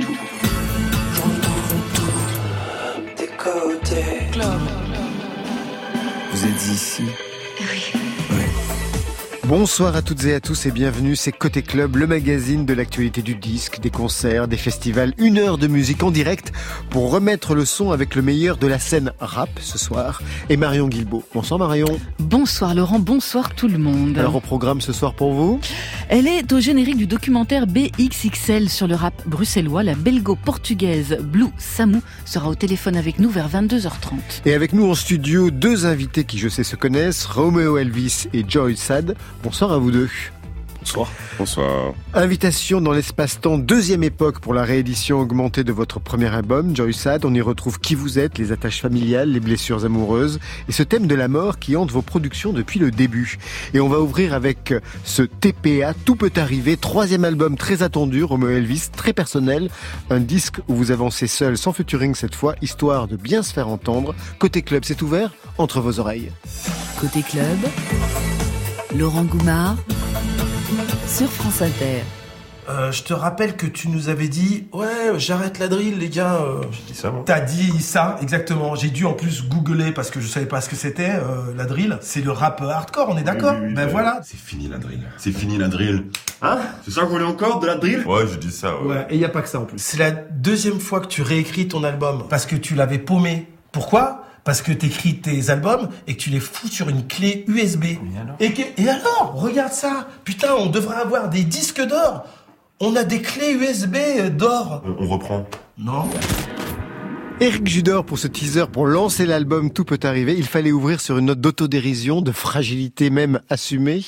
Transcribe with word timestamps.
tout. 0.00 0.16
Vous 6.32 6.44
êtes 6.44 6.66
ici 6.66 7.04
Oui. 7.60 8.00
Bonsoir 9.48 9.94
à 9.94 10.02
toutes 10.02 10.24
et 10.24 10.34
à 10.34 10.40
tous 10.40 10.66
et 10.66 10.72
bienvenue, 10.72 11.14
c'est 11.14 11.30
Côté 11.30 11.62
Club, 11.62 11.94
le 11.94 12.08
magazine 12.08 12.66
de 12.66 12.74
l'actualité 12.74 13.22
du 13.22 13.36
disque, 13.36 13.78
des 13.78 13.90
concerts, 13.90 14.48
des 14.48 14.56
festivals, 14.56 15.14
une 15.18 15.38
heure 15.38 15.56
de 15.56 15.68
musique 15.68 16.02
en 16.02 16.10
direct 16.10 16.52
pour 16.90 17.12
remettre 17.12 17.54
le 17.54 17.64
son 17.64 17.92
avec 17.92 18.16
le 18.16 18.22
meilleur 18.22 18.56
de 18.56 18.66
la 18.66 18.80
scène 18.80 19.12
rap 19.20 19.50
ce 19.60 19.78
soir 19.78 20.20
et 20.50 20.56
Marion 20.56 20.88
Guilbault. 20.88 21.22
Bonsoir 21.32 21.60
Marion. 21.60 21.86
Bonsoir 22.18 22.74
Laurent, 22.74 22.98
bonsoir 22.98 23.54
tout 23.54 23.68
le 23.68 23.78
monde. 23.78 24.18
Alors 24.18 24.34
au 24.34 24.40
programme 24.40 24.80
ce 24.80 24.92
soir 24.92 25.14
pour 25.14 25.32
vous? 25.32 25.60
Elle 26.08 26.28
est 26.28 26.52
au 26.52 26.60
générique 26.60 26.98
du 26.98 27.08
documentaire 27.08 27.66
BXXL 27.66 28.68
sur 28.68 28.86
le 28.86 28.94
rap 28.94 29.14
bruxellois. 29.26 29.82
La 29.82 29.96
belgo-portugaise 29.96 31.18
Blue 31.20 31.48
Samu 31.58 31.98
sera 32.24 32.48
au 32.48 32.54
téléphone 32.54 32.96
avec 32.96 33.18
nous 33.18 33.28
vers 33.28 33.48
22h30. 33.48 34.42
Et 34.44 34.54
avec 34.54 34.72
nous 34.72 34.88
en 34.88 34.94
studio, 34.94 35.50
deux 35.50 35.84
invités 35.84 36.22
qui 36.22 36.38
je 36.38 36.48
sais 36.48 36.62
se 36.62 36.76
connaissent, 36.76 37.26
Romeo 37.26 37.76
Elvis 37.76 38.28
et 38.32 38.44
Joy 38.46 38.76
Sad. 38.76 39.16
Bonsoir 39.42 39.72
à 39.72 39.78
vous 39.78 39.90
deux. 39.90 40.08
Bonsoir. 40.86 41.10
Bonsoir. 41.36 41.94
Invitation 42.14 42.80
dans 42.80 42.92
l'espace-temps, 42.92 43.58
deuxième 43.58 44.04
époque 44.04 44.38
pour 44.38 44.54
la 44.54 44.62
réédition 44.62 45.18
augmentée 45.18 45.64
de 45.64 45.72
votre 45.72 45.98
premier 45.98 46.32
album, 46.32 46.76
Joy 46.76 46.94
Sad. 46.94 47.24
On 47.24 47.34
y 47.34 47.40
retrouve 47.40 47.80
qui 47.80 47.96
vous 47.96 48.20
êtes, 48.20 48.38
les 48.38 48.52
attaches 48.52 48.82
familiales, 48.82 49.32
les 49.32 49.40
blessures 49.40 49.84
amoureuses 49.84 50.38
et 50.68 50.72
ce 50.72 50.84
thème 50.84 51.08
de 51.08 51.16
la 51.16 51.26
mort 51.26 51.58
qui 51.58 51.74
hante 51.74 51.90
vos 51.90 52.02
productions 52.02 52.52
depuis 52.52 52.78
le 52.78 52.92
début. 52.92 53.36
Et 53.74 53.80
on 53.80 53.88
va 53.88 53.98
ouvrir 53.98 54.32
avec 54.32 54.74
ce 55.02 55.22
TPA, 55.22 55.92
Tout 56.04 56.14
peut 56.14 56.30
arriver, 56.36 56.76
troisième 56.76 57.24
album 57.24 57.56
très 57.56 57.82
attendu, 57.82 58.22
Romeo 58.22 58.50
Elvis, 58.50 58.90
très 58.96 59.12
personnel. 59.12 59.70
Un 60.08 60.20
disque 60.20 60.60
où 60.68 60.76
vous 60.76 60.92
avancez 60.92 61.26
seul, 61.26 61.58
sans 61.58 61.72
featuring 61.72 62.14
cette 62.14 62.36
fois, 62.36 62.54
histoire 62.62 63.08
de 63.08 63.16
bien 63.16 63.42
se 63.42 63.52
faire 63.52 63.66
entendre. 63.66 64.14
Côté 64.38 64.62
club, 64.62 64.84
c'est 64.84 65.02
ouvert 65.02 65.32
entre 65.58 65.80
vos 65.80 65.98
oreilles. 65.98 66.30
Côté 67.00 67.22
club, 67.22 67.58
Laurent 68.94 69.24
Goumard 69.24 69.78
sur 71.16 71.30
France 71.32 71.62
Inter. 71.62 72.02
Euh, 72.68 72.90
je 72.90 73.04
te 73.04 73.14
rappelle 73.14 73.56
que 73.56 73.66
tu 73.66 73.88
nous 73.88 74.08
avais 74.08 74.26
dit 74.26 74.66
ouais 74.72 75.18
j'arrête 75.18 75.58
la 75.60 75.68
drill 75.68 75.98
les 75.98 76.08
gars. 76.08 76.34
euh. 76.42 76.62
J'ai 76.72 76.92
dit 76.92 76.98
ça, 76.98 77.10
moi. 77.10 77.22
T'as 77.24 77.40
dit 77.40 77.80
ça 77.80 78.18
exactement. 78.20 78.74
J'ai 78.74 78.90
dû 78.90 79.06
en 79.06 79.12
plus 79.12 79.44
googler 79.48 79.92
parce 79.92 80.10
que 80.10 80.20
je 80.20 80.26
savais 80.26 80.46
pas 80.46 80.60
ce 80.60 80.68
que 80.68 80.74
c'était 80.76 81.12
euh, 81.12 81.54
la 81.56 81.64
drill. 81.64 81.96
C'est 82.02 82.22
le 82.22 82.32
rap 82.32 82.60
hardcore, 82.60 83.08
on 83.10 83.16
est 83.16 83.22
d'accord 83.22 83.52
Oui, 83.54 83.60
oui, 83.62 83.66
oui, 83.68 83.74
Ben 83.74 83.86
voilà. 83.88 84.20
C'est 84.24 84.36
fini 84.38 84.68
la 84.68 84.78
drill. 84.78 85.00
C'est 85.16 85.30
fini 85.32 85.56
la 85.58 85.68
drill. 85.68 86.06
Hein 86.42 86.58
C'est 86.84 86.90
ça 86.90 87.02
que 87.02 87.06
vous 87.06 87.12
voulez 87.12 87.24
encore 87.24 87.60
de 87.60 87.66
la 87.68 87.76
drill? 87.76 88.04
Ouais, 88.06 88.24
j'ai 88.30 88.36
dit 88.38 88.50
ça, 88.52 88.76
ouais. 88.82 88.88
Ouais, 88.88 89.06
et 89.10 89.16
y 89.16 89.24
a 89.24 89.28
pas 89.28 89.42
que 89.42 89.48
ça 89.48 89.60
en 89.60 89.64
plus. 89.64 89.78
C'est 89.78 89.98
la 89.98 90.10
deuxième 90.10 90.80
fois 90.80 91.00
que 91.00 91.06
tu 91.06 91.22
réécris 91.22 91.68
ton 91.68 91.84
album 91.84 92.24
parce 92.28 92.46
que 92.46 92.56
tu 92.56 92.74
l'avais 92.74 92.98
paumé. 92.98 93.46
Pourquoi? 93.72 94.24
Parce 94.46 94.62
que 94.62 94.72
t'écris 94.72 95.18
tes 95.18 95.50
albums 95.50 95.88
et 96.06 96.14
que 96.16 96.20
tu 96.22 96.30
les 96.30 96.40
fous 96.40 96.68
sur 96.68 96.88
une 96.88 97.06
clé 97.06 97.44
USB. 97.48 97.84
alors 98.18 98.36
et, 98.40 98.52
que- 98.54 98.80
et 98.80 98.88
alors 98.88 99.32
Regarde 99.34 99.72
ça 99.72 100.08
Putain, 100.24 100.54
on 100.58 100.66
devrait 100.66 100.96
avoir 100.96 101.28
des 101.28 101.42
disques 101.44 101.82
d'or 101.86 102.24
On 102.80 102.96
a 102.96 103.04
des 103.04 103.20
clés 103.20 103.52
USB 103.52 103.96
d'or 104.36 104.82
On, 104.86 105.04
on 105.04 105.08
reprend. 105.08 105.46
Non 105.76 106.08
Eric 107.40 107.66
Judor 107.68 108.04
pour 108.06 108.18
ce 108.18 108.28
teaser, 108.28 108.64
pour 108.72 108.86
lancer 108.86 109.26
l'album 109.26 109.70
Tout 109.70 109.84
peut 109.84 109.98
arriver, 110.04 110.34
il 110.38 110.46
fallait 110.46 110.72
ouvrir 110.72 111.00
sur 111.00 111.18
une 111.18 111.26
note 111.26 111.40
d'autodérision, 111.40 112.22
de 112.22 112.32
fragilité 112.32 113.10
même 113.10 113.40
assumée, 113.50 114.02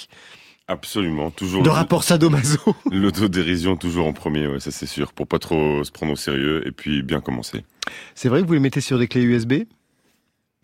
Absolument. 0.71 1.31
Toujours 1.31 1.63
de 1.63 1.69
le- 1.69 1.73
rapport 1.75 2.05
sadomaso. 2.05 2.59
l'autodérision 2.93 3.77
toujours 3.77 4.07
en 4.07 4.13
premier, 4.13 4.47
ouais, 4.47 4.61
ça 4.61 4.71
c'est 4.71 4.85
sûr. 4.87 5.13
Pour 5.15 5.27
pas 5.27 5.39
trop 5.39 5.83
se 5.83 5.91
prendre 5.91 6.13
au 6.13 6.17
sérieux 6.17 6.63
et 6.67 6.73
puis 6.73 7.03
bien 7.03 7.21
commencer. 7.23 7.65
C'est 8.15 8.29
vrai 8.29 8.43
que 8.43 8.47
vous 8.47 8.53
les 8.53 8.61
mettez 8.61 8.83
sur 8.83 8.99
des 8.99 9.09
clés 9.09 9.23
USB 9.23 9.55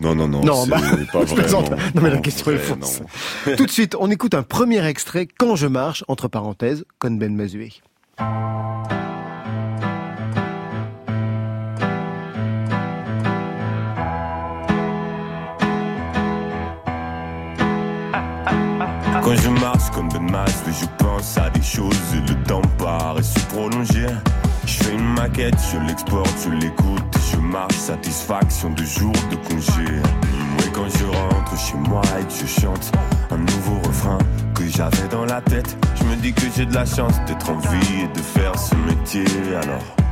Non, 0.03 0.15
non, 0.15 0.27
non. 0.27 0.43
Non, 0.43 0.67
bah, 0.67 0.79
pas 1.13 1.25
je 1.27 1.35
plaisante. 1.35 1.67
vraiment. 1.69 1.83
Non, 1.95 2.03
mais 2.03 2.11
la 2.11 2.19
question 2.19 2.51
est 2.51 2.59
fausse. 2.59 3.01
non. 3.47 3.55
Tout 3.57 3.67
de 3.67 3.71
suite, 3.71 3.95
on 3.99 4.11
écoute 4.11 4.35
un 4.35 4.43
premier 4.43 4.85
extrait, 4.87 5.29
Quand 5.39 5.55
je 5.55 5.69
marche, 5.69 6.05
entre 6.09 6.27
parenthèses, 6.29 6.85
Con 6.99 7.13
Ben 7.13 7.35
Mazué. 7.35 7.73
Quand 19.23 19.37
je 19.37 19.49
marche 19.49 19.91
comme 19.95 20.09
Ben 20.11 20.31
Masque, 20.31 20.67
je 20.69 20.87
pense 20.99 21.39
à 21.39 21.49
des 21.51 21.63
choses 21.63 21.97
le 22.29 22.35
temps 22.47 22.61
paraît 22.79 23.23
se 23.23 23.39
prolonger. 23.47 24.07
Je 24.67 24.83
fais 24.83 24.95
une 24.95 25.15
maquette, 25.15 25.55
je 25.73 25.79
l'exporte, 25.87 26.35
je 26.45 26.51
l'écoute, 26.51 27.17
je 27.33 27.37
marche, 27.37 27.75
satisfaction 27.75 28.71
de 28.71 28.85
jour 28.85 29.13
de 29.31 29.37
congé. 29.37 30.01
Et 30.61 30.71
quand 30.73 30.89
je 30.89 31.05
rentre 31.05 31.59
chez 31.59 31.77
moi 31.77 32.03
et 32.19 32.25
que 32.25 32.33
je 32.33 32.61
chante 32.61 32.93
un 33.31 33.39
nouveau 33.39 33.79
refrain 33.87 34.19
que 34.55 34.67
j'avais 34.67 35.09
dans 35.11 35.25
la 35.27 35.41
tête, 35.43 35.77
je 35.97 36.05
me 36.05 36.17
dis 36.17 36.33
que 36.33 36.47
j'ai 36.57 36.67
de 36.67 36.75
la 36.75 36.87
chance 36.87 37.15
d'être 37.27 37.51
en 37.51 37.59
vie 37.59 38.03
et 38.05 38.09
de 38.17 38.23
faire 38.23 38.59
ce 38.59 38.75
métier 38.77 39.25
alors. 39.63 40.04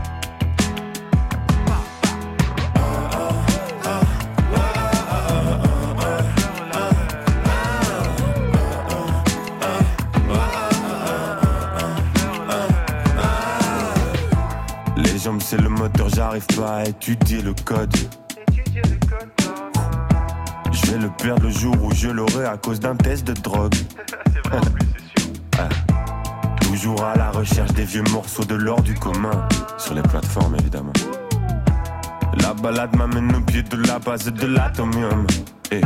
Jambes 15.22 15.40
c'est 15.40 15.60
le 15.60 15.68
moteur, 15.68 16.08
j'arrive 16.08 16.46
pas 16.56 16.78
à 16.78 16.84
étudier 16.84 17.42
le 17.42 17.54
code. 17.64 17.94
Je 20.72 20.90
vais 20.90 20.98
le 20.98 21.10
perdre 21.10 21.44
le 21.44 21.50
jour 21.50 21.76
où 21.80 21.92
je 21.94 22.08
l'aurai 22.08 22.46
à 22.46 22.56
cause 22.56 22.80
d'un 22.80 22.96
test 22.96 23.26
de 23.26 23.32
drogue. 23.32 23.74
Ah. 25.58 25.68
Toujours 26.62 27.04
à 27.04 27.14
la 27.14 27.30
recherche 27.30 27.72
des 27.72 27.84
vieux 27.84 28.02
morceaux 28.10 28.44
de 28.44 28.54
l'or 28.54 28.80
du 28.80 28.94
commun. 28.94 29.46
Sur 29.76 29.92
les 29.92 30.00
plateformes 30.00 30.56
évidemment. 30.58 30.94
La 32.40 32.54
balade 32.54 32.96
m'amène 32.96 33.36
au 33.36 33.40
pied 33.42 33.62
de 33.62 33.76
la 33.86 33.98
base 33.98 34.24
de 34.24 34.46
l'atomium. 34.46 35.26
Et, 35.70 35.82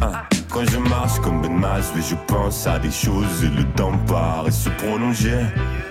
ah, 0.00 0.22
quand 0.50 0.68
je 0.68 0.78
marche 0.78 1.20
comme 1.20 1.40
Ben 1.40 1.52
Mas, 1.52 1.92
oui, 1.94 2.02
je 2.08 2.14
pense 2.26 2.66
à 2.66 2.78
des 2.78 2.90
choses 2.90 3.44
et 3.44 3.48
le 3.48 3.64
temps 3.72 3.96
paraît 4.06 4.50
se 4.50 4.68
prolonger. 4.70 5.38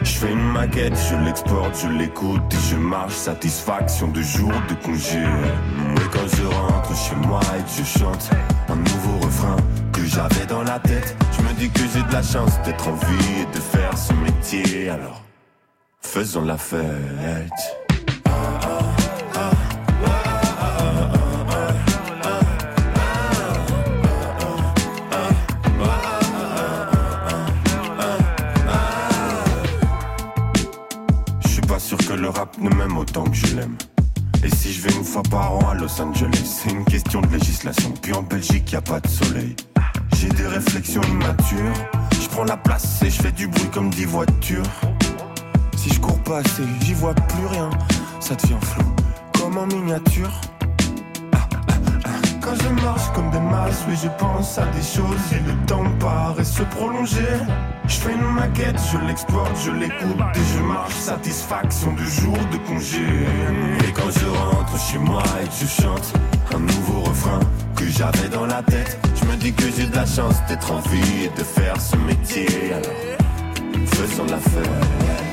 Je 0.02 0.12
fais 0.12 0.32
une 0.32 0.52
maquette, 0.52 0.98
je 1.10 1.16
l'exporte, 1.26 1.80
je 1.82 1.88
l'écoute 1.88 2.42
et 2.52 2.70
je 2.70 2.76
marche, 2.76 3.14
satisfaction 3.14 4.10
de 4.10 4.22
jour 4.22 4.52
de 4.70 4.74
congé. 4.86 5.20
Et 5.20 6.10
quand 6.12 6.28
je 6.36 6.44
rentre 6.46 6.96
chez 6.96 7.16
moi 7.28 7.42
et 7.58 7.64
que 7.64 7.84
je 7.84 8.00
chante 8.00 8.30
un 8.68 8.76
nouveau 8.76 9.26
refrain 9.26 9.58
que 9.94 10.04
j'avais 10.06 10.46
dans 10.48 10.64
la 10.64 10.80
tête, 10.80 11.16
je 11.38 11.42
me 11.42 11.54
dis 11.54 11.70
que 11.70 11.82
j'ai 11.94 12.04
de 12.04 12.14
la 12.14 12.24
chance 12.24 12.62
d'être 12.66 12.88
en 12.88 12.96
vie 12.96 13.42
et 13.42 13.56
de 13.56 13.62
faire 13.62 13.98
ce 13.98 14.14
métier. 14.14 14.90
Alors, 14.90 15.24
faisons 16.02 16.46
la 16.46 16.58
fête. 16.58 17.89
Ne 32.62 32.70
m'aime 32.70 32.98
autant 32.98 33.24
que 33.24 33.36
je 33.36 33.56
l'aime. 33.56 33.78
Et 34.44 34.50
si 34.50 34.74
je 34.74 34.82
vais 34.82 34.94
une 34.96 35.04
fois 35.04 35.24
par 35.24 35.54
an 35.54 35.70
à 35.70 35.74
Los 35.76 36.02
Angeles, 36.02 36.44
c'est 36.44 36.72
une 36.72 36.86
question 36.86 37.22
de 37.22 37.28
législation. 37.28 37.94
Puis 38.02 38.14
en 38.14 38.24
Belgique, 38.24 38.72
y 38.72 38.76
a 38.76 38.82
pas 38.82 39.00
de 39.00 39.08
soleil. 39.08 39.56
J'ai 40.16 40.30
des 40.30 40.48
réflexions 40.48 41.02
immatures. 41.04 41.74
Je 42.22 42.28
prends 42.30 42.46
la 42.46 42.58
place 42.58 43.02
et 43.04 43.10
je 43.10 43.22
fais 43.22 43.32
du 43.32 43.48
bruit 43.48 43.70
comme 43.74 43.90
dix 43.90 44.06
voitures. 44.06 44.64
Si 45.78 45.90
je 45.90 46.00
cours 46.00 46.20
pas 46.24 46.40
assez, 46.40 46.64
j'y 46.82 46.94
vois 46.94 47.14
plus 47.14 47.46
rien. 47.48 47.70
Ça 48.20 48.36
devient 48.36 48.58
flou, 48.62 48.86
comme 49.40 49.58
en 49.58 49.68
miniature. 49.68 50.32
Je 52.56 52.84
marche 52.84 53.12
comme 53.14 53.30
des 53.30 53.40
masses, 53.40 53.84
oui, 53.88 53.96
je 54.02 54.10
pense 54.18 54.58
à 54.58 54.66
des 54.68 54.82
choses 54.82 55.34
et 55.34 55.40
le 55.48 55.56
temps 55.68 55.84
paraît 56.00 56.44
se 56.44 56.64
prolonger. 56.64 57.28
Je 57.88 57.96
fais 57.96 58.14
une 58.14 58.34
maquette, 58.34 58.80
je 58.92 58.98
l'exporte, 59.08 59.56
je 59.64 59.72
l'écoute 59.72 60.20
et 60.36 60.58
je 60.58 60.60
marche, 60.64 60.94
satisfaction 60.94 61.94
de 61.94 62.04
jour 62.04 62.38
de 62.52 62.58
congé. 62.68 63.06
Et 63.88 63.92
quand 63.92 64.10
je 64.10 64.26
rentre 64.26 64.80
chez 64.80 64.98
moi 64.98 65.24
et 65.44 65.48
que 65.48 65.54
je 65.62 65.82
chante 65.82 66.14
un 66.56 66.60
nouveau 66.60 67.02
refrain 67.02 67.40
que 67.76 67.86
j'avais 67.88 68.30
dans 68.30 68.46
la 68.46 68.64
tête, 68.64 69.00
je 69.16 69.26
me 69.26 69.36
dis 69.36 69.54
que 69.54 69.66
j'ai 69.76 69.86
de 69.86 69.96
la 69.96 70.06
chance 70.06 70.36
d'être 70.48 70.72
en 70.72 70.80
vie 70.90 71.26
et 71.26 71.38
de 71.38 71.44
faire 71.44 71.80
ce 71.80 71.96
métier. 71.98 72.48
Alors, 72.74 73.88
faisons 73.94 74.26
la 74.26 74.38
fête. 74.38 75.29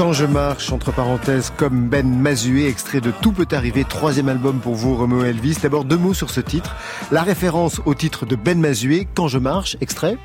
Quand 0.00 0.14
je 0.14 0.24
marche, 0.24 0.72
entre 0.72 0.92
parenthèses, 0.92 1.52
comme 1.58 1.90
Ben 1.90 2.08
Mazué, 2.08 2.66
extrait 2.66 3.02
de 3.02 3.10
Tout 3.10 3.32
peut 3.32 3.46
arriver, 3.52 3.84
troisième 3.84 4.30
album 4.30 4.58
pour 4.58 4.74
vous, 4.74 4.96
Romeo 4.96 5.24
Elvis. 5.24 5.58
D'abord 5.62 5.84
deux 5.84 5.98
mots 5.98 6.14
sur 6.14 6.30
ce 6.30 6.40
titre. 6.40 6.74
La 7.12 7.20
référence 7.20 7.82
au 7.84 7.92
titre 7.94 8.24
de 8.24 8.34
Ben 8.34 8.58
Mazué, 8.58 9.06
Quand 9.14 9.28
je 9.28 9.36
marche, 9.36 9.76
extrait. 9.82 10.16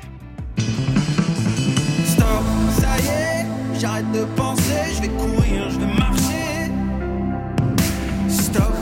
Stop, 2.06 2.26
ça 2.80 2.88
y 3.02 3.06
est, 3.06 3.46
j'arrête 3.78 4.10
de 4.12 4.24
penser, 4.34 4.62
je 4.94 5.02
vais 5.02 5.08
courir, 5.08 5.68
je 5.68 5.78
vais 5.78 5.94
marcher. 5.98 6.70
Stop, 8.30 8.72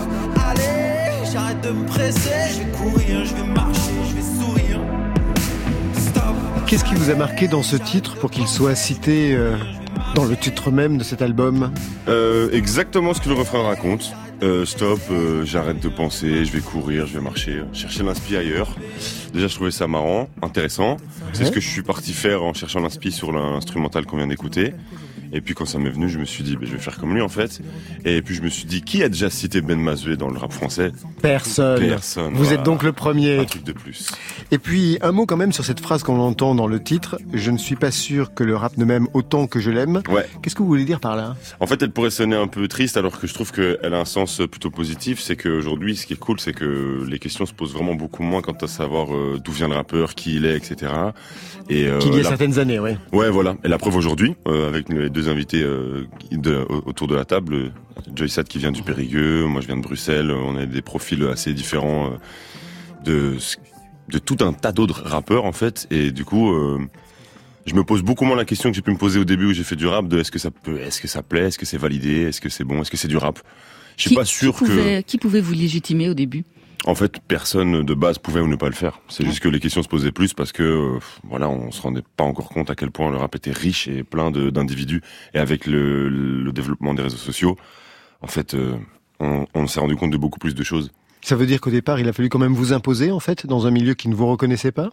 allez, 0.49 1.27
j'arrête 1.33 1.61
de 1.61 1.71
me 1.71 1.87
presser, 1.87 2.31
je 2.53 2.59
vais 2.59 2.71
courir, 2.71 3.25
je 3.25 3.35
vais 3.35 3.49
marcher, 3.49 3.81
je 4.11 4.15
vais 4.15 4.41
sourire. 4.41 4.81
Stop. 5.99 6.37
Qu'est-ce 6.69 6.85
qui 6.85 6.95
vous 6.95 7.11
a 7.11 7.17
marqué 7.17 7.49
dans 7.49 7.65
ce 7.65 7.75
titre 7.75 8.15
pour 8.15 8.31
qu'il 8.31 8.47
soit 8.47 8.77
cité 8.77 9.35
euh, 9.35 9.57
dans 10.15 10.25
le 10.25 10.37
titre 10.37 10.71
même 10.71 10.97
de 10.99 11.05
cet 11.05 11.23
album 11.23 11.73
Euh, 12.09 12.51
exactement 12.53 13.15
ce 13.15 13.21
que 13.21 13.29
le 13.29 13.35
refrain 13.35 13.63
raconte. 13.63 14.13
Euh, 14.43 14.65
stop, 14.65 15.01
euh, 15.11 15.45
j'arrête 15.45 15.81
de 15.81 15.89
penser, 15.89 16.45
je 16.45 16.53
vais 16.53 16.61
courir, 16.61 17.07
je 17.07 17.15
vais 17.15 17.21
marcher, 17.21 17.63
chercher 17.73 18.03
l'inspi 18.03 18.37
ailleurs. 18.37 18.77
Déjà, 19.33 19.49
je 19.49 19.55
trouvais 19.55 19.71
ça 19.71 19.87
marrant, 19.87 20.29
intéressant. 20.43 20.99
C'est 21.33 21.45
ce 21.47 21.51
que 21.51 21.61
je 21.61 21.69
suis 21.69 21.83
parti 21.83 22.13
faire 22.13 22.43
en 22.43 22.53
cherchant 22.53 22.81
l'inspi 22.81 23.11
sur 23.11 23.33
l'instrumental 23.33 24.07
qu'on 24.07 24.17
vient 24.17 24.27
d'écouter. 24.27 24.75
Et 25.33 25.41
puis 25.41 25.55
quand 25.55 25.65
ça 25.67 25.79
m'est 25.79 25.91
venu, 25.91 26.09
je 26.09 26.19
me 26.19 26.25
suis 26.25 26.45
dit, 26.45 26.57
ben, 26.57 26.67
je 26.67 26.73
vais 26.73 26.79
faire 26.79 26.99
comme 26.99 27.15
lui 27.15 27.21
en 27.21 27.29
fait. 27.29 27.61
Et 28.05 28.23
puis 28.23 28.35
je 28.35 28.43
me 28.43 28.49
suis 28.49 28.65
dit, 28.67 28.83
qui 28.83 29.03
a 29.03 29.09
déjà 29.09 29.31
cité 29.31 29.61
Ben 29.61 29.79
Mazué 29.81 30.17
dans 30.17 30.29
le 30.31 30.39
rap 30.39 30.53
français? 30.53 30.93
Personne. 31.23 31.81
Personne. 31.87 32.33
Vous 32.35 32.45
voilà. 32.45 32.59
êtes 32.59 32.63
donc 32.65 32.83
le 32.83 32.93
premier. 32.93 33.39
Un 33.39 33.45
truc 33.45 33.65
de 33.65 33.73
plus. 33.73 34.11
Et 34.51 34.59
puis 34.59 34.99
un 35.03 35.13
mot 35.13 35.27
quand 35.27 35.37
même 35.37 35.53
sur 35.53 35.65
cette 35.65 35.81
phrase 35.81 36.03
qu'on 36.03 36.21
entend 36.21 36.55
dans 36.55 36.67
le 36.67 36.83
titre. 36.83 37.19
Je 37.33 37.51
ne 37.51 37.59
suis 37.59 37.77
pas 37.77 37.91
sûr 37.91 38.35
que 38.35 38.45
le 38.45 38.57
rap 38.57 38.77
ne 38.77 38.85
m'aime 38.85 39.09
autant 39.15 39.47
que 39.47 39.61
je 39.61 39.71
l'aime. 39.71 40.03
Ouais. 40.09 40.27
Qu'est-ce 40.43 40.55
que 40.55 40.63
vous 40.63 40.69
voulez 40.69 40.85
dire 40.85 41.01
par 41.01 41.17
là? 41.17 41.37
En 41.61 41.67
fait, 41.67 41.83
elle 41.83 41.91
pourrait 41.91 42.11
sonner 42.11 42.37
un 42.37 42.47
peu 42.47 42.69
triste, 42.69 42.97
alors 42.97 43.19
que 43.19 43.27
je 43.27 43.35
trouve 43.35 43.53
qu'elle 43.53 43.95
a 43.95 43.99
un 43.99 44.05
sens 44.05 44.41
plutôt 44.51 44.71
positif. 44.71 45.21
C'est 45.21 45.37
qu'aujourd'hui, 45.37 45.97
ce 45.97 46.07
qui 46.07 46.13
est 46.13 46.19
cool, 46.19 46.41
c'est 46.41 46.53
que 46.53 47.05
les 47.09 47.19
questions 47.19 47.47
se 47.47 47.53
posent 47.53 47.73
vraiment 47.73 47.95
beaucoup 47.95 48.23
moins 48.23 48.43
quant 48.43 48.53
à 48.61 48.67
savoir 48.67 49.15
euh, 49.15 49.41
d'où 49.43 49.53
vient 49.53 49.69
le 49.69 49.75
rappeur, 49.75 50.15
qui 50.15 50.37
il 50.37 50.45
est, 50.47 50.57
etc. 50.57 50.93
Et 51.69 51.87
euh, 51.89 51.99
Qu'il 51.99 52.13
y 52.15 52.21
a 52.21 52.23
la- 52.23 52.29
certaines 52.29 52.59
années, 52.59 52.79
ouais. 52.79 52.97
Ouais, 53.13 53.31
voilà. 53.31 53.57
Et 53.65 53.69
la 53.69 53.79
preuve 53.79 53.97
aujourd'hui, 53.97 54.35
euh, 54.47 54.69
avec 54.69 54.89
les 54.89 55.09
deux 55.15 55.29
invités 55.31 55.63
euh, 55.63 56.07
de- 56.33 56.67
autour 56.85 57.07
de 57.09 57.15
la 57.15 57.25
table, 57.25 57.73
Joy 58.15 58.29
Sad 58.29 58.47
qui 58.47 58.59
vient 58.59 58.73
du 58.73 58.83
Périgueux, 58.83 59.47
moi 59.47 59.63
je 59.63 59.67
viens 59.69 59.77
de 59.79 59.83
Bruxelles, 59.83 60.31
on 60.31 60.57
a 60.57 60.67
des 60.67 60.83
profils 60.83 61.23
assez 61.25 61.55
différents 61.55 62.11
euh, 62.13 62.17
de 63.05 63.37
de 64.11 64.19
tout 64.19 64.37
un 64.41 64.53
tas 64.53 64.73
d'autres 64.73 65.03
rappeurs 65.05 65.45
en 65.47 65.53
fait. 65.53 65.87
Et 65.91 66.11
du 66.11 66.27
coup, 66.27 66.53
euh, 66.53 66.79
je 67.65 67.75
me 67.75 67.85
pose 67.85 68.03
beaucoup 68.03 68.27
moins 68.27 68.37
la 68.37 68.45
question 68.45 68.69
que 68.71 68.77
j'ai 68.77 68.83
pu 68.83 68.91
me 68.91 68.99
poser 68.99 69.19
au 69.19 69.25
début 69.25 69.47
où 69.47 69.53
j'ai 69.55 69.65
fait 69.65 69.77
du 69.77 69.87
rap 69.87 70.09
de 70.09 70.19
est-ce 70.19 70.31
que 70.31 70.39
ça 70.39 70.51
peut, 70.51 70.79
est-ce 70.81 71.01
que 71.01 71.09
ça 71.09 71.23
plaît, 71.23 71.47
est-ce 71.47 71.59
que 71.59 71.65
c'est 71.65 71.79
validé, 71.79 72.23
est-ce 72.29 72.41
que 72.43 72.51
c'est 72.51 72.65
bon, 72.65 72.83
est-ce 72.83 72.91
que 72.91 72.99
c'est 72.99 73.09
du 73.09 73.17
rap? 73.17 73.39
Je 73.97 74.03
suis 74.09 74.15
pas 74.15 74.25
sûr 74.27 74.59
qui 74.59 74.65
que. 74.67 75.01
Qui 75.03 75.17
pouvait 75.19 75.41
vous 75.41 75.55
légitimer 75.55 76.11
au 76.11 76.15
début? 76.15 76.45
En 76.87 76.95
fait, 76.95 77.19
personne 77.27 77.83
de 77.83 77.95
base 77.95 78.19
pouvait 78.19 78.41
ou 78.41 78.47
ne 78.47 78.57
pas 78.57 78.69
le 78.69 78.75
faire. 78.75 79.01
C'est 79.09 79.25
juste 79.25 79.41
que 79.41 79.49
les 79.49 79.59
questions 79.59 79.83
se 79.83 79.89
posaient 79.89 80.13
plus 80.13 80.35
parce 80.35 80.53
que, 80.53 80.63
euh, 80.63 80.99
voilà, 81.23 81.49
on 81.49 81.71
se 81.71 81.81
rendait 81.81 82.03
pas 82.17 82.25
encore 82.25 82.51
compte 82.51 82.69
à 82.69 82.75
quel 82.75 82.91
point 82.91 83.11
le 83.11 83.17
rap 83.17 83.35
était 83.35 83.53
riche 83.53 83.89
et 83.89 84.03
plein 84.03 84.31
d'individus. 84.31 85.01
Et 85.33 85.39
avec 85.39 85.67
le, 85.67 86.09
le 86.09 86.53
développement 86.53 86.93
des 86.93 87.03
réseaux 87.03 87.17
sociaux, 87.17 87.57
en 88.21 88.27
fait, 88.27 88.55
euh, 88.55 88.77
on, 89.19 89.47
on 89.55 89.67
s'est 89.67 89.81
rendu 89.81 89.97
compte 89.97 90.11
de 90.11 90.19
beaucoup 90.19 90.39
plus 90.39 90.55
de 90.55 90.63
choses. 90.63 90.91
Ça 91.23 91.37
veut 91.37 91.47
dire 91.47 91.61
qu'au 91.63 91.71
départ, 91.71 91.99
il 92.01 92.09
a 92.09 92.13
fallu 92.13 92.29
quand 92.29 92.39
même 92.39 92.53
vous 92.53 92.75
imposer, 92.75 93.11
en 93.11 93.21
fait, 93.21 93.47
dans 93.47 93.67
un 93.67 93.71
milieu 93.71 93.95
qui 93.95 94.09
ne 94.09 94.15
vous 94.15 94.27
reconnaissait 94.27 94.73
pas? 94.73 94.91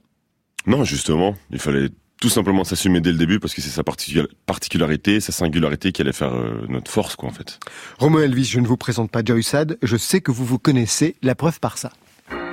Non, 0.65 0.85
justement, 0.85 1.35
il 1.49 1.59
fallait 1.59 1.89
tout 2.21 2.29
simplement 2.29 2.63
s'assumer 2.63 3.01
dès 3.01 3.11
le 3.11 3.17
début 3.17 3.39
parce 3.39 3.53
que 3.53 3.61
c'est 3.61 3.69
sa 3.69 3.81
particula- 3.81 4.27
particularité, 4.45 5.19
sa 5.19 5.33
singularité 5.33 5.91
qui 5.91 6.01
allait 6.01 6.13
faire 6.13 6.33
euh, 6.33 6.65
notre 6.69 6.89
force, 6.89 7.15
quoi, 7.17 7.27
en 7.27 7.33
fait. 7.33 7.59
Romo 7.97 8.19
Elvis, 8.19 8.45
je 8.45 8.59
ne 8.61 8.67
vous 8.67 8.77
présente 8.77 9.11
pas 9.11 9.21
Joy 9.25 9.43
Sad, 9.43 9.77
je 9.81 9.97
sais 9.97 10.21
que 10.21 10.31
vous 10.31 10.45
vous 10.45 10.59
connaissez, 10.59 11.15
la 11.23 11.35
preuve 11.35 11.59
par 11.59 11.77
ça. 11.77 11.91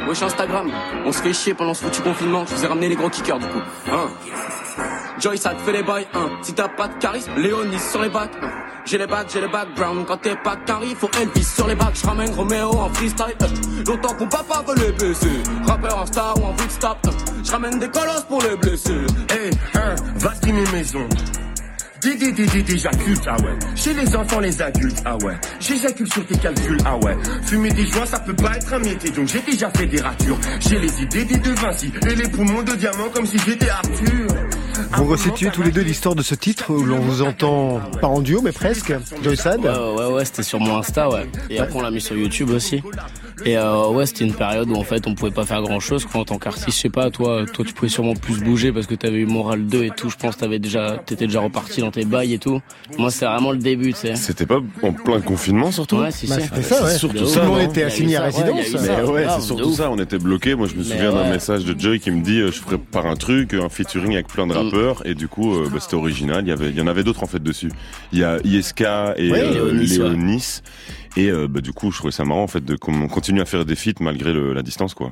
Wesh 0.09 0.23
Instagram, 0.23 0.71
on 1.05 1.13
se 1.13 1.21
fait 1.21 1.35
chier 1.35 1.53
pendant 1.55 1.75
ce 1.75 1.85
foutu 1.85 2.01
confinement, 2.01 2.47
je 2.47 2.55
vous 2.55 2.65
ai 2.65 2.67
ramené 2.67 2.89
les 2.89 2.97
gros 2.97 3.11
kickers 3.11 3.39
du 3.39 3.47
coup. 3.47 3.61
Hein? 3.93 4.09
Joy, 5.21 5.37
ça 5.37 5.51
te 5.51 5.61
fait 5.63 5.73
les 5.73 5.83
bails, 5.83 6.07
hein. 6.15 6.29
Si 6.43 6.53
t'as 6.53 6.69
pas 6.69 6.87
de 6.87 6.95
charisme, 7.01 7.33
Léonis 7.37 7.81
sur 7.81 8.01
les 8.01 8.09
bacs, 8.09 8.31
hein. 8.41 8.51
J'ai 8.85 8.99
les 8.99 9.07
bacs, 9.07 9.27
j'ai 9.33 9.41
les 9.41 9.49
background, 9.49 10.07
quand 10.07 10.19
t'es 10.19 10.37
pas 10.37 10.57
carré, 10.65 10.95
faut 10.95 11.11
Elvis 11.21 11.43
sur 11.43 11.67
les 11.67 11.75
bacs, 11.75 11.97
j'ramène 12.01 12.33
Roméo 12.33 12.71
en 12.71 12.89
freestyle, 12.91 13.35
euh. 13.43 13.85
Longtemps 13.85 14.15
qu'on 14.15 14.29
papa 14.29 14.63
veut 14.67 14.77
les 14.77 14.93
blesser, 14.93 15.43
rappeur 15.67 15.99
en 15.99 16.07
star 16.07 16.39
ou 16.41 16.47
en 16.47 16.57
footstop, 16.57 16.99
euh. 17.07 17.11
J'ramène 17.43 17.81
des 17.81 17.89
colosses 17.89 18.27
pour 18.29 18.43
les 18.43 18.57
blesser. 18.57 19.07
Hey, 19.29 19.51
hein, 19.75 19.97
vas-y 20.17 20.53
mes 20.53 20.71
maisons. 20.71 21.09
Dédé, 22.01 22.31
dédé, 22.31 22.79
j'accule, 22.79 23.17
ah 23.27 23.37
ouais. 23.43 23.59
Chez 23.75 23.93
les 23.93 24.15
enfants, 24.15 24.39
les 24.39 24.63
adultes, 24.63 25.03
ah 25.05 25.17
ouais. 25.19 25.35
J'éjacule 25.59 26.13
sur 26.13 26.25
tes 26.27 26.37
calculs, 26.37 26.79
ah 26.85 26.97
ouais. 26.99 27.17
Fumer 27.45 27.71
des 27.71 27.87
joints, 27.87 28.07
ça 28.07 28.21
peut 28.21 28.35
pas 28.35 28.57
être 28.57 28.73
un 28.73 28.79
métier, 28.79 29.11
donc 29.11 29.27
j'ai 29.27 29.41
déjà 29.41 29.69
fait 29.71 29.87
des 29.87 30.01
ratures. 30.01 30.39
J'ai 30.61 30.79
les 30.79 31.03
idées 31.03 31.25
des 31.25 31.39
de 31.39 31.51
Vinci 31.51 31.91
et 32.09 32.15
les 32.15 32.29
poumons 32.29 32.63
de 32.63 32.73
diamant 32.77 33.09
comme 33.13 33.27
si 33.27 33.37
j'étais 33.45 33.69
Arthur. 33.69 34.29
Vous 34.93 35.05
resituez 35.07 35.51
tous 35.51 35.63
les 35.63 35.73
deux 35.73 35.83
l'histoire 35.83 36.15
de 36.15 36.23
ce 36.23 36.37
titre 36.37 36.73
où 36.73 36.85
l'on 36.85 37.01
vous 37.01 37.23
entend 37.23 37.81
pas 38.01 38.07
en 38.07 38.21
duo, 38.21 38.43
mais 38.43 38.53
presque. 38.53 38.95
Joy 39.23 39.37
Sad 39.37 39.61
Ouais, 39.61 39.69
ouais, 39.69 40.13
ouais, 40.13 40.25
c'était 40.25 40.45
sur 40.45 40.61
mon 40.61 40.79
Insta, 40.79 41.09
ouais. 41.09 41.27
Et 41.51 41.59
après, 41.59 41.79
on 41.79 41.83
l'a 41.83 41.91
mis 41.91 42.01
sur 42.01 42.17
YouTube 42.17 42.51
aussi. 42.51 42.81
Et 43.45 43.57
euh, 43.57 43.89
ouais, 43.89 44.07
c'était 44.07 44.25
une 44.25 44.35
période 44.35 44.69
où 44.71 44.75
en 44.75 44.83
fait, 44.83 45.07
on 45.07 45.15
pouvait 45.15 45.31
pas 45.31 45.45
faire 45.45 45.63
grand 45.63 45.81
chose. 45.81 46.05
Quoi, 46.05 46.23
en 46.23 46.25
tant 46.25 46.39
qu'artiste, 46.39 46.77
je 46.77 46.83
sais 46.83 46.89
pas, 46.91 47.11
toi, 47.11 47.45
toi, 47.53 47.65
tu 47.65 47.73
pouvais 47.73 47.89
sûrement 47.89 48.15
plus 48.15 48.41
bouger 48.41 48.73
parce 48.73 48.87
que 48.87 48.95
t'avais 48.95 49.19
eu 49.19 49.27
Moral 49.27 49.67
2 49.67 49.85
et 49.85 49.91
tout. 49.91 50.11
Je 50.11 50.17
pense 50.17 50.37
que 50.37 50.41
t'avais 50.41 50.59
déjà, 50.59 50.97
t'étais 51.05 51.27
déjà 51.27 51.41
reparti 51.41 51.81
dans 51.81 51.88
tes 51.91 52.05
bails 52.05 52.35
et 52.35 52.39
tout. 52.39 52.61
Moi, 52.99 53.11
c'était 53.11 53.27
vraiment 53.27 53.53
le 53.53 53.59
début, 53.59 53.93
tu 53.93 54.01
sais. 54.01 54.17
C'était 54.17 54.47
pas 54.47 54.61
en 54.83 54.93
plein 54.93 55.21
confinement, 55.21 55.71
surtout 55.71 55.97
Ouais, 55.99 56.11
si, 56.11 56.27
Bah, 56.27 56.37
c'était 56.41 56.63
ça, 56.63 56.83
ouais. 56.85 56.91
C'est 56.91 56.99
surtout 56.99 57.19
ça, 57.19 57.25
ouf. 57.25 57.33
Tout 57.35 57.41
le 57.41 57.47
monde 57.47 57.59
non 57.63 57.71
était 57.71 57.83
assigné 57.85 58.17
à 58.17 58.23
résidence. 58.23 58.67
Mais 58.75 59.03
ouais, 59.11 59.27
c'est 59.35 59.41
surtout 59.43 59.73
ça. 59.73 59.91
On 59.91 59.99
était 59.99 60.19
bloqués. 60.19 60.55
Moi, 60.55 60.67
je 60.67 60.75
me 60.77 60.83
souviens 60.83 61.13
d'un 61.13 61.23
ouais. 61.25 61.31
message 61.31 61.65
de 61.65 61.79
Joy 61.79 62.01
qui 62.01 62.11
me 62.11 62.23
dit 62.23 62.41
euh, 62.41 62.51
je 62.53 62.61
prépare 62.63 63.07
un 63.07 63.17
truc, 63.17 63.55
un 63.55 63.69
featuring 63.69 64.13
avec 64.15 64.29
plein 64.29 64.47
de 64.47 64.53
Mm. 64.53 64.57
rappeurs. 64.57 65.03
Et 65.07 65.15
du 65.15 65.29
coup, 65.29 65.55
euh, 65.55 65.69
bah, 65.73 65.79
c'était 65.81 65.97
original. 65.97 66.43
Il 66.45 66.49
y 66.49 66.53
avait, 66.53 66.71
il 66.71 66.77
y 66.77 66.81
en 66.81 66.87
avait 66.87 67.05
d'autres 67.05 67.23
en 67.23 67.27
fait 67.27 67.43
dessus. 67.43 67.71
Il 68.13 68.19
y 68.19 68.25
a 68.25 68.39
ISK 68.45 68.81
et 68.81 68.85
Ouais, 69.31 69.41
euh, 69.43 69.73
Léonis, 69.73 69.99
ouais. 69.99 70.05
Léonis. 70.09 70.61
Et 71.19 71.31
euh, 71.31 71.49
bah, 71.49 71.61
du 71.61 71.73
coup, 71.73 71.91
je 71.91 71.99
trouvais 71.99 72.13
ça 72.13 72.25
marrant 72.25 72.45
en 72.45 72.47
fait 72.47 72.65
de 72.65 72.77
qu'on 72.77 73.09
continue 73.09 73.41
à 73.41 73.45
faire 73.45 73.65
des 73.65 73.75
feats 73.75 73.93
malgré 74.01 74.33
le- 74.33 74.53
la 74.53 74.63
distance, 74.63 74.95
quoi. 74.95 75.11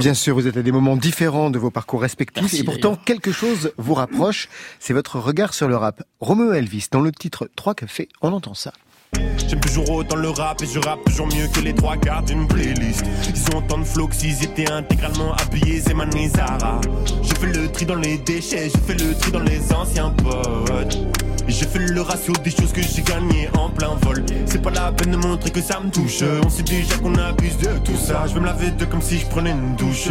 Bien 0.00 0.12
sûr, 0.14 0.34
vous 0.34 0.46
êtes 0.48 0.56
à 0.56 0.62
des 0.62 0.72
moments 0.72 0.96
différents 0.96 1.50
de 1.50 1.58
vos 1.58 1.70
parcours 1.70 2.00
respectifs 2.02 2.42
Merci, 2.42 2.60
et 2.60 2.64
pourtant 2.64 2.96
quelque 2.96 3.30
chose 3.30 3.72
vous 3.78 3.94
rapproche, 3.94 4.48
c'est 4.80 4.92
votre 4.92 5.20
regard 5.20 5.54
sur 5.54 5.68
le 5.68 5.76
rap. 5.76 6.02
Romeo 6.20 6.52
Elvis, 6.52 6.88
dans 6.90 7.00
le 7.00 7.12
titre 7.12 7.48
Trois 7.54 7.74
cafés, 7.74 8.08
on 8.22 8.32
entend 8.32 8.54
ça. 8.54 8.72
J'aime 9.48 9.60
toujours 9.60 9.88
autant 9.90 10.16
le 10.16 10.28
rap 10.30 10.60
et 10.62 10.66
je 10.66 10.80
rappe 10.80 11.04
toujours 11.06 11.28
mieux 11.28 11.46
que 11.54 11.60
les 11.60 11.72
trois 11.72 11.96
quarts 11.96 12.24
d'une 12.24 12.48
playlist. 12.48 13.04
Ils 13.28 13.54
ont 13.54 13.58
autant 13.60 13.78
de 13.78 13.84
flow 13.84 14.08
que 14.08 14.16
s'ils 14.16 14.42
étaient 14.42 14.70
intégralement 14.70 15.32
habillés, 15.34 15.80
c'est 15.80 15.94
Manizara. 15.94 16.80
Je 17.22 17.32
fais 17.34 17.46
le 17.52 17.68
tri 17.70 17.86
dans 17.86 17.94
les 17.94 18.18
déchets, 18.18 18.68
je 18.68 18.78
fais 18.78 18.94
le 18.94 19.14
tri 19.16 19.30
dans 19.30 19.40
les 19.44 19.72
anciens 19.72 20.10
potes. 20.10 20.98
Et 21.48 21.52
je 21.52 21.64
fais 21.64 21.78
le 21.78 22.00
ratio 22.00 22.32
des 22.42 22.50
choses 22.50 22.72
que 22.72 22.82
j'ai 22.82 23.02
gagnées 23.02 23.48
en 23.56 23.70
plein 23.70 23.94
vol. 24.02 24.24
C'est 24.46 24.60
pas 24.60 24.70
la 24.70 24.90
peine 24.92 25.12
de 25.12 25.16
montrer 25.16 25.50
que 25.50 25.60
ça 25.60 25.80
me 25.80 25.90
touche. 25.90 26.22
On 26.44 26.48
sait 26.48 26.62
déjà 26.62 26.96
qu'on 26.96 27.14
abuse 27.14 27.56
de 27.58 27.78
tout 27.84 27.96
ça. 27.96 28.24
Je 28.26 28.34
vais 28.34 28.40
me 28.40 28.46
laver 28.46 28.70
de 28.72 28.84
comme 28.84 29.02
si 29.02 29.18
je 29.18 29.26
prenais 29.26 29.50
une 29.52 29.76
douche. 29.76 30.08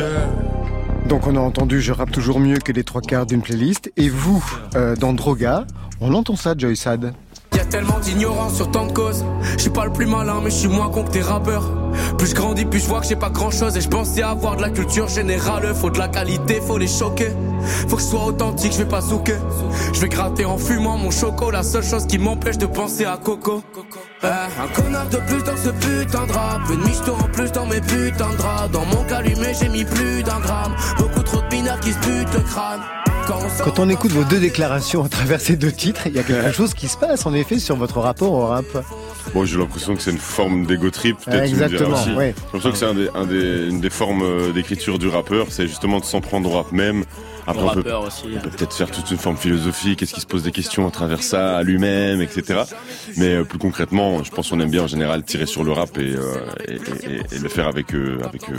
Donc 1.07 1.27
on 1.27 1.35
a 1.35 1.39
entendu 1.39 1.81
Je 1.81 1.91
rappe 1.91 2.11
toujours 2.11 2.39
mieux 2.39 2.57
que 2.57 2.71
les 2.71 2.83
trois 2.83 3.01
quarts 3.01 3.25
d'une 3.25 3.41
playlist. 3.41 3.91
Et 3.97 4.09
vous, 4.09 4.43
euh, 4.75 4.95
dans 4.95 5.13
Droga, 5.13 5.65
on 6.01 6.13
entend 6.13 6.35
ça, 6.35 6.53
Joy 6.57 6.75
Sad. 6.75 7.13
Y 7.53 7.59
a 7.59 7.65
tellement 7.65 7.99
d'ignorance 7.99 8.55
sur 8.55 8.71
tant 8.71 8.85
de 8.85 8.91
causes. 8.91 9.23
Je 9.53 9.61
suis 9.61 9.69
pas 9.69 9.85
le 9.85 9.93
plus 9.93 10.05
malin, 10.05 10.41
mais 10.43 10.49
je 10.49 10.55
suis 10.55 10.67
moins 10.67 10.89
con 10.89 11.03
que 11.03 11.11
tes 11.11 11.21
rappeurs. 11.21 11.69
Plus 12.17 12.27
je 12.27 12.35
grandis, 12.35 12.65
plus 12.65 12.79
je 12.79 12.87
vois 12.87 13.01
que 13.01 13.07
j'ai 13.07 13.15
pas 13.15 13.29
grand 13.29 13.51
chose. 13.51 13.75
Et 13.77 13.81
je 13.81 13.89
pensais 13.89 14.21
avoir 14.23 14.55
de 14.57 14.61
la 14.61 14.69
culture 14.69 15.07
générale. 15.07 15.73
Faut 15.75 15.89
de 15.89 15.97
la 15.99 16.07
qualité, 16.07 16.61
faut 16.65 16.77
les 16.77 16.87
choquer. 16.87 17.31
Faut 17.87 17.95
que 17.95 18.01
je 18.01 18.07
sois 18.07 18.25
authentique, 18.25 18.73
je 18.73 18.79
vais 18.79 18.85
pas 18.89 19.01
souquer. 19.01 19.35
Je 19.93 19.99
vais 19.99 20.09
gratter 20.09 20.45
en 20.45 20.57
fumant 20.57 20.97
mon 20.97 21.11
choco. 21.11 21.51
La 21.51 21.63
seule 21.63 21.83
chose 21.83 22.05
qui 22.05 22.17
m'empêche 22.17 22.57
de 22.57 22.65
penser 22.67 23.05
à 23.05 23.17
Coco. 23.17 23.61
Eh, 24.23 24.27
un 24.27 24.67
connard 24.81 25.07
de 25.09 25.17
plus 25.17 25.43
dans 25.43 25.57
ce 25.57 25.69
putain 25.69 26.25
de 26.25 26.31
rap. 26.31 26.61
Une 26.71 26.81
misto 26.81 27.13
en 27.13 27.27
plus 27.31 27.51
dans 27.51 27.65
mes 27.65 27.81
putains 27.81 28.31
de 28.31 28.37
draps. 28.37 28.71
Dans 28.71 28.85
mon 28.85 29.03
calumet, 29.03 29.53
j'ai 29.59 29.69
mis 29.69 29.83
plus 29.85 30.23
d'un 30.23 30.39
gramme. 30.39 30.75
Beaucoup 30.97 31.21
trop 31.21 31.41
de 31.41 31.55
mineurs 31.55 31.79
qui 31.79 31.91
se 31.93 31.99
butent 31.99 32.33
le 32.33 32.39
crâne. 32.41 32.81
Quand 33.27 33.37
on 33.37 33.49
sort- 33.57 33.65
Quand 33.65 33.79
on 33.79 33.89
écoute 33.89 34.11
vos 34.11 34.23
deux 34.23 34.39
déclarations 34.39 35.03
à 35.03 35.09
travers 35.09 35.41
ces 35.41 35.55
deux 35.55 35.71
titres, 35.71 36.01
il 36.05 36.13
y 36.13 36.19
a 36.19 36.23
quelque 36.23 36.51
chose 36.51 36.73
qui 36.75 36.87
se 36.87 36.95
passe 36.97 37.25
en 37.25 37.33
effet 37.33 37.57
sur 37.57 37.75
votre 37.75 37.99
rapport 37.99 38.31
au 38.31 38.45
rap. 38.47 38.65
Bon, 39.33 39.43
j'ai 39.43 39.57
l'impression 39.57 39.95
que 39.95 40.01
c'est 40.01 40.11
une 40.11 40.17
forme 40.17 40.65
d'ego 40.65 40.89
trip. 40.89 41.17
Peut-être 41.25 41.45
tu 41.45 41.51
me 41.51 41.55
diras 41.55 41.65
Exactement, 41.65 42.01
aussi. 42.01 42.11
ouais. 42.13 42.33
J'ai 42.37 42.43
l'impression 42.57 42.71
que 42.71 42.77
c'est 42.77 42.85
un 42.85 42.93
des, 42.93 43.09
un 43.15 43.25
des, 43.25 43.69
une 43.69 43.81
des 43.81 43.89
formes 43.89 44.21
euh, 44.23 44.51
d'écriture 44.53 44.97
du 44.99 45.07
rappeur, 45.07 45.47
c'est 45.49 45.67
justement 45.67 45.99
de 45.99 46.05
s'en 46.05 46.21
prendre 46.21 46.49
au 46.49 46.53
rap 46.55 46.71
même. 46.71 47.03
Après, 47.47 47.61
on 47.63 47.73
peut, 47.73 47.83
on 47.93 48.39
peut 48.39 48.49
peut-être 48.49 48.73
faire 48.73 48.89
toute 48.89 49.11
une 49.11 49.17
forme 49.17 49.37
philosophique, 49.37 50.01
est-ce 50.01 50.13
qu'il 50.13 50.21
se 50.21 50.25
pose 50.27 50.41
des 50.41 50.51
questions 50.51 50.87
à 50.87 50.91
travers 50.91 51.21
ça, 51.21 51.57
à 51.57 51.61
lui-même, 51.63 52.19
etc. 52.21 52.61
Mais 53.17 53.35
euh, 53.35 53.43
plus 53.43 53.59
concrètement, 53.59 54.23
je 54.23 54.31
pense 54.31 54.49
qu'on 54.49 54.59
aime 54.61 54.71
bien 54.71 54.81
en 54.83 54.87
général 54.87 55.21
tirer 55.23 55.45
sur 55.45 55.63
le 55.63 55.71
rap 55.71 55.95
et, 55.99 56.15
euh, 56.15 56.37
et, 56.67 56.73
et- 56.73 57.35
et 57.35 57.39
le 57.39 57.49
faire 57.49 57.67
avec, 57.67 57.93
euh, 57.93 58.17
avec 58.23 58.49
euh, 58.49 58.55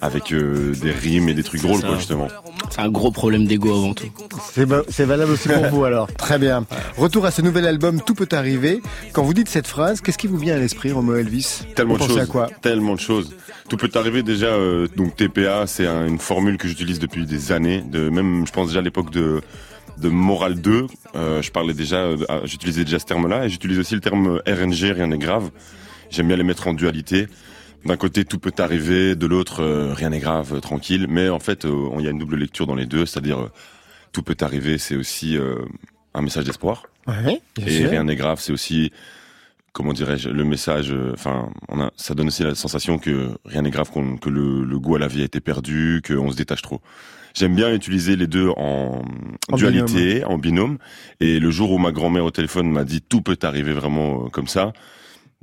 avec 0.00 0.32
euh, 0.32 0.72
des 0.82 0.90
rimes 0.90 1.28
et 1.28 1.34
des 1.34 1.42
trucs 1.42 1.62
drôles, 1.62 1.80
quoi, 1.80 1.96
justement. 1.96 2.28
C'est 2.70 2.80
un 2.80 2.88
gros 2.90 3.10
problème 3.10 3.46
d'ego 3.46 3.70
avant 3.70 3.94
tout. 3.94 4.08
C'est 4.52 4.66
ba- 4.66 4.82
valable 4.98 5.32
aussi 5.32 5.48
pour 5.48 5.64
vous 5.70 5.84
alors. 5.84 6.12
Très 6.14 6.38
bien. 6.38 6.66
Retour 6.96 7.24
à 7.26 7.30
ce 7.30 7.42
nouvel 7.42 7.66
album 7.66 8.00
Tout 8.00 8.14
peut 8.14 8.28
arriver. 8.32 8.80
Quand 9.12 9.22
vous 9.22 9.34
dites 9.34 9.48
cette 9.48 9.66
phrase, 9.66 10.00
qu'est-ce 10.00 10.18
qui 10.18 10.26
vous 10.26 10.38
vient 10.38 10.56
à 10.56 10.58
l'esprit, 10.58 10.92
Romo 10.92 11.14
Elvis? 11.14 11.60
Tellement 11.74 11.94
Vous 11.94 12.04
de 12.04 12.08
choses. 12.08 12.18
à 12.20 12.26
quoi? 12.26 12.48
Tellement 12.62 12.94
de 12.94 13.00
choses. 13.00 13.34
Tout 13.68 13.76
peut 13.76 13.90
arriver 13.94 14.22
déjà. 14.22 14.46
euh, 14.46 14.86
donc 14.96 15.16
TPA, 15.16 15.66
c'est 15.66 15.86
un- 15.86 16.06
une 16.06 16.18
formule 16.18 16.56
que 16.58 16.68
j'utilise 16.68 16.98
depuis 16.98 17.24
des 17.26 17.52
années. 17.52 17.82
De 17.90 18.08
même, 18.10 18.46
je 18.46 18.52
pense 18.52 18.68
déjà 18.68 18.80
à 18.80 18.82
l'époque 18.82 19.10
de 19.10 19.40
de 19.98 20.10
Moral 20.10 20.60
2, 20.60 20.88
euh, 21.14 21.40
je 21.40 21.50
parlais 21.50 21.72
déjà, 21.72 21.96
euh, 21.96 22.18
j'utilisais 22.44 22.84
déjà 22.84 22.98
ce 22.98 23.06
terme-là 23.06 23.46
et 23.46 23.48
j'utilise 23.48 23.78
aussi 23.78 23.94
le 23.94 24.02
terme 24.02 24.42
RNG, 24.46 24.92
rien 24.92 25.06
n'est 25.06 25.16
grave. 25.16 25.48
J'aime 26.10 26.26
bien 26.28 26.36
les 26.36 26.42
mettre 26.42 26.68
en 26.68 26.74
dualité. 26.74 27.28
D'un 27.84 27.96
côté, 27.96 28.24
tout 28.24 28.38
peut 28.38 28.52
arriver, 28.58 29.14
de 29.14 29.26
l'autre, 29.26 29.62
euh, 29.62 29.92
rien 29.94 30.10
n'est 30.10 30.18
grave, 30.18 30.54
euh, 30.54 30.60
tranquille. 30.60 31.06
Mais 31.08 31.28
en 31.28 31.38
fait, 31.38 31.64
euh, 31.64 31.88
il 31.98 32.04
y 32.04 32.08
a 32.08 32.10
une 32.10 32.18
double 32.18 32.36
lecture 32.36 32.66
dans 32.66 32.74
les 32.74 32.86
deux, 32.86 33.06
c'est-à-dire 33.06 33.48
tout 34.12 34.22
peut 34.22 34.36
arriver, 34.40 34.78
c'est 34.78 34.96
aussi 34.96 35.36
un 36.14 36.22
message 36.22 36.44
d'espoir. 36.44 36.84
Ouais, 37.06 37.40
Et 37.64 37.70
sûr. 37.70 37.90
rien 37.90 38.04
n'est 38.04 38.16
grave, 38.16 38.40
c'est 38.40 38.52
aussi, 38.52 38.90
comment 39.72 39.92
dirais-je, 39.92 40.30
le 40.30 40.42
message. 40.44 40.94
Enfin, 41.12 41.50
ça 41.96 42.14
donne 42.14 42.28
aussi 42.28 42.42
la 42.42 42.54
sensation 42.54 42.98
que 42.98 43.36
rien 43.44 43.60
n'est 43.62 43.70
grave, 43.70 43.90
que 44.20 44.30
le, 44.30 44.64
le 44.64 44.78
goût 44.78 44.96
à 44.96 44.98
la 44.98 45.06
vie 45.06 45.20
a 45.20 45.24
été 45.24 45.40
perdu, 45.40 46.00
qu'on 46.06 46.30
se 46.30 46.36
détache 46.36 46.62
trop. 46.62 46.80
J'aime 47.34 47.54
bien 47.54 47.70
utiliser 47.74 48.16
les 48.16 48.26
deux 48.26 48.48
en, 48.56 49.02
En 49.52 49.56
dualité, 49.56 50.24
en 50.24 50.38
binôme. 50.38 50.78
Et 51.20 51.38
le 51.38 51.50
jour 51.50 51.70
où 51.70 51.76
ma 51.78 51.92
grand-mère 51.92 52.24
au 52.24 52.30
téléphone 52.30 52.70
m'a 52.70 52.84
dit 52.84 53.02
tout 53.02 53.20
peut 53.20 53.38
arriver 53.42 53.74
vraiment 53.74 54.30
comme 54.30 54.46
ça, 54.48 54.72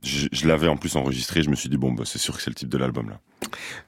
je, 0.04 0.48
l'avais 0.48 0.68
en 0.68 0.78
plus 0.78 0.96
enregistré. 0.96 1.44
Je 1.44 1.50
me 1.50 1.56
suis 1.56 1.70
dit 1.70 1.78
bon, 1.78 1.92
bah, 1.92 2.04
c'est 2.06 2.20
sûr 2.20 2.36
que 2.36 2.42
c'est 2.42 2.50
le 2.50 2.56
type 2.56 2.70
de 2.70 2.78
l'album 2.78 3.10
là. 3.10 3.20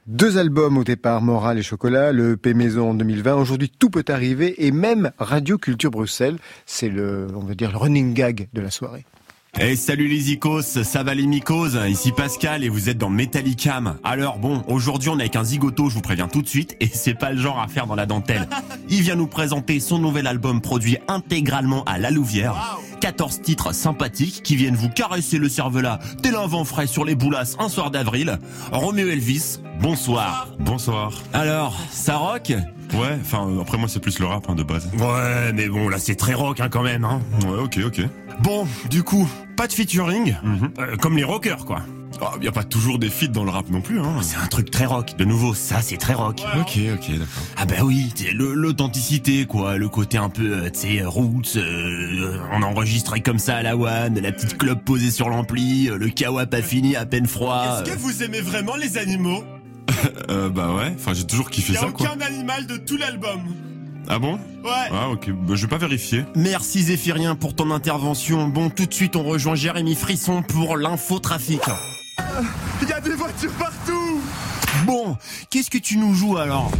Deux 0.06 0.38
albums 0.38 0.78
au 0.78 0.84
départ, 0.84 1.22
Moral 1.22 1.58
et 1.58 1.62
Chocolat, 1.62 2.12
le 2.12 2.32
EP 2.32 2.54
Maison 2.54 2.90
en 2.90 2.94
2020. 2.94 3.34
Aujourd'hui, 3.34 3.70
tout 3.70 3.90
peut 3.90 4.04
arriver 4.08 4.66
et 4.66 4.70
même 4.70 5.10
Radio 5.18 5.58
Culture 5.58 5.90
Bruxelles. 5.90 6.38
C'est 6.66 6.88
le, 6.88 7.26
on 7.34 7.40
va 7.40 7.54
dire, 7.54 7.70
le 7.70 7.78
running 7.78 8.14
gag 8.14 8.48
de 8.52 8.60
la 8.60 8.70
soirée. 8.70 9.04
Hey, 9.58 9.74
salut 9.74 10.06
les 10.06 10.32
icos, 10.32 10.82
ça 10.82 11.02
va 11.02 11.14
les 11.14 11.26
mycoses 11.26 11.80
Ici 11.88 12.12
Pascal 12.12 12.62
et 12.62 12.68
vous 12.68 12.90
êtes 12.90 12.98
dans 12.98 13.08
Metallicam. 13.08 13.96
Alors 14.04 14.36
bon, 14.38 14.62
aujourd'hui 14.68 15.08
on 15.08 15.16
est 15.16 15.22
avec 15.22 15.36
un 15.36 15.44
zigoto, 15.44 15.88
je 15.88 15.94
vous 15.94 16.02
préviens 16.02 16.28
tout 16.28 16.42
de 16.42 16.46
suite, 16.46 16.76
et 16.78 16.86
c'est 16.92 17.14
pas 17.14 17.32
le 17.32 17.40
genre 17.40 17.58
à 17.58 17.66
faire 17.66 17.86
dans 17.86 17.94
la 17.94 18.04
dentelle. 18.04 18.46
Il 18.90 19.00
vient 19.00 19.16
nous 19.16 19.26
présenter 19.26 19.80
son 19.80 19.98
nouvel 19.98 20.26
album 20.26 20.60
produit 20.60 20.98
intégralement 21.08 21.84
à 21.84 21.96
la 21.96 22.10
Louvière. 22.10 22.78
14 23.00 23.40
titres 23.40 23.74
sympathiques 23.74 24.42
qui 24.42 24.56
viennent 24.56 24.76
vous 24.76 24.90
caresser 24.90 25.38
le 25.38 25.48
cervelas 25.48 26.00
tel 26.22 26.34
un 26.34 26.46
vent 26.46 26.66
frais 26.66 26.86
sur 26.86 27.06
les 27.06 27.14
boulasses 27.14 27.56
un 27.58 27.70
soir 27.70 27.90
d'avril. 27.90 28.38
Roméo 28.72 29.08
Elvis, 29.08 29.60
bonsoir. 29.80 30.48
Bonsoir. 30.60 31.14
Alors, 31.32 31.80
ça 31.90 32.18
rock? 32.18 32.52
Ouais, 32.92 33.18
enfin 33.20 33.48
euh, 33.48 33.62
après 33.62 33.78
moi 33.78 33.88
c'est 33.88 34.00
plus 34.00 34.18
le 34.18 34.26
rap 34.26 34.48
hein, 34.48 34.54
de 34.54 34.62
base. 34.62 34.88
Ouais, 34.98 35.52
mais 35.54 35.68
bon, 35.68 35.88
là 35.88 35.98
c'est 35.98 36.14
très 36.14 36.34
rock 36.34 36.60
hein, 36.60 36.68
quand 36.70 36.82
même. 36.82 37.04
Hein. 37.04 37.20
Ouais, 37.46 37.58
ok, 37.58 37.80
ok. 37.86 38.02
Bon, 38.40 38.66
du 38.90 39.02
coup, 39.02 39.28
pas 39.56 39.66
de 39.66 39.72
featuring, 39.72 40.36
Mhm. 40.42 40.70
euh, 40.78 40.96
comme 40.96 41.16
les 41.16 41.24
rockers 41.24 41.64
quoi. 41.64 41.80
Ah, 42.22 42.32
y 42.40 42.48
a 42.48 42.52
pas 42.52 42.64
toujours 42.64 42.98
des 42.98 43.10
feats 43.10 43.26
dans 43.28 43.44
le 43.44 43.50
rap 43.50 43.68
non 43.68 43.82
plus, 43.82 44.00
hein. 44.00 44.14
C'est 44.22 44.36
un 44.38 44.46
truc 44.46 44.70
très 44.70 44.86
rock. 44.86 45.16
De 45.18 45.24
nouveau, 45.26 45.52
ça 45.52 45.82
c'est 45.82 45.98
très 45.98 46.14
rock. 46.14 46.40
Ok, 46.58 46.78
ok, 46.94 47.10
d'accord. 47.10 47.26
Ah 47.58 47.66
bah 47.66 47.74
oui, 47.84 48.10
l'authenticité 48.32 49.44
quoi, 49.44 49.76
le 49.76 49.88
côté 49.90 50.16
un 50.16 50.30
peu, 50.30 50.52
euh, 50.64 50.70
tu 50.70 50.80
sais, 50.98 51.04
roots, 51.04 51.56
euh, 51.56 52.38
on 52.52 52.62
enregistré 52.62 53.20
comme 53.20 53.38
ça 53.38 53.56
à 53.56 53.62
la 53.62 53.76
one, 53.76 54.18
la 54.18 54.32
petite 54.32 54.56
clope 54.56 54.82
posée 54.84 55.10
sur 55.10 55.28
l'ampli, 55.28 55.90
le 55.94 56.08
kawa 56.08 56.46
pas 56.46 56.62
fini, 56.62 56.96
à 56.96 57.04
peine 57.04 57.26
froid. 57.26 57.82
Est-ce 57.84 57.92
que 57.92 57.98
vous 57.98 58.22
aimez 58.22 58.40
vraiment 58.40 58.76
les 58.76 58.96
animaux? 58.98 59.42
Euh, 60.30 60.48
bah 60.50 60.74
ouais, 60.74 60.92
enfin 60.96 61.14
j'ai 61.14 61.24
toujours 61.24 61.48
kiffé 61.50 61.72
ça 61.74 61.86
quoi. 61.92 62.08
animal 62.26 62.66
de 62.66 62.76
tout 62.76 62.96
l'album. 62.96 63.40
Ah 64.08 64.18
bon? 64.18 64.34
Ouais. 64.64 64.88
Ah 64.92 65.08
ok, 65.10 65.30
bah, 65.30 65.54
je 65.54 65.62
vais 65.62 65.68
pas 65.68 65.78
vérifier. 65.78 66.24
Merci 66.34 66.82
Zéphirien 66.84 67.34
pour 67.34 67.54
ton 67.54 67.70
intervention. 67.70 68.48
Bon, 68.48 68.70
tout 68.70 68.86
de 68.86 68.94
suite 68.94 69.16
on 69.16 69.22
rejoint 69.24 69.54
Jérémy 69.54 69.94
Frisson 69.94 70.42
pour 70.42 70.76
l'infotrafic. 70.76 71.62
Il 72.82 72.88
y 72.88 72.92
a 72.92 73.00
des 73.00 73.10
voitures 73.14 73.52
partout 73.52 74.20
Bon, 74.84 75.16
qu'est-ce 75.50 75.70
que 75.70 75.78
tu 75.78 75.96
nous 75.96 76.14
joues 76.14 76.36
alors? 76.36 76.70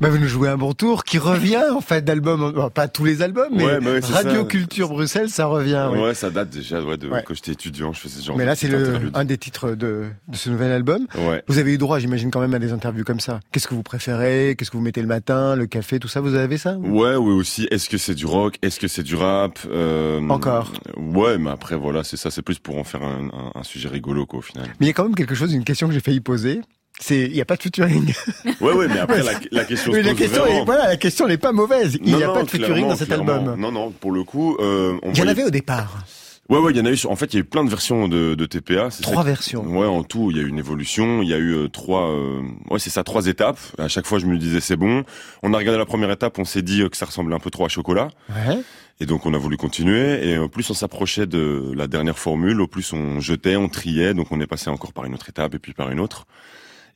Bah, 0.00 0.08
vous 0.08 0.18
nous 0.18 0.26
jouez 0.28 0.48
un 0.48 0.56
bon 0.56 0.72
tour 0.72 1.04
qui 1.04 1.18
revient 1.18 1.62
en 1.74 1.80
fait 1.80 2.02
d'albums, 2.04 2.52
bon, 2.52 2.70
pas 2.70 2.88
tous 2.88 3.04
les 3.04 3.20
albums, 3.22 3.48
mais 3.52 3.64
Ouais, 3.64 3.80
bah 3.80 3.90
ouais, 3.92 4.00
Radio 4.00 4.40
ça. 4.40 4.44
Culture 4.44 4.88
Bruxelles, 4.88 5.28
ça 5.28 5.46
revient. 5.46 5.88
ouais. 5.92 6.00
ouais. 6.02 6.14
ça 6.14 6.30
date 6.30 6.50
déjà 6.50 6.82
ouais, 6.82 6.96
de 6.96 7.08
quand 7.08 7.34
j'étais 7.34 7.52
étudiant, 7.52 7.92
je 7.92 8.00
faisais 8.00 8.20
ce 8.20 8.26
genre. 8.26 8.36
Mais 8.36 8.44
là, 8.46 8.54
c'est 8.56 8.70
un 9.14 9.24
des 9.24 9.36
titres 9.38 9.70
de, 9.72 10.06
de 10.28 10.36
ce 10.36 10.48
nouvel 10.50 10.72
album. 10.72 11.06
Ouais. 11.18 11.42
Vous 11.48 11.58
avez 11.58 11.72
eu 11.74 11.78
droit, 11.78 11.98
j'imagine, 11.98 12.30
quand 12.30 12.40
même 12.40 12.54
à 12.54 12.58
des 12.58 12.72
interviews 12.72 13.04
comme 13.04 13.20
ça. 13.20 13.40
Qu'est-ce 13.52 13.68
que 13.68 13.74
vous 13.74 13.82
préférez? 13.82 14.54
Qu'est-ce 14.56 14.70
que 14.70 14.76
vous 14.76 14.82
mettez 14.82 15.02
le 15.02 15.06
matin 15.08 15.54
Le 15.56 15.66
café, 15.66 15.98
tout 15.98 16.08
ça, 16.08 16.20
vous 16.20 16.34
avez 16.34 16.56
ça 16.58 16.76
Ouais, 16.78 17.16
oui 17.16 17.32
aussi. 17.32 17.68
Est-ce 17.70 17.88
que 17.88 17.98
c'est 17.98 18.14
du 18.14 18.26
rock? 18.26 18.56
Est-ce 18.62 18.80
que 18.80 18.88
c'est 18.88 19.02
du 19.02 19.16
rap? 19.16 19.58
Euh, 19.70 20.26
Encore. 20.28 20.72
Ouais, 20.96 21.36
mais 21.38 21.50
après 21.50 21.76
voilà, 21.76 22.04
c'est 22.04 22.16
ça. 22.16 22.30
C'est 22.30 22.42
plus 22.42 22.58
pour 22.58 22.78
en 22.78 22.84
faire 22.84 23.02
un, 23.02 23.28
un- 23.32 23.52
un 23.54 23.62
sujet 23.62 23.88
rigolo 23.88 24.24
quoi 24.26 24.38
au 24.38 24.42
final. 24.42 24.66
Mais 24.80 24.86
il 24.86 24.88
y 24.88 24.90
a 24.90 24.94
quand 24.94 25.04
même 25.04 25.14
quelque 25.14 25.34
chose, 25.34 25.52
une 25.52 25.64
question 25.64 25.88
que 25.88 25.92
j'ai 25.94 26.00
failli 26.00 26.20
poser. 26.20 26.60
C'est, 27.02 27.22
il 27.22 27.32
n'y 27.32 27.40
a 27.40 27.44
pas 27.46 27.56
de 27.56 27.62
featuring. 27.62 28.12
Ouais, 28.60 28.72
ouais, 28.74 28.86
mais 28.88 28.98
après 28.98 29.22
la, 29.22 29.32
la 29.52 29.64
question 29.64 29.90
Mais 29.92 30.02
se 30.02 30.04
la 30.06 30.10
pose 30.12 30.18
question, 30.20 30.42
vraiment. 30.42 30.60
est, 30.60 30.64
voilà, 30.66 30.86
la 30.88 30.96
question 30.96 31.26
n'est 31.26 31.38
pas 31.38 31.50
mauvaise. 31.52 31.98
Il 32.04 32.14
n'y 32.14 32.22
a 32.22 32.26
non, 32.26 32.34
pas 32.34 32.42
de 32.42 32.50
featuring 32.50 32.86
dans 32.88 32.96
cet 32.96 33.08
clairement. 33.08 33.32
album. 33.32 33.58
Non, 33.60 33.72
non, 33.72 33.90
pour 33.90 34.12
le 34.12 34.22
coup, 34.22 34.56
euh, 34.60 34.98
on 35.02 35.12
Il 35.12 35.18
y 35.18 35.22
en 35.22 35.28
avait 35.28 35.44
au 35.44 35.50
départ. 35.50 36.04
Ouais, 36.50 36.58
ouais, 36.58 36.72
il 36.72 36.76
y 36.76 36.80
en 36.80 36.84
a 36.84 36.90
eu. 36.90 36.96
sur- 36.96 37.10
En 37.10 37.16
fait, 37.16 37.32
il 37.32 37.36
y 37.36 37.38
a 37.38 37.40
eu 37.40 37.44
plein 37.44 37.64
de 37.64 37.70
versions 37.70 38.06
de, 38.08 38.34
de 38.34 38.44
TPA. 38.46 38.90
ça 38.90 39.02
Trois 39.02 39.22
versions. 39.22 39.62
Ouais, 39.64 39.86
en 39.86 40.02
tout, 40.02 40.30
il 40.30 40.36
y 40.36 40.40
a 40.40 40.42
eu 40.42 40.48
une 40.48 40.58
évolution. 40.58 41.22
Il 41.22 41.28
y 41.28 41.32
a 41.32 41.38
eu 41.38 41.54
euh, 41.54 41.68
trois. 41.68 42.10
euh, 42.10 42.42
Ouais, 42.70 42.78
c'est 42.78 42.90
ça, 42.90 43.02
trois 43.04 43.28
étapes. 43.28 43.58
À 43.78 43.88
chaque 43.88 44.04
fois, 44.06 44.18
je 44.18 44.26
me 44.26 44.36
disais 44.36 44.60
c'est 44.60 44.76
bon. 44.76 45.04
On 45.42 45.54
a 45.54 45.58
regardé 45.58 45.78
la 45.78 45.86
première 45.86 46.10
étape, 46.10 46.38
on 46.38 46.44
s'est 46.44 46.62
dit 46.62 46.82
euh, 46.82 46.88
que 46.90 46.96
ça 46.98 47.06
ressemblait 47.06 47.34
un 47.34 47.38
peu 47.40 47.50
trop 47.50 47.64
à 47.64 47.68
chocolat. 47.68 48.08
Ouais. 48.28 48.58
Et 49.02 49.06
donc 49.06 49.24
on 49.24 49.32
a 49.32 49.38
voulu 49.38 49.56
continuer. 49.56 50.28
Et 50.28 50.36
au 50.38 50.48
plus 50.48 50.68
on 50.68 50.74
s'approchait 50.74 51.26
de 51.26 51.72
la 51.74 51.86
dernière 51.86 52.18
formule, 52.18 52.60
au 52.60 52.66
plus 52.66 52.92
on 52.92 53.20
jetait, 53.20 53.56
on 53.56 53.68
triait. 53.68 54.12
Donc 54.12 54.26
on 54.32 54.40
est 54.40 54.46
passé 54.46 54.68
encore 54.68 54.92
par 54.92 55.04
une 55.06 55.14
autre 55.14 55.28
étape 55.30 55.54
et 55.54 55.58
puis 55.58 55.72
par 55.72 55.90
une 55.90 56.00
autre. 56.00 56.26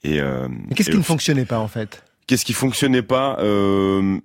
Et, 0.04 0.20
euh, 0.20 0.48
Mais 0.48 0.74
qu'est-ce 0.74 0.90
et 0.90 0.92
qui 0.92 0.98
ne 0.98 1.02
fonctionnait 1.02 1.46
pas 1.46 1.58
en 1.58 1.68
fait? 1.68 2.04
Qu'est-ce 2.26 2.44
qui 2.44 2.52
fonctionnait 2.52 3.02
pas 3.02 3.36
euh, 3.40 4.18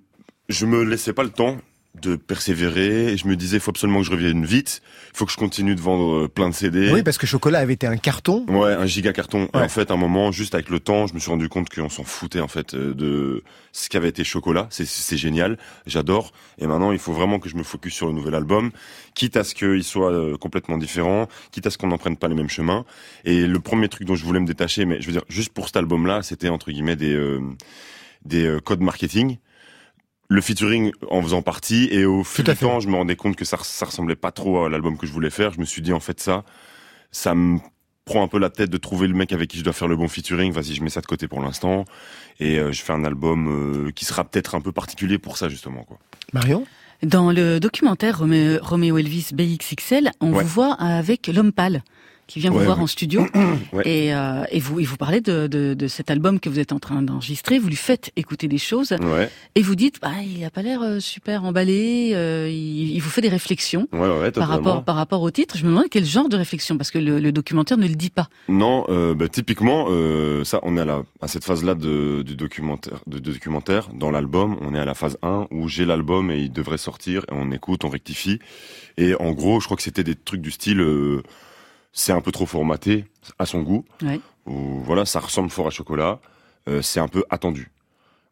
Je 0.48 0.66
me 0.66 0.84
laissais 0.84 1.12
pas 1.12 1.22
le 1.22 1.30
temps 1.30 1.56
de 2.00 2.16
persévérer. 2.16 3.12
Et 3.12 3.16
je 3.16 3.26
me 3.26 3.36
disais, 3.36 3.56
il 3.56 3.60
faut 3.60 3.70
absolument 3.70 4.00
que 4.00 4.06
je 4.06 4.12
revienne 4.12 4.44
vite. 4.44 4.80
Il 5.12 5.16
faut 5.16 5.26
que 5.26 5.32
je 5.32 5.36
continue 5.36 5.74
de 5.74 5.80
vendre 5.80 6.24
euh, 6.24 6.28
plein 6.28 6.48
de 6.48 6.54
CD. 6.54 6.90
Oui, 6.92 7.02
parce 7.02 7.18
que 7.18 7.26
Chocolat 7.26 7.58
avait 7.58 7.74
été 7.74 7.86
un 7.86 7.96
carton. 7.96 8.46
Ouais, 8.48 8.72
un 8.72 8.86
giga 8.86 9.12
carton. 9.12 9.48
Et 9.54 9.58
en 9.58 9.68
fait, 9.68 9.90
à 9.90 9.94
un 9.94 9.96
moment, 9.96 10.30
juste 10.30 10.54
avec 10.54 10.70
le 10.70 10.78
temps, 10.78 11.06
je 11.06 11.14
me 11.14 11.18
suis 11.18 11.30
rendu 11.30 11.48
compte 11.48 11.68
qu'on 11.68 11.88
s'en 11.88 12.04
foutait 12.04 12.40
en 12.40 12.48
fait 12.48 12.74
euh, 12.74 12.94
de 12.94 13.42
ce 13.72 13.88
qu'avait 13.88 14.08
été 14.08 14.22
Chocolat. 14.22 14.68
C'est, 14.70 14.86
c'est 14.86 15.16
génial, 15.16 15.58
j'adore. 15.86 16.32
Et 16.58 16.66
maintenant, 16.66 16.92
il 16.92 16.98
faut 16.98 17.12
vraiment 17.12 17.38
que 17.38 17.48
je 17.48 17.56
me 17.56 17.64
focus 17.64 17.94
sur 17.94 18.06
le 18.06 18.12
nouvel 18.12 18.34
album, 18.34 18.70
quitte 19.14 19.36
à 19.36 19.44
ce 19.44 19.54
qu'il 19.54 19.84
soit 19.84 20.12
euh, 20.12 20.36
complètement 20.36 20.78
différent, 20.78 21.28
quitte 21.50 21.66
à 21.66 21.70
ce 21.70 21.78
qu'on 21.78 21.88
n'en 21.88 21.98
prenne 21.98 22.16
pas 22.16 22.28
les 22.28 22.36
mêmes 22.36 22.48
chemins. 22.48 22.84
Et 23.24 23.46
le 23.46 23.60
premier 23.60 23.88
truc 23.88 24.06
dont 24.06 24.14
je 24.14 24.24
voulais 24.24 24.40
me 24.40 24.46
détacher, 24.46 24.84
mais 24.84 25.00
je 25.00 25.06
veux 25.06 25.12
dire, 25.12 25.24
juste 25.28 25.52
pour 25.52 25.66
cet 25.66 25.76
album-là, 25.76 26.22
c'était 26.22 26.48
entre 26.48 26.70
guillemets 26.70 26.96
des 26.96 27.14
euh, 27.14 27.40
des 28.24 28.58
codes 28.64 28.80
marketing. 28.80 29.38
Le 30.32 30.40
featuring 30.40 30.92
en 31.10 31.20
faisant 31.22 31.42
partie 31.42 31.88
et 31.90 32.04
au 32.04 32.22
fil 32.22 32.48
à 32.48 32.54
du 32.54 32.60
temps, 32.60 32.78
je 32.78 32.88
me 32.88 32.94
rendais 32.94 33.16
compte 33.16 33.34
que 33.34 33.44
ça, 33.44 33.58
ça 33.62 33.84
ressemblait 33.86 34.14
pas 34.14 34.30
trop 34.30 34.64
à 34.64 34.68
l'album 34.70 34.96
que 34.96 35.04
je 35.06 35.12
voulais 35.12 35.28
faire. 35.28 35.52
Je 35.52 35.58
me 35.58 35.64
suis 35.64 35.82
dit 35.82 35.92
en 35.92 35.98
fait 35.98 36.20
ça, 36.20 36.44
ça 37.10 37.34
me 37.34 37.58
prend 38.04 38.22
un 38.22 38.28
peu 38.28 38.38
la 38.38 38.48
tête 38.48 38.70
de 38.70 38.76
trouver 38.76 39.08
le 39.08 39.14
mec 39.14 39.32
avec 39.32 39.50
qui 39.50 39.58
je 39.58 39.64
dois 39.64 39.72
faire 39.72 39.88
le 39.88 39.96
bon 39.96 40.06
featuring. 40.06 40.52
Vas-y, 40.52 40.74
je 40.76 40.82
mets 40.84 40.88
ça 40.90 41.00
de 41.00 41.06
côté 41.06 41.26
pour 41.26 41.40
l'instant 41.42 41.84
et 42.38 42.60
euh, 42.60 42.70
je 42.70 42.80
fais 42.80 42.92
un 42.92 43.04
album 43.04 43.86
euh, 43.88 43.90
qui 43.90 44.04
sera 44.04 44.22
peut-être 44.24 44.54
un 44.54 44.60
peu 44.60 44.70
particulier 44.70 45.18
pour 45.18 45.36
ça 45.36 45.48
justement 45.48 45.82
quoi. 45.82 45.98
Marion 46.32 46.64
Dans 47.02 47.32
le 47.32 47.58
documentaire 47.58 48.20
Romé- 48.20 48.58
Roméo 48.62 48.98
Elvis 48.98 49.30
BXXL, 49.34 50.12
on 50.20 50.32
Ouais. 50.32 50.44
vous 50.44 50.48
voit 50.48 50.74
avec 50.74 51.26
l'homme 51.26 51.50
pâle 51.52 51.82
qui 52.30 52.38
vient 52.40 52.50
vous 52.50 52.58
Ouais, 52.58 52.64
voir 52.64 52.78
ouais. 52.78 52.84
en 52.84 52.86
studio 52.86 53.26
Ouais. 53.72 53.82
et, 53.86 54.14
euh, 54.14 54.44
et 54.50 54.60
vous 54.60 54.78
et 54.80 54.84
vous 54.84 54.96
parlez 54.96 55.20
de, 55.20 55.46
de, 55.46 55.74
de 55.74 55.88
cet 55.88 56.10
album 56.10 56.38
que 56.40 56.48
vous 56.48 56.58
êtes 56.60 56.72
en 56.72 56.78
train 56.78 57.02
d'enregistrer. 57.02 57.58
Vous 57.58 57.68
lui 57.68 57.76
faites 57.76 58.10
écouter 58.16 58.46
des 58.48 58.58
choses 58.58 58.94
et 59.54 59.62
vous 59.62 59.74
dites 59.74 60.00
bah, 60.00 60.12
il 60.24 60.44
a 60.44 60.50
pas 60.50 60.62
l'air 60.62 60.80
euh, 60.82 61.00
super 61.00 61.44
emballé. 61.44 62.12
euh, 62.14 62.48
il, 62.48 62.92
il 62.92 63.00
vous 63.00 63.10
fait 63.10 63.20
des 63.20 63.28
réflexions 63.28 63.86
par 63.90 64.48
rapport 64.48 64.84
par 64.84 64.94
rapport 64.96 65.22
au 65.22 65.30
titre. 65.30 65.56
Je 65.58 65.64
me 65.64 65.70
demande 65.70 65.86
quel 65.90 66.04
genre 66.04 66.28
de 66.28 66.36
réflexion 66.36 66.76
parce 66.78 66.90
que 66.90 66.98
le, 66.98 67.18
le 67.18 67.32
documentaire 67.32 67.76
ne 67.78 67.86
le 67.88 67.94
dit 67.96 68.10
pas. 68.10 68.28
Non, 68.48 68.84
euh, 68.88 69.14
bah, 69.14 69.28
typiquement, 69.28 69.86
ça, 70.44 70.60
on 70.62 70.76
est 70.76 70.80
à, 70.80 70.84
la, 70.84 71.02
à 71.20 71.28
cette 71.28 71.44
phase-là 71.44 71.74
de, 71.74 72.22
du 72.22 72.36
documentaire, 72.36 73.00
de, 73.06 73.18
de 73.18 73.32
documentaire. 73.32 73.88
Dans 73.94 74.10
l'album, 74.10 74.56
on 74.60 74.74
est 74.74 74.78
à 74.78 74.84
la 74.84 74.94
phase 74.94 75.18
1 75.22 75.48
où 75.50 75.68
j'ai 75.68 75.84
l'album 75.84 76.30
et 76.30 76.38
il 76.38 76.52
devrait 76.52 76.78
sortir. 76.78 77.22
Et 77.30 77.32
on 77.32 77.50
écoute, 77.50 77.84
on 77.84 77.88
rectifie. 77.88 78.38
Et 78.98 79.14
en 79.14 79.32
gros, 79.32 79.60
je 79.60 79.64
crois 79.66 79.76
que 79.76 79.82
c'était 79.82 80.04
des 80.04 80.14
trucs 80.14 80.40
du 80.42 80.50
style, 80.50 80.80
c'est 81.92 82.12
un 82.12 82.20
peu 82.20 82.32
trop 82.32 82.46
formaté 82.46 83.04
à 83.38 83.46
son 83.46 83.62
goût. 83.62 83.84
Ouais. 84.02 84.20
Ou 84.46 84.80
voilà, 84.80 85.04
ça 85.04 85.20
ressemble 85.20 85.50
fort 85.50 85.66
à 85.66 85.70
chocolat. 85.70 86.20
euh, 86.68 86.82
c'est 86.82 87.00
un 87.00 87.08
peu 87.08 87.24
attendu. 87.30 87.70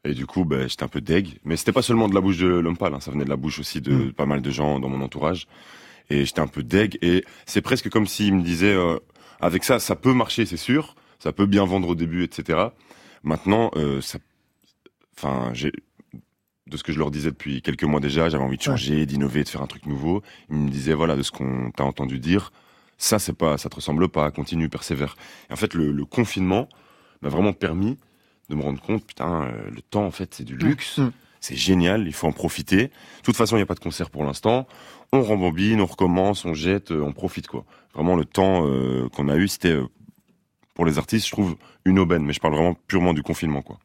Et 0.05 0.13
du 0.15 0.27
coup, 0.27 0.45
ben, 0.45 0.69
j'étais 0.69 0.85
un 0.85 0.89
peu 0.89 1.01
deg. 1.01 1.39
Mais 1.45 1.57
c'était 1.57 1.73
pas 1.73 1.83
seulement 1.83 2.09
de 2.09 2.15
la 2.15 2.21
bouche 2.21 2.37
de 2.39 2.47
l'homme 2.47 2.77
pâle, 2.77 2.95
hein, 2.95 3.01
ça 3.01 3.11
venait 3.11 3.25
de 3.25 3.31
la 3.31 3.37
bouche 3.37 3.59
aussi 3.59 3.81
de 3.81 3.93
Mm. 3.93 4.13
pas 4.13 4.27
mal 4.27 4.43
de 4.43 4.51
gens 4.51 4.79
dans 4.79 4.89
mon 4.89 5.01
entourage. 5.03 5.47
Et 6.11 6.25
j'étais 6.25 6.41
un 6.41 6.47
peu 6.47 6.63
deg. 6.63 6.99
Et 7.03 7.25
c'est 7.47 7.63
presque 7.63 7.89
comme 7.91 8.07
s'il 8.07 8.35
me 8.35 8.43
disait, 8.43 8.73
euh, 8.75 8.99
avec 9.41 9.65
ça, 9.65 9.79
ça 9.79 9.97
peut 9.97 10.13
marcher, 10.15 10.47
c'est 10.47 10.57
sûr. 10.57 10.95
Ça 11.19 11.33
peut 11.33 11.47
bien 11.47 11.65
vendre 11.65 11.89
au 11.89 11.95
début, 11.95 12.23
etc. 12.23 12.69
Maintenant, 13.25 13.71
euh, 13.77 14.01
ça, 14.01 14.19
enfin, 15.17 15.51
j'ai, 15.53 15.73
de 16.69 16.77
ce 16.77 16.83
que 16.85 16.93
je 16.93 16.99
leur 16.99 17.11
disais 17.11 17.31
depuis 17.31 17.61
quelques 17.63 17.85
mois 17.85 17.99
déjà, 18.01 18.29
j'avais 18.29 18.45
envie 18.45 18.57
de 18.59 18.63
changer, 18.63 19.05
d'innover, 19.07 19.43
de 19.43 19.49
faire 19.49 19.63
un 19.63 19.67
truc 19.67 19.87
nouveau. 19.87 20.23
Ils 20.51 20.57
me 20.57 20.71
disaient, 20.71 20.95
voilà, 20.95 21.17
de 21.17 21.23
ce 21.23 21.33
qu'on 21.33 21.71
t'a 21.73 21.85
entendu 21.85 22.19
dire, 22.21 22.53
ça, 22.99 23.19
c'est 23.19 23.33
pas, 23.33 23.57
ça 23.59 23.69
te 23.69 23.77
ressemble 23.77 24.09
pas, 24.09 24.31
continue, 24.31 24.69
persévère. 24.69 25.17
Et 25.49 25.53
en 25.53 25.57
fait, 25.57 25.75
le, 25.75 25.93
le 25.93 26.05
confinement 26.05 26.69
m'a 27.23 27.29
vraiment 27.29 27.53
permis 27.53 27.97
de 28.49 28.55
me 28.55 28.63
rendre 28.63 28.81
compte, 28.81 29.05
putain, 29.07 29.45
euh, 29.45 29.71
le 29.71 29.83
temps, 29.83 30.05
en 30.05 30.11
fait, 30.11 30.35
c'est 30.35 30.45
du 30.45 30.57
luxe. 30.57 30.99
Mm. 30.99 31.13
C'est 31.41 31.55
génial, 31.57 32.07
il 32.09 32.13
faut 32.13 32.27
en 32.27 32.33
profiter. 32.33 32.89
De 32.89 33.23
toute 33.23 33.37
façon, 33.37 33.55
il 33.55 33.61
n'y 33.61 33.63
a 33.63 33.67
pas 33.67 33.75
de 33.75 33.81
concert 33.81 34.11
pour 34.11 34.25
l'instant. 34.25 34.67
On 35.13 35.23
rembobine, 35.23 35.81
on 35.81 35.87
recommence, 35.87 36.45
on 36.45 36.55
jette, 36.55 36.91
euh, 36.91 37.01
on 37.01 37.13
profite, 37.13 37.47
quoi. 37.47 37.65
Vraiment, 37.95 38.17
le 38.17 38.25
temps 38.25 38.67
euh, 38.67 39.09
qu'on 39.11 39.29
a 39.29 39.37
eu, 39.37 39.47
c'était, 39.47 39.79
pour 40.75 40.85
les 40.85 40.99
artistes, 40.99 41.27
je 41.27 41.33
trouve, 41.33 41.57
une 41.85 42.01
aubaine. 42.01 42.25
Mais 42.25 42.33
je 42.33 42.41
parle 42.41 42.55
vraiment 42.55 42.75
purement 42.89 43.15
du 43.15 43.23
confinement, 43.23 43.63
quoi. 43.63 43.79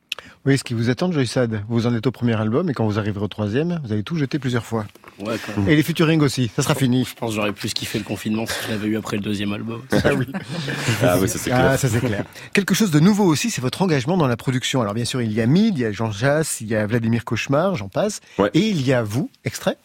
Oui, 0.45 0.57
ce 0.57 0.63
qui 0.63 0.73
vous 0.73 0.89
attend, 0.89 1.11
Joy 1.11 1.25
Sad, 1.25 1.63
vous 1.69 1.87
en 1.87 1.95
êtes 1.95 2.05
au 2.05 2.11
premier 2.11 2.35
album 2.39 2.69
et 2.69 2.73
quand 2.73 2.85
vous 2.85 2.99
arriverez 2.99 3.23
au 3.23 3.29
troisième, 3.29 3.79
vous 3.83 3.93
allez 3.93 4.03
tout 4.03 4.17
jeter 4.17 4.39
plusieurs 4.39 4.65
fois. 4.65 4.85
Ouais, 5.19 5.35
quand 5.45 5.61
même. 5.61 5.69
Et 5.69 5.75
les 5.75 5.83
featuring 5.83 6.19
aussi, 6.21 6.51
ça 6.55 6.63
sera 6.63 6.75
fini. 6.75 7.05
Je 7.05 7.15
pense 7.15 7.29
que 7.29 7.35
j'aurais 7.35 7.53
plus 7.53 7.73
kiffé 7.73 7.97
le 7.97 8.03
confinement 8.03 8.45
si 8.45 8.53
je 8.65 8.71
l'avais 8.71 8.87
eu 8.87 8.97
après 8.97 9.17
le 9.17 9.23
deuxième 9.23 9.53
album. 9.53 9.81
Ah 10.03 10.13
oui. 10.13 10.27
Ah 11.01 11.17
oui, 11.21 11.29
ça 11.29 11.37
c'est 11.37 11.49
clair. 11.49 11.65
Ah, 11.71 11.77
ça 11.77 11.87
c'est 11.87 12.01
clair. 12.01 12.25
Quelque 12.51 12.73
chose 12.73 12.91
de 12.91 12.99
nouveau 12.99 13.23
aussi, 13.23 13.49
c'est 13.49 13.61
votre 13.61 13.81
engagement 13.81 14.17
dans 14.17 14.27
la 14.27 14.35
production. 14.35 14.81
Alors 14.81 14.93
bien 14.93 15.05
sûr, 15.05 15.21
il 15.21 15.31
y 15.31 15.39
a 15.39 15.45
Mid, 15.45 15.77
il 15.77 15.81
y 15.81 15.85
a 15.85 15.91
Jean 15.93 16.11
Jass, 16.11 16.59
il 16.59 16.67
y 16.67 16.75
a 16.75 16.85
Vladimir 16.85 17.23
Cauchemar, 17.23 17.75
j'en 17.75 17.87
passe. 17.87 18.19
Ouais. 18.37 18.49
Et 18.53 18.67
il 18.67 18.85
y 18.85 18.91
a 18.91 19.01
vous, 19.01 19.29
extrait. 19.45 19.77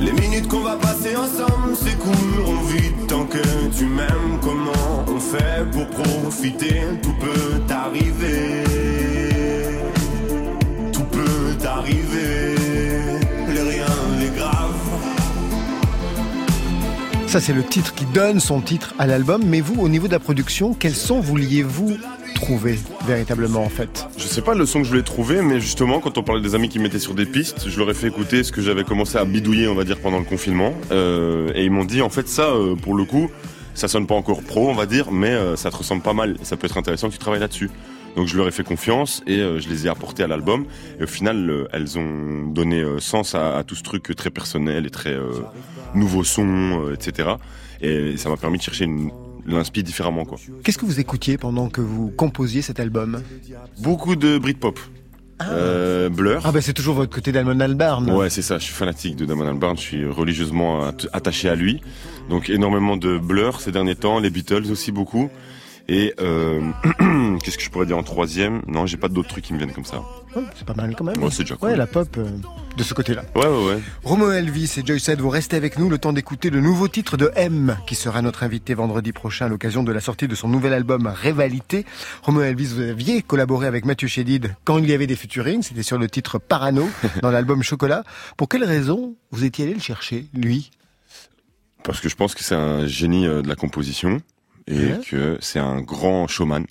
Les 0.00 0.12
minutes 0.12 0.48
qu'on 0.48 0.60
va 0.60 0.76
passer 0.76 1.16
ensemble 1.16 1.74
s'écoulent 1.74 2.68
vite 2.68 3.06
tant 3.08 3.26
que 3.26 3.38
tu 3.76 3.84
m'aimes. 3.86 4.38
Comment 4.40 5.04
on 5.08 5.18
fait 5.18 5.68
pour 5.72 5.88
profiter? 5.88 6.82
Tout 7.02 7.14
peut 7.20 7.74
arriver. 7.74 8.69
Arriver. 11.80 12.54
Les 13.48 13.62
rien, 13.62 13.86
les 14.20 14.30
graves. 14.36 14.74
Ça 17.26 17.40
c'est 17.40 17.52
le 17.52 17.64
titre 17.64 17.94
qui 17.94 18.04
donne 18.06 18.40
son 18.40 18.60
titre 18.60 18.94
à 18.98 19.06
l'album. 19.06 19.42
Mais 19.46 19.60
vous, 19.60 19.80
au 19.80 19.88
niveau 19.88 20.06
de 20.06 20.12
la 20.12 20.18
production, 20.18 20.74
quels 20.74 20.94
sons 20.94 21.20
vouliez-vous 21.20 21.96
trouver 22.34 22.78
véritablement 23.06 23.64
en 23.64 23.68
fait? 23.68 24.06
Je 24.16 24.24
sais 24.24 24.42
pas 24.42 24.54
le 24.54 24.66
son 24.66 24.80
que 24.80 24.84
je 24.84 24.90
voulais 24.90 25.02
trouver, 25.02 25.42
mais 25.42 25.60
justement, 25.60 26.00
quand 26.00 26.18
on 26.18 26.22
parlait 26.22 26.42
des 26.42 26.54
amis 26.54 26.68
qui 26.68 26.78
mettaient 26.78 26.98
sur 26.98 27.14
des 27.14 27.26
pistes, 27.26 27.68
je 27.68 27.78
leur 27.78 27.90
ai 27.90 27.94
fait 27.94 28.08
écouter 28.08 28.44
ce 28.44 28.52
que 28.52 28.60
j'avais 28.60 28.84
commencé 28.84 29.16
à 29.16 29.24
bidouiller, 29.24 29.68
on 29.68 29.74
va 29.74 29.84
dire, 29.84 29.98
pendant 30.00 30.18
le 30.18 30.24
confinement. 30.24 30.74
Euh, 30.90 31.50
et 31.54 31.64
ils 31.64 31.70
m'ont 31.70 31.84
dit, 31.84 32.02
en 32.02 32.10
fait, 32.10 32.28
ça, 32.28 32.48
euh, 32.50 32.74
pour 32.76 32.94
le 32.94 33.04
coup, 33.04 33.30
ça 33.74 33.88
sonne 33.88 34.06
pas 34.06 34.14
encore 34.14 34.42
pro, 34.42 34.68
on 34.68 34.74
va 34.74 34.86
dire, 34.86 35.12
mais 35.12 35.30
euh, 35.30 35.56
ça 35.56 35.70
te 35.70 35.76
ressemble 35.76 36.02
pas 36.02 36.12
mal. 36.14 36.36
Et 36.42 36.44
ça 36.44 36.56
peut 36.56 36.66
être 36.66 36.78
intéressant 36.78 37.08
que 37.08 37.12
tu 37.12 37.18
travailles 37.18 37.40
là-dessus. 37.40 37.70
Donc 38.16 38.26
je 38.26 38.36
leur 38.36 38.48
ai 38.48 38.50
fait 38.50 38.64
confiance 38.64 39.22
et 39.26 39.38
euh, 39.38 39.60
je 39.60 39.68
les 39.68 39.86
ai 39.86 39.88
apportés 39.88 40.22
à 40.22 40.26
l'album. 40.26 40.64
Et 40.98 41.04
au 41.04 41.06
final, 41.06 41.68
elles 41.72 41.98
ont 41.98 42.46
donné 42.46 42.80
euh, 42.80 42.98
sens 42.98 43.34
à, 43.34 43.56
à 43.56 43.64
tout 43.64 43.74
ce 43.74 43.82
truc 43.82 44.14
très 44.16 44.30
personnel 44.30 44.86
et 44.86 44.90
très 44.90 45.12
euh, 45.14 45.30
nouveau 45.94 46.24
son, 46.24 46.90
etc. 46.92 47.30
Et 47.80 48.16
ça 48.16 48.28
m'a 48.28 48.36
permis 48.36 48.58
de 48.58 48.62
chercher 48.62 48.84
une 48.84 49.10
l'inspi 49.46 49.82
différemment, 49.82 50.24
quoi. 50.26 50.38
Qu'est-ce 50.62 50.76
que 50.76 50.84
vous 50.84 51.00
écoutiez 51.00 51.38
pendant 51.38 51.70
que 51.70 51.80
vous 51.80 52.10
composiez 52.10 52.60
cet 52.62 52.78
album? 52.78 53.22
Beaucoup 53.80 54.14
de 54.14 54.36
Britpop. 54.38 54.78
Euh, 55.42 56.10
Blur. 56.10 56.42
Ah 56.44 56.52
ben 56.52 56.60
c'est 56.60 56.74
toujours 56.74 56.94
votre 56.94 57.10
côté 57.14 57.32
d'Almon 57.32 57.58
Albarn. 57.60 58.10
Ouais, 58.10 58.28
c'est 58.28 58.42
ça. 58.42 58.58
Je 58.58 58.64
suis 58.64 58.74
fanatique 58.74 59.16
de 59.16 59.24
Damon 59.24 59.46
Albarn. 59.48 59.74
Je 59.78 59.80
suis 59.82 60.04
religieusement 60.06 60.84
at- 60.84 60.92
attaché 61.14 61.48
à 61.48 61.54
lui. 61.54 61.80
Donc 62.28 62.50
énormément 62.50 62.98
de 62.98 63.16
Blur 63.16 63.60
ces 63.62 63.72
derniers 63.72 63.94
temps, 63.96 64.20
les 64.20 64.28
Beatles 64.28 64.70
aussi 64.70 64.92
beaucoup. 64.92 65.30
Et 65.90 66.14
euh, 66.20 66.70
qu'est-ce 67.42 67.58
que 67.58 67.64
je 67.64 67.68
pourrais 67.68 67.84
dire 67.84 67.98
en 67.98 68.04
troisième? 68.04 68.62
Non, 68.68 68.86
j'ai 68.86 68.96
pas 68.96 69.08
d'autres 69.08 69.28
trucs 69.28 69.42
qui 69.42 69.52
me 69.52 69.58
viennent 69.58 69.72
comme 69.72 69.84
ça. 69.84 70.04
Oh, 70.36 70.40
c'est 70.54 70.64
pas 70.64 70.74
mal 70.74 70.94
quand 70.96 71.02
même. 71.02 71.20
Ouais, 71.20 71.30
c'est 71.32 71.42
déjà 71.42 71.56
cool. 71.56 71.70
Ouais, 71.70 71.76
la 71.76 71.88
pop 71.88 72.08
euh, 72.16 72.30
de 72.76 72.82
ce 72.84 72.94
côté-là. 72.94 73.24
Ouais, 73.34 73.48
ouais, 73.48 73.66
ouais. 73.66 73.80
Romo 74.04 74.30
Elvis 74.30 74.76
et 74.76 74.86
Joyce 74.86 75.10
vous 75.18 75.28
restez 75.28 75.56
avec 75.56 75.80
nous 75.80 75.90
le 75.90 75.98
temps 75.98 76.12
d'écouter 76.12 76.48
le 76.50 76.60
nouveau 76.60 76.86
titre 76.86 77.16
de 77.16 77.32
M, 77.34 77.76
qui 77.88 77.96
sera 77.96 78.22
notre 78.22 78.44
invité 78.44 78.72
vendredi 78.74 79.10
prochain 79.10 79.46
à 79.46 79.48
l'occasion 79.48 79.82
de 79.82 79.90
la 79.90 79.98
sortie 79.98 80.28
de 80.28 80.34
son 80.36 80.46
nouvel 80.46 80.74
album 80.74 81.08
Rivalité. 81.08 81.84
Romo 82.22 82.42
Elvis, 82.42 82.66
vous 82.66 82.82
aviez 82.82 83.22
collaboré 83.22 83.66
avec 83.66 83.84
Mathieu 83.84 84.06
Chédid 84.06 84.54
quand 84.62 84.78
il 84.78 84.88
y 84.88 84.92
avait 84.92 85.08
des 85.08 85.16
featuring, 85.16 85.64
c'était 85.64 85.82
sur 85.82 85.98
le 85.98 86.08
titre 86.08 86.38
Parano 86.38 86.88
dans 87.22 87.32
l'album 87.32 87.64
Chocolat. 87.64 88.04
Pour 88.36 88.48
quelle 88.48 88.62
raison 88.62 89.16
vous 89.32 89.44
étiez 89.44 89.64
allé 89.64 89.74
le 89.74 89.80
chercher, 89.80 90.26
lui? 90.34 90.70
Parce 91.82 91.98
que 91.98 92.08
je 92.08 92.14
pense 92.14 92.36
que 92.36 92.44
c'est 92.44 92.54
un 92.54 92.86
génie 92.86 93.26
euh, 93.26 93.42
de 93.42 93.48
la 93.48 93.56
composition 93.56 94.20
et 94.70 94.92
Ouais. 94.92 95.00
que 95.06 95.36
c'est 95.40 95.58
un 95.58 95.80
grand 95.82 96.26
showman. 96.28 96.64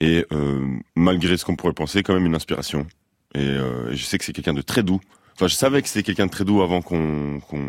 Et 0.00 0.26
euh, 0.32 0.66
malgré 0.94 1.36
ce 1.36 1.44
qu'on 1.44 1.56
pourrait 1.56 1.72
penser, 1.72 2.02
quand 2.02 2.14
même 2.14 2.26
une 2.26 2.34
inspiration. 2.34 2.86
Et 3.34 3.40
euh, 3.40 3.94
je 3.94 4.04
sais 4.04 4.18
que 4.18 4.24
c'est 4.24 4.32
quelqu'un 4.32 4.54
de 4.54 4.62
très 4.62 4.82
doux. 4.82 5.00
Enfin, 5.34 5.48
je 5.48 5.54
savais 5.54 5.82
que 5.82 5.88
c'était 5.88 6.02
quelqu'un 6.02 6.26
de 6.26 6.30
très 6.30 6.44
doux 6.44 6.62
avant 6.62 6.82
qu'on, 6.82 7.40
qu'on, 7.40 7.62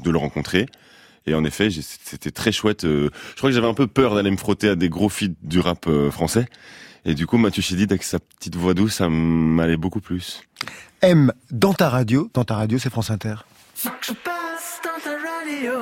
de 0.00 0.10
le 0.10 0.18
rencontrer. 0.18 0.66
Et 1.26 1.34
en 1.34 1.44
effet, 1.44 1.68
c'était 1.70 2.30
très 2.30 2.52
chouette. 2.52 2.84
euh, 2.84 3.10
je 3.32 3.36
crois 3.36 3.50
que 3.50 3.54
j'avais 3.54 3.66
un 3.68 3.74
peu 3.74 3.86
peur 3.86 4.14
d'aller 4.14 4.30
me 4.30 4.36
frotter 4.36 4.68
à 4.70 4.74
des 4.76 4.88
gros 4.88 5.08
feats 5.08 5.34
du 5.42 5.60
rap 5.60 5.86
euh, 5.88 6.10
français. 6.10 6.46
Et 7.04 7.14
du 7.14 7.26
coup, 7.26 7.38
Mathieu 7.38 7.62
Chédid, 7.62 7.90
avec 7.92 8.02
sa 8.02 8.18
petite 8.18 8.56
voix 8.56 8.74
douce, 8.74 8.94
ça 8.94 9.08
m'allait 9.08 9.76
beaucoup 9.76 10.00
plus. 10.00 10.42
M, 11.02 11.32
dans 11.50 11.74
ta 11.74 11.88
radio, 11.88 12.28
dans 12.34 12.44
ta 12.44 12.54
radio 12.56 12.78
c'est 12.78 12.90
France 12.90 13.10
Inter. 13.10 13.34
Faut 13.74 13.88
que 13.90 14.06
je 14.06 14.12
passe 14.12 14.80
dans 14.82 15.00
ta 15.02 15.16
radio. 15.16 15.72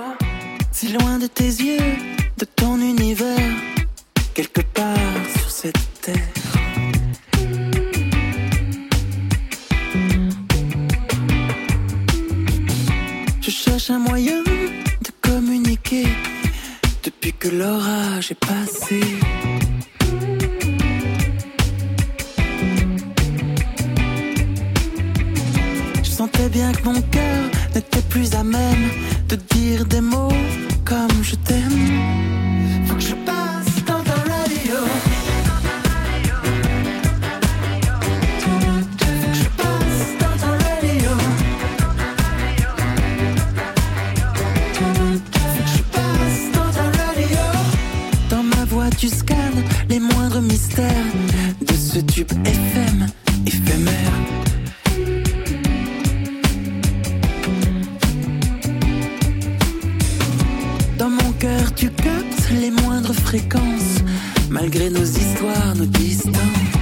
Si 0.73 0.93
loin 0.93 1.19
de 1.19 1.27
tes 1.27 1.45
yeux, 1.45 1.79
de 2.39 2.45
ton 2.45 2.81
univers, 2.81 3.53
quelque 4.35 4.61
part 4.61 5.23
sur 5.39 5.51
cette 5.51 6.01
terre. 6.03 6.15
Je 13.41 13.51
cherche 13.51 13.91
un 13.91 13.99
moyen 13.99 14.43
de 14.43 15.11
communiquer 15.23 16.07
depuis 17.03 17.33
que 17.33 17.49
l'orage 17.49 18.33
est 18.33 18.45
passé. 18.47 19.01
Je 26.03 26.11
sentais 26.11 26.49
bien 26.51 26.73
que 26.73 26.85
mon 26.85 27.01
cœur 27.01 27.51
n'était 27.75 28.07
plus 28.11 28.35
à 28.35 28.45
même 28.45 28.91
de 29.29 29.37
dire 29.37 29.87
des 29.87 30.01
mots 30.03 30.33
comme 30.85 31.23
je 31.23 31.35
t'aime. 31.37 32.26
FM 52.45 53.07
éphémère. 53.47 54.13
Dans 60.99 61.11
mon 61.11 61.33
cœur, 61.33 61.75
tu 61.75 61.91
captes 61.91 62.51
les 62.61 62.71
moindres 62.71 63.15
fréquences, 63.15 64.03
malgré 64.51 64.91
nos 64.91 65.05
histoires, 65.05 65.75
nos 65.77 65.87
distances. 65.87 66.76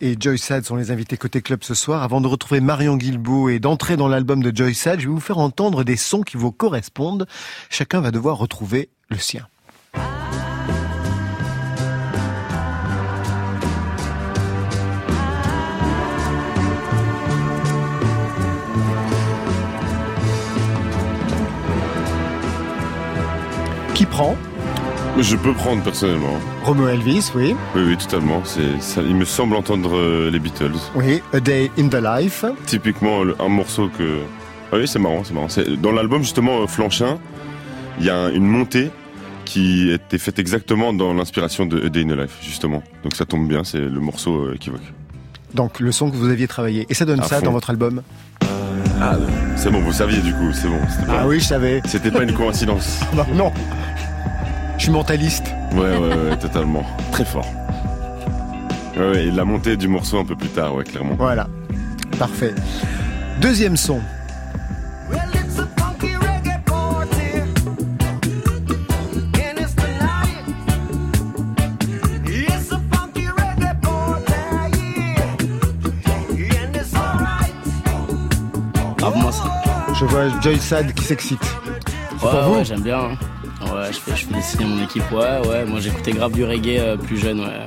Et 0.00 0.16
Joy 0.18 0.38
Sad 0.38 0.64
sont 0.64 0.76
les 0.76 0.90
invités 0.90 1.16
côté 1.16 1.42
club 1.42 1.60
ce 1.62 1.74
soir. 1.74 2.02
Avant 2.02 2.20
de 2.20 2.26
retrouver 2.26 2.60
Marion 2.60 2.96
Guilbeault 2.96 3.48
et 3.48 3.58
d'entrer 3.58 3.96
dans 3.96 4.08
l'album 4.08 4.42
de 4.42 4.54
Joy 4.54 4.74
Sad, 4.74 5.00
je 5.00 5.08
vais 5.08 5.14
vous 5.14 5.20
faire 5.20 5.38
entendre 5.38 5.84
des 5.84 5.96
sons 5.96 6.22
qui 6.22 6.36
vous 6.36 6.52
correspondent. 6.52 7.26
Chacun 7.70 8.00
va 8.00 8.10
devoir 8.10 8.38
retrouver 8.38 8.88
le 9.08 9.18
sien. 9.18 9.46
Qui 23.94 24.06
prend? 24.06 24.36
Je 25.20 25.36
peux 25.36 25.52
prendre 25.52 25.82
personnellement. 25.82 26.34
Romeo 26.64 26.88
Elvis, 26.88 27.30
oui. 27.34 27.54
Oui, 27.74 27.82
oui, 27.86 27.96
totalement. 27.96 28.40
C'est, 28.44 28.80
ça, 28.80 29.02
il 29.02 29.16
me 29.16 29.24
semble 29.24 29.56
entendre 29.56 29.96
euh, 29.96 30.30
les 30.30 30.38
Beatles. 30.38 30.70
Oui, 30.94 31.22
A 31.32 31.40
Day 31.40 31.70
in 31.78 31.88
the 31.88 31.96
Life. 32.00 32.44
Typiquement 32.66 33.24
le- 33.24 33.34
un 33.40 33.48
morceau 33.48 33.88
que. 33.88 34.20
Ah 34.72 34.76
oui, 34.76 34.86
c'est 34.86 34.98
marrant, 35.00 35.22
c'est 35.24 35.34
marrant. 35.34 35.48
C'est- 35.48 35.76
Dans 35.80 35.92
l'album 35.92 36.22
justement 36.22 36.60
euh, 36.62 36.66
Flanchin, 36.66 37.18
il 37.98 38.06
y 38.06 38.10
a 38.10 38.16
un- 38.16 38.32
une 38.32 38.46
montée 38.46 38.90
qui 39.44 39.90
était 39.90 40.18
faite 40.18 40.38
exactement 40.38 40.92
dans 40.92 41.12
l'inspiration 41.14 41.66
de 41.66 41.84
A 41.84 41.88
Day 41.88 42.02
in 42.02 42.08
the 42.08 42.18
Life, 42.18 42.36
justement. 42.42 42.82
Donc 43.02 43.16
ça 43.16 43.24
tombe 43.24 43.48
bien, 43.48 43.64
c'est 43.64 43.80
le 43.80 44.00
morceau 44.00 44.44
euh, 44.46 44.54
équivoque. 44.54 44.82
Donc 45.54 45.80
le 45.80 45.90
son 45.90 46.10
que 46.10 46.16
vous 46.16 46.28
aviez 46.28 46.46
travaillé. 46.46 46.86
Et 46.90 46.94
ça 46.94 47.04
donne 47.04 47.20
À 47.20 47.24
ça 47.24 47.38
fond. 47.40 47.46
dans 47.46 47.52
votre 47.52 47.70
album 47.70 48.02
Ah, 49.00 49.16
c'est 49.56 49.70
bon, 49.70 49.80
vous 49.80 49.92
saviez 49.92 50.20
du 50.20 50.32
coup, 50.32 50.52
c'est 50.52 50.68
bon. 50.68 50.78
c'était 50.90 51.06
pas- 51.06 51.20
Ah 51.22 51.26
oui, 51.26 51.40
je 51.40 51.44
savais. 51.44 51.80
C'était 51.86 52.10
pas 52.12 52.22
une 52.22 52.34
coïncidence. 52.34 53.00
Non, 53.16 53.24
non. 53.34 53.52
Je 54.78 54.84
suis 54.84 54.92
mentaliste. 54.92 55.46
Ouais, 55.72 55.96
ouais, 55.98 55.98
ouais, 56.30 56.36
totalement. 56.38 56.84
Très 57.12 57.24
fort. 57.24 57.46
Ouais, 58.96 59.10
ouais, 59.10 59.24
et 59.26 59.30
la 59.30 59.44
montée 59.44 59.76
du 59.76 59.88
morceau 59.88 60.18
un 60.18 60.24
peu 60.24 60.36
plus 60.36 60.48
tard, 60.48 60.74
ouais, 60.74 60.84
clairement. 60.84 61.14
Voilà. 61.18 61.46
Parfait. 62.18 62.54
Deuxième 63.40 63.76
son. 63.76 64.00
Ça. 79.30 79.94
Je 79.94 80.04
vois 80.06 80.28
Joy 80.40 80.58
Sad 80.58 80.92
qui 80.94 81.04
s'excite. 81.04 81.38
C'est 81.42 82.24
Ouais, 82.24 82.30
pour 82.32 82.40
vous 82.42 82.54
ouais, 82.56 82.64
j'aime 82.64 82.80
bien. 82.80 83.10
Ouais, 83.74 83.92
je 83.92 83.98
fais, 83.98 84.16
je 84.16 84.26
fais 84.26 84.40
signer 84.42 84.64
mon 84.66 84.82
équipe. 84.82 85.10
Ouais, 85.12 85.46
ouais. 85.48 85.64
Moi, 85.66 85.80
j'écoutais 85.80 86.12
grave 86.12 86.32
du 86.32 86.44
reggae 86.44 86.78
euh, 86.78 86.96
plus 86.96 87.18
jeune, 87.18 87.40
ouais. 87.40 87.64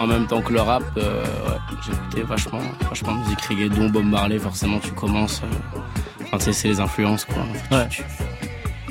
En 0.00 0.06
même 0.06 0.26
temps 0.26 0.42
que 0.42 0.52
le 0.52 0.60
rap, 0.60 0.82
euh, 0.96 1.22
ouais, 1.22 1.76
j'écoutais 1.86 2.22
vachement, 2.22 2.58
vachement 2.88 3.14
musique 3.14 3.40
reggae, 3.42 3.68
dont 3.68 3.88
Bob 3.88 4.04
Marley. 4.04 4.38
Forcément, 4.38 4.78
tu 4.80 4.90
commences. 4.92 5.42
euh, 5.44 5.78
Enfin, 6.24 6.38
tu 6.38 6.44
sais, 6.46 6.52
c'est 6.52 6.68
les 6.68 6.80
influences, 6.80 7.24
quoi. 7.26 7.44
Ouais. 7.78 7.88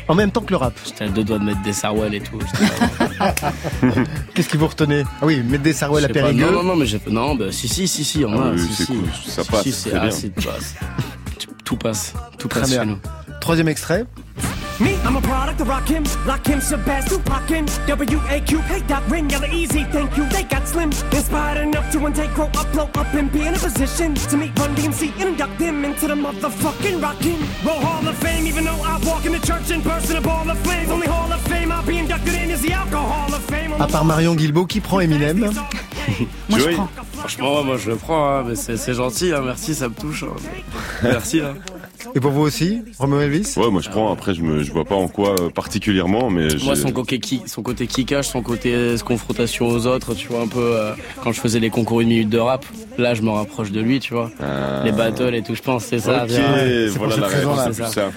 En 0.08 0.15
même 0.15 0.32
temps 0.32 0.41
que 0.41 0.52
le 0.52 0.58
rap. 0.58 0.74
J'étais 0.86 1.06
à 1.06 1.08
deux 1.10 1.24
doigts 1.24 1.39
de 1.39 1.44
mettre 1.46 1.62
des 1.63 1.74
Sarwell 1.74 2.13
et 2.13 2.22
tout. 2.22 2.38
Qu'est-ce 4.34 4.50
qui 4.50 4.58
vous 4.58 4.67
retenez? 4.67 5.04
Ah 5.22 5.26
oui, 5.26 5.41
mettre 5.41 5.63
des 5.63 5.74
sarouels 5.74 6.06
à 6.06 6.10
Périgueux. 6.10 6.46
Non, 6.46 6.52
non, 6.52 6.63
non, 6.63 6.76
mais 6.76 6.86
j'ai 6.86 7.00
non, 7.10 7.36
bah, 7.36 7.46
si, 7.52 7.67
si, 7.67 7.88
si, 7.88 8.04
si, 8.04 8.26
on 8.26 8.34
Ah 8.41 8.48
a. 8.48 8.52
oui, 8.52 8.60
si, 8.60 8.74
c'est 8.74 8.84
si. 8.84 8.94
cool, 8.94 9.04
ça 9.26 9.44
Si, 9.44 9.52
passe, 9.52 9.63
si, 9.63 9.72
c'est 9.72 9.89
très 9.89 10.00
ah, 10.00 10.02
bien. 10.04 10.12
c'est- 10.12 10.32
c'est- 10.41 11.48
tout 11.63 11.76
passe, 11.78 12.13
tout 12.38 12.48
Très 12.48 12.62
passe 12.62 12.70
bien. 12.72 12.82
chez 12.82 12.88
nous. 12.89 13.00
Troisième 13.39 13.67
extrait. 13.70 14.06
Me, 14.82 14.96
I'm 15.06 15.15
a 15.15 15.22
product 15.22 15.62
of 15.62 15.67
Rakim, 15.67 16.04
Lakim, 16.26 16.60
Shabazz, 16.60 17.08
Tupac, 17.08 17.52
and 17.52 17.67
W.A.Q. 17.86 18.60
Hey, 18.62 18.82
Doc, 18.88 19.04
Ring, 19.10 19.30
Yella, 19.30 19.48
Easy, 19.50 19.84
thank 19.86 20.17
you. 20.17 20.28
They 20.30 20.44
got 20.44 20.67
slim, 20.67 20.89
inspired 21.12 21.60
enough 21.62 21.91
to 21.91 22.00
one 22.00 22.13
day 22.13 22.28
grow 22.34 22.46
up, 22.58 22.72
blow 22.74 22.86
up, 22.96 23.13
and 23.13 23.32
be 23.32 23.41
in 23.46 23.54
a 23.54 23.60
position 23.60 24.15
to 24.15 24.38
meet 24.38 24.58
Run 24.58 24.76
DMC 24.76 25.12
and 25.20 25.30
induct 25.30 25.60
them 25.60 25.86
into 25.86 26.08
the 26.08 26.15
motherfucking 26.15 27.00
Rockin' 27.02 27.39
Roll 27.63 27.80
Hall 27.80 28.08
of 28.08 28.17
Fame. 28.17 28.48
Even 28.48 28.63
though 28.65 28.82
I 28.84 29.00
walk 29.06 29.26
in 29.26 29.34
the 29.34 29.39
church 29.46 29.70
in 29.70 29.82
person, 29.84 30.17
a 30.17 30.22
ball 30.22 30.50
of 30.50 30.58
flames. 30.60 30.89
Only 30.89 31.08
Hall 31.08 31.32
of 31.32 31.41
Fame 31.41 31.72
I'll 31.72 31.86
be 31.86 32.00
inducted 32.00 32.34
in 32.34 32.50
is 32.50 32.62
the 32.62 32.72
Alcohol 32.74 33.34
of 33.36 33.44
Fame. 33.46 33.74
À 33.80 33.86
part 33.88 34.04
Marion 34.06 34.34
Guilbeault, 34.36 34.65
qui 34.65 34.80
prend 34.80 35.00
Eminem 35.00 35.52
Moi, 36.50 36.60
je 36.60 36.70
prends. 36.74 36.89
Franchement, 37.13 37.63
moi 37.63 37.78
je 37.78 37.91
le 37.91 37.96
prends, 37.98 38.28
hein, 38.39 38.44
mais 38.48 38.56
c'est 38.56 38.78
c'est 38.78 38.96
gentil, 38.96 39.32
hein, 39.32 39.41
merci, 39.46 39.76
ça 39.76 39.88
me 39.89 39.94
touche. 39.94 40.24
hein. 40.24 40.36
Merci. 41.04 41.39
hein. 41.41 41.54
Et 42.16 42.20
pour 42.20 42.32
vous 42.32 42.42
aussi, 42.42 42.82
Romeo 43.00 43.20
Elvis 43.22 43.54
Ouais, 43.58 43.70
moi 43.70 43.82
je 43.82 43.90
prends. 43.90 44.12
Après, 44.12 44.34
je 44.34 44.42
me, 44.42 44.64
je 44.64 44.72
vois 44.72 44.86
pas 44.86 44.96
en 44.96 45.08
quoi 45.08 45.36
euh, 45.40 45.50
particulièrement, 45.50 46.30
mais 46.30 46.48
Moi, 46.64 46.76
son 46.76 46.92
côté, 46.92 47.20
ki- 47.20 47.44
son 47.46 47.62
côté 47.62 47.88
kickage, 47.88 48.28
son 48.28 48.42
côté 48.42 48.74
euh, 48.74 48.98
confrontation 48.98 49.68
aux 49.68 49.86
autres, 49.88 50.14
tu 50.14 50.28
vois, 50.28 50.42
un 50.42 50.48
peu 50.48 50.60
euh, 50.60 50.94
quand 51.24 51.32
je 51.32 51.40
faisais 51.40 51.60
les 51.60 51.70
concours 51.70 52.02
une 52.02 52.10
minute 52.10 52.30
de 52.30 52.38
rap, 52.40 52.66
là 52.98 53.14
je 53.14 53.22
me 53.22 53.30
rapproche 53.30 53.72
de 53.72 53.82
lui, 53.82 54.00
tu 54.00 54.14
vois. 54.14 54.30
Ah. 54.42 54.82
Les 54.86 54.92
battles 54.92 55.36
et 55.36 55.42
tout, 55.42 55.56
je 55.56 55.62
pense, 55.62 55.86
c'est 55.86 56.00
ça. 56.00 56.24
Ok, 56.24 56.28
bien. 56.30 56.42
c'est 56.56 56.90
pour 56.98 57.08
voilà 57.08 57.16
cette 57.30 57.46
la 57.46 57.74
c'est 57.74 57.84
plus 57.84 57.92
ça. 57.94 58.12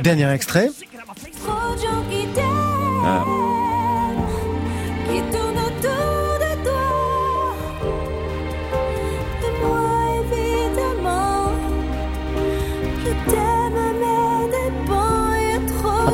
Dernier 0.00 0.30
extrait. 0.32 0.70
Ah. 3.06 3.24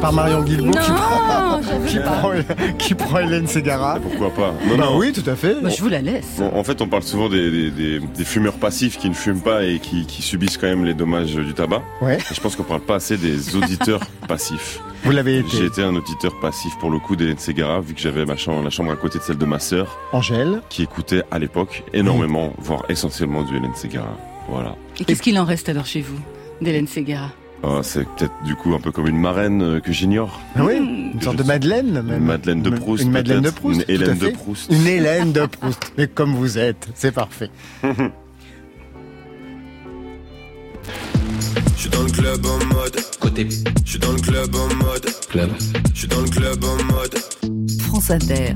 Part 0.00 0.12
Marion 0.12 0.42
Guilbeault 0.42 0.70
qui 0.70 0.90
prend, 0.90 1.60
qui, 1.86 1.96
pas. 1.98 2.02
prend, 2.10 2.30
qui 2.78 2.94
prend 2.94 3.18
Hélène 3.18 3.46
Ségara. 3.46 3.98
Pourquoi 4.00 4.30
pas? 4.30 4.54
Non, 4.66 4.76
Bah 4.76 4.84
non. 4.86 4.96
oui, 4.98 5.12
tout 5.12 5.28
à 5.28 5.36
fait. 5.36 5.56
Bah, 5.62 5.68
je 5.68 5.80
vous 5.82 5.88
la 5.88 6.00
laisse. 6.00 6.36
Bon, 6.38 6.50
en 6.54 6.64
fait, 6.64 6.80
on 6.80 6.88
parle 6.88 7.02
souvent 7.02 7.28
des, 7.28 7.50
des, 7.50 7.70
des- 7.70 8.00
des 8.00 8.24
fumeurs 8.24 8.54
passifs 8.54 8.98
qui 8.98 9.08
ne 9.08 9.14
fument 9.14 9.40
pas 9.42 9.64
et 9.64 9.78
qui, 9.78 10.06
qui 10.06 10.22
subissent 10.22 10.56
quand 10.56 10.66
même 10.68 10.84
les 10.84 10.94
dommages 10.94 11.34
du 11.34 11.52
tabac. 11.54 11.82
Ouais. 12.00 12.16
Et 12.18 12.34
je 12.34 12.40
pense 12.40 12.56
qu'on 12.56 12.62
parle 12.64 12.80
pas 12.80 12.96
assez 12.96 13.16
des 13.16 13.54
auditeurs 13.56 14.00
passifs. 14.28 14.80
Vous 15.04 15.12
l'avez 15.12 15.38
été. 15.38 15.56
J'ai 15.56 15.64
été 15.66 15.82
un 15.82 15.94
auditeur 15.94 16.32
passif 16.40 16.72
pour 16.78 16.90
le 16.90 16.98
coup 16.98 17.16
d'Hélène 17.16 17.38
Ségara, 17.38 17.80
vu 17.80 17.94
que 17.94 18.00
j'avais 18.00 18.24
ma 18.26 18.36
chambre, 18.36 18.62
la 18.62 18.70
chambre 18.70 18.92
à 18.92 18.96
côté 18.96 19.18
de 19.18 19.24
celle 19.24 19.38
de 19.38 19.46
ma 19.46 19.58
sœur, 19.58 19.98
Angèle. 20.12 20.60
qui 20.68 20.82
écoutait 20.82 21.22
à 21.30 21.38
l'époque 21.38 21.84
énormément, 21.94 22.52
voire 22.58 22.84
essentiellement 22.88 23.42
du 23.42 23.56
Hélène 23.56 23.74
Ségara. 23.74 24.16
Voilà. 24.48 24.74
Et 24.98 25.04
qu'est-ce 25.04 25.22
qu'il 25.22 25.38
en 25.38 25.44
reste 25.44 25.68
alors 25.68 25.86
chez 25.86 26.00
vous, 26.02 26.18
d'Hélène 26.60 26.86
Ségara 26.86 27.30
Ah, 27.62 27.80
c'est 27.82 28.04
peut-être 28.04 28.32
du 28.44 28.54
coup 28.54 28.74
un 28.74 28.80
peu 28.80 28.90
comme 28.90 29.06
une 29.06 29.20
marraine 29.20 29.62
euh, 29.62 29.80
que 29.80 29.92
j'ignore. 29.92 30.40
Ah 30.56 30.64
oui, 30.64 30.76
une 30.76 31.20
sorte 31.20 31.36
de 31.36 31.42
Madeleine 31.42 31.92
même. 31.92 32.18
Une 32.18 32.24
Madeleine 32.24 32.62
de 32.62 32.70
Proust. 32.70 33.04
Une 33.04 33.10
Madeleine 33.10 33.42
de. 33.42 33.50
Proust. 33.50 33.82
Une 33.82 33.94
Hélène 33.94 34.18
de. 34.18 34.28
Proust. 34.30 34.70
Une 34.72 34.86
Hélène 34.86 35.32
de 35.32 35.46
Proust. 35.46 35.92
Mais 35.98 36.08
comme 36.08 36.34
vous 36.34 36.56
êtes, 36.56 36.88
c'est 36.94 37.12
parfait. 37.12 37.50
Je 41.76 41.80
suis 41.84 41.90
dans 41.90 42.02
le 42.02 42.10
club 42.10 42.46
en 42.46 42.74
mode 42.74 42.96
côté. 43.20 43.48
Je 43.84 43.90
suis 43.90 43.98
dans 43.98 44.12
le 44.12 44.20
club 44.20 44.54
en 44.54 44.74
mode 44.84 45.06
club. 45.28 45.50
Je 45.94 45.98
suis 45.98 46.08
dans 46.08 46.20
le 46.20 46.28
club 46.28 46.64
en 46.64 46.76
mode. 46.92 47.18
France 47.88 48.10
Inter. 48.10 48.54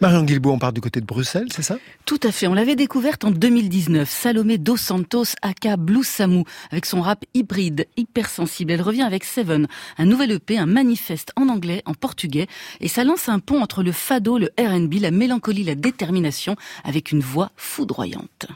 Marion 0.00 0.22
Guilbeault, 0.22 0.52
on 0.52 0.58
part 0.58 0.72
du 0.72 0.80
côté 0.80 1.00
de 1.00 1.04
Bruxelles, 1.04 1.48
c'est 1.54 1.62
ça? 1.62 1.76
Tout 2.06 2.20
à 2.22 2.32
fait. 2.32 2.46
On 2.46 2.54
l'avait 2.54 2.74
découverte 2.74 3.22
en 3.24 3.30
2019. 3.30 4.08
Salomé 4.08 4.56
Dos 4.56 4.78
Santos, 4.78 5.34
aka 5.42 5.76
Blue 5.76 6.04
Samu, 6.04 6.44
avec 6.70 6.86
son 6.86 7.02
rap 7.02 7.24
hybride, 7.34 7.86
hypersensible. 7.98 8.72
Elle 8.72 8.80
revient 8.80 9.02
avec 9.02 9.24
Seven, 9.24 9.68
un 9.98 10.04
nouvel 10.06 10.32
EP, 10.32 10.56
un 10.56 10.64
manifeste 10.64 11.32
en 11.36 11.50
anglais, 11.50 11.82
en 11.84 11.92
portugais, 11.92 12.46
et 12.80 12.88
ça 12.88 13.04
lance 13.04 13.28
un 13.28 13.40
pont 13.40 13.60
entre 13.60 13.82
le 13.82 13.92
fado, 13.92 14.38
le 14.38 14.48
R&B, 14.58 14.94
la 15.00 15.10
mélancolie, 15.10 15.64
la 15.64 15.74
détermination, 15.74 16.56
avec 16.84 17.12
une 17.12 17.20
voix 17.20 17.50
foudroyante. 17.56 18.46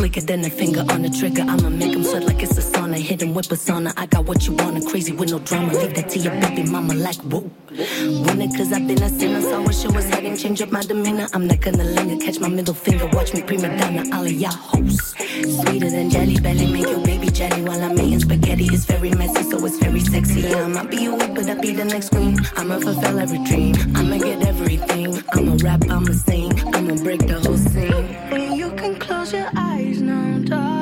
Slicker 0.00 0.22
than 0.22 0.42
a 0.46 0.48
finger 0.48 0.82
on 0.88 1.02
the 1.02 1.10
trigger. 1.10 1.42
I'ma 1.42 1.68
make 1.68 1.92
him 1.92 2.02
sweat 2.04 2.24
like 2.24 2.42
it's 2.42 2.56
a 2.56 2.62
him 2.98 3.34
with 3.34 3.48
persona. 3.48 3.92
I 3.96 4.06
got 4.06 4.26
what 4.26 4.46
you 4.46 4.54
want. 4.54 4.86
Crazy 4.88 5.12
with 5.12 5.30
no 5.30 5.38
drama. 5.38 5.72
Leave 5.72 5.94
that 5.94 6.08
to 6.10 6.18
your 6.18 6.32
baby 6.40 6.64
mama 6.64 6.94
like 6.94 7.16
whoa. 7.16 7.50
Winner 7.70 8.48
cause 8.56 8.72
I've 8.72 8.86
been 8.86 9.02
a 9.02 9.08
sinner. 9.08 9.40
So 9.40 9.62
I 9.62 9.66
wish 9.66 9.84
I 9.84 9.88
was 9.88 10.04
heading. 10.06 10.36
Change 10.36 10.62
up 10.62 10.70
my 10.70 10.82
demeanor. 10.82 11.28
I'm 11.32 11.46
not 11.46 11.60
gonna 11.60 11.84
linger. 11.84 12.24
Catch 12.24 12.40
my 12.40 12.48
middle 12.48 12.74
finger. 12.74 13.06
Watch 13.12 13.34
me 13.34 13.42
prima 13.42 13.68
donna. 13.78 14.04
All 14.16 14.24
of 14.24 14.32
y'all 14.32 14.50
hoes. 14.52 15.14
Sweeter 15.60 15.90
than 15.90 16.10
jelly 16.10 16.38
belly. 16.40 16.66
Make 16.72 16.88
your 16.88 17.04
baby 17.04 17.28
jelly 17.28 17.62
while 17.62 17.82
I'm 17.82 17.98
eating 17.98 18.20
spaghetti. 18.20 18.66
It's 18.66 18.84
very 18.84 19.10
messy, 19.10 19.42
so 19.50 19.64
it's 19.64 19.78
very 19.78 20.00
sexy. 20.00 20.54
I'ma 20.54 20.84
be 20.84 21.06
a 21.06 21.14
whip, 21.14 21.34
but 21.34 21.48
I 21.48 21.54
be 21.54 21.72
the 21.72 21.84
next 21.84 22.10
queen. 22.10 22.38
I'ma 22.56 22.78
fulfill 22.78 23.18
every 23.18 23.42
dream. 23.44 23.74
I'ma 23.94 24.18
get 24.18 24.46
everything. 24.46 25.22
I'ma 25.32 25.56
rap, 25.62 25.82
I'ma 25.88 26.12
sing. 26.12 26.52
I'ma 26.74 26.96
break 27.02 27.26
the 27.26 27.40
whole 27.40 27.56
scene. 27.56 28.56
You 28.56 28.70
can 28.72 28.98
close 28.98 29.32
your 29.32 29.50
eyes 29.56 30.00
now, 30.00 30.38
darling. 30.38 30.79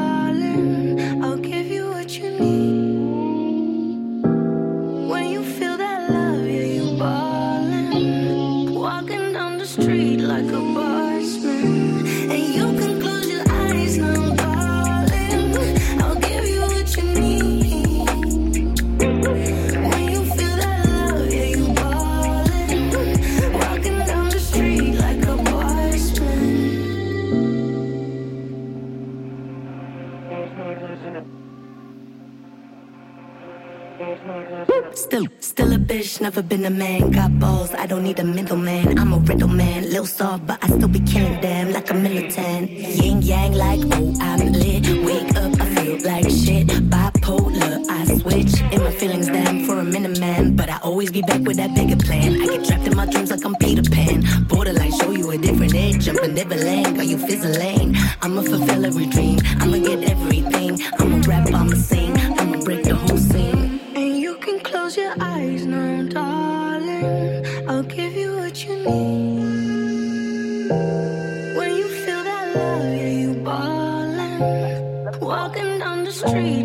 Never 36.20 36.42
been 36.42 36.64
a 36.64 36.70
man. 36.70 37.11
Got 37.11 37.38
balls, 37.38 37.74
I 37.74 37.87
don't 37.87 38.02
need 38.02 38.18
a 38.18 38.24
middleman. 38.24 38.98
I'm 38.98 39.12
a 39.12 39.18
riddle 39.18 39.48
man, 39.48 39.85
little 39.85 40.07
soft, 40.07 40.46
but 40.46 40.62
I 40.62 40.66
still 40.68 40.88
be 40.88 41.00
killing 41.00 41.40
them 41.40 41.72
like 41.72 41.90
a 41.90 41.94
militant. 41.94 42.70
Yin 42.70 43.22
yang, 43.22 43.52
like 43.52 43.81
oh 43.92 44.14
I'm 44.20 44.52
lit. 44.52 44.87
Wake 45.04 45.37
up, 45.37 45.61
I 45.61 45.66
feel 45.74 45.98
like 46.04 46.24
shit. 46.31 46.66
Bipolar, 46.92 47.85
I 47.88 48.04
switch 48.18 48.61
in 48.72 48.83
my 48.83 48.90
feelings. 48.90 49.26
Damn, 49.28 49.64
for 49.64 49.78
a 49.78 49.85
minute, 49.85 50.18
man, 50.18 50.57
but 50.57 50.70
I 50.70 50.78
always 50.78 51.11
be 51.11 51.22
back 51.22 51.42
with 51.42 51.57
that 51.57 51.74
bigger 51.74 51.96
plan. 51.96 52.40
I 52.40 52.46
get 52.46 52.64
trapped 52.66 52.87
in 52.87 52.96
my 52.96 53.07
dreams 53.07 53.31
like 53.31 53.44
I'm 53.44 53.54
Peter 53.57 53.83
Pan. 53.83 54.24
Borderline, 54.48 54.92
show 54.92 55.11
you 55.11 55.31
a 55.31 55.38
different 55.38 55.74
edge. 55.74 56.04
Jumping 56.04 56.35
Neverland, 56.35 56.96
got 56.96 57.07
you 57.07 57.18
fizzling. 57.18 57.96
I'ma 58.22 58.42
fulfill 58.42 58.87
every 58.87 59.07
dream. 59.07 59.38
I'ma 59.61 59.78
get 59.78 60.11
everything. 60.11 60.81
I'ma 60.98 61.22
rap, 61.26 61.48
I'ma 61.48 61.74
sing. 61.74 62.08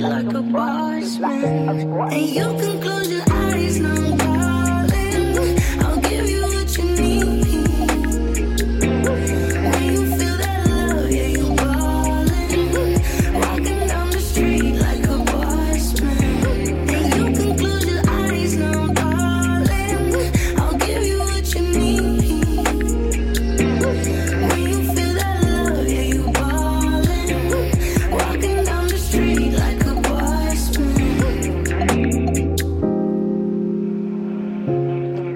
Like 0.04 0.34
a 0.34 0.42
boss 0.42 1.18
man. 1.20 1.70
And 1.70 2.30
you 2.30 2.44
can 2.44 2.82
close 2.82 3.10
your 3.10 3.22
eyes 3.22 3.33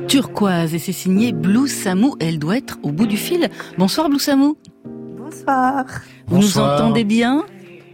Turquoise 0.07 0.73
et 0.73 0.79
c'est 0.79 0.93
signé 0.93 1.33
Blue 1.33 1.67
Samou. 1.67 2.15
Elle 2.21 2.39
doit 2.39 2.57
être 2.57 2.77
au 2.81 2.91
bout 2.91 3.07
du 3.07 3.17
fil. 3.17 3.49
Bonsoir 3.77 4.07
Blue 4.07 4.19
Samou. 4.19 4.57
Bonsoir. 5.17 5.85
Vous 6.27 6.37
nous 6.39 6.57
entendez 6.59 7.03
bien? 7.03 7.43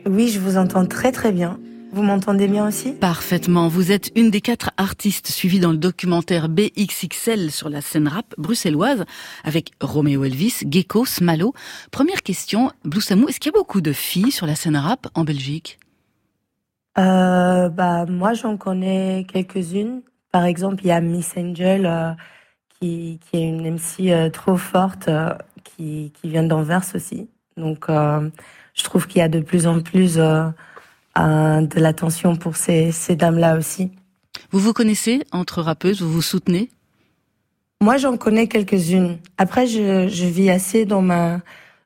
Oui, 0.06 0.30
je 0.30 0.40
vous 0.40 0.58
entends 0.58 0.86
très 0.86 1.12
très 1.12 1.32
bien. 1.32 1.60
Vous 1.92 2.04
m'entendez 2.04 2.48
bien 2.48 2.68
aussi? 2.68 2.92
Parfaitement. 2.92 3.68
Vous 3.68 3.92
êtes 3.92 4.12
une 4.16 4.30
des 4.30 4.42
quatre 4.42 4.70
artistes 4.78 5.28
suivies 5.30 5.60
dans 5.60 5.72
le 5.72 5.78
documentaire 5.78 6.50
BXXL 6.50 7.52
sur 7.52 7.70
la 7.70 7.82
scène 7.82 8.08
rap 8.08 8.34
bruxelloise 8.38 9.06
avec 9.44 9.72
Roméo 9.82 10.24
Elvis, 10.24 10.60
Gecko, 10.70 11.06
Smalo. 11.06 11.54
Première 11.92 12.22
question, 12.22 12.72
Blue 12.86 13.02
Samou, 13.02 13.28
est-ce 13.28 13.40
qu'il 13.40 13.52
y 13.52 13.56
a 13.56 13.60
beaucoup 13.60 13.82
de 13.82 13.92
filles 13.92 14.32
sur 14.32 14.46
la 14.46 14.56
scène 14.56 14.78
rap 14.78 15.08
en 15.16 15.24
Belgique? 15.24 15.80
Euh, 16.98 17.70
Bah 17.70 18.06
moi 18.08 18.34
j'en 18.34 18.56
connais 18.58 19.26
quelques-unes. 19.32 20.02
Par 20.34 20.46
exemple, 20.46 20.84
il 20.84 20.88
y 20.88 20.92
a 20.92 21.00
Miss 21.00 21.32
Angel 21.38 21.86
euh, 21.86 22.12
qui, 22.80 23.20
qui 23.22 23.38
est 23.38 23.48
une 23.48 23.76
MC 23.76 24.12
euh, 24.12 24.30
trop 24.32 24.58
forte 24.58 25.08
euh, 25.08 25.30
qui, 25.64 26.12
qui 26.20 26.28
vient 26.28 26.42
d'Anvers 26.42 26.84
aussi. 26.96 27.30
Donc 27.56 27.86
je 27.88 28.84
trouve 28.84 29.06
qu'il 29.08 29.20
y 29.20 29.22
a 29.22 29.30
de 29.30 29.40
plus 29.40 29.68
en 29.68 29.80
plus 29.80 30.16
de 30.16 31.80
l'attention 31.80 32.36
pour 32.36 32.56
ces, 32.56 32.92
ces 32.92 33.16
dames-là 33.16 33.58
aussi. 33.58 33.92
Vous 34.50 34.60
vous 34.60 34.74
connaissez 34.74 35.24
entre 35.32 35.62
rappeuses, 35.62 36.02
vous 36.02 36.12
vous 36.12 36.24
soutenez? 36.24 36.72
Moi, 37.80 37.98
j'en 37.98 38.18
connais 38.18 38.48
quelques-unes. 38.48 39.20
Après, 39.38 39.68
je, 39.68 40.08
je 40.08 40.26
vis 40.26 40.50
assez 40.50 40.86
dans 40.86 41.04
ma 41.04 41.42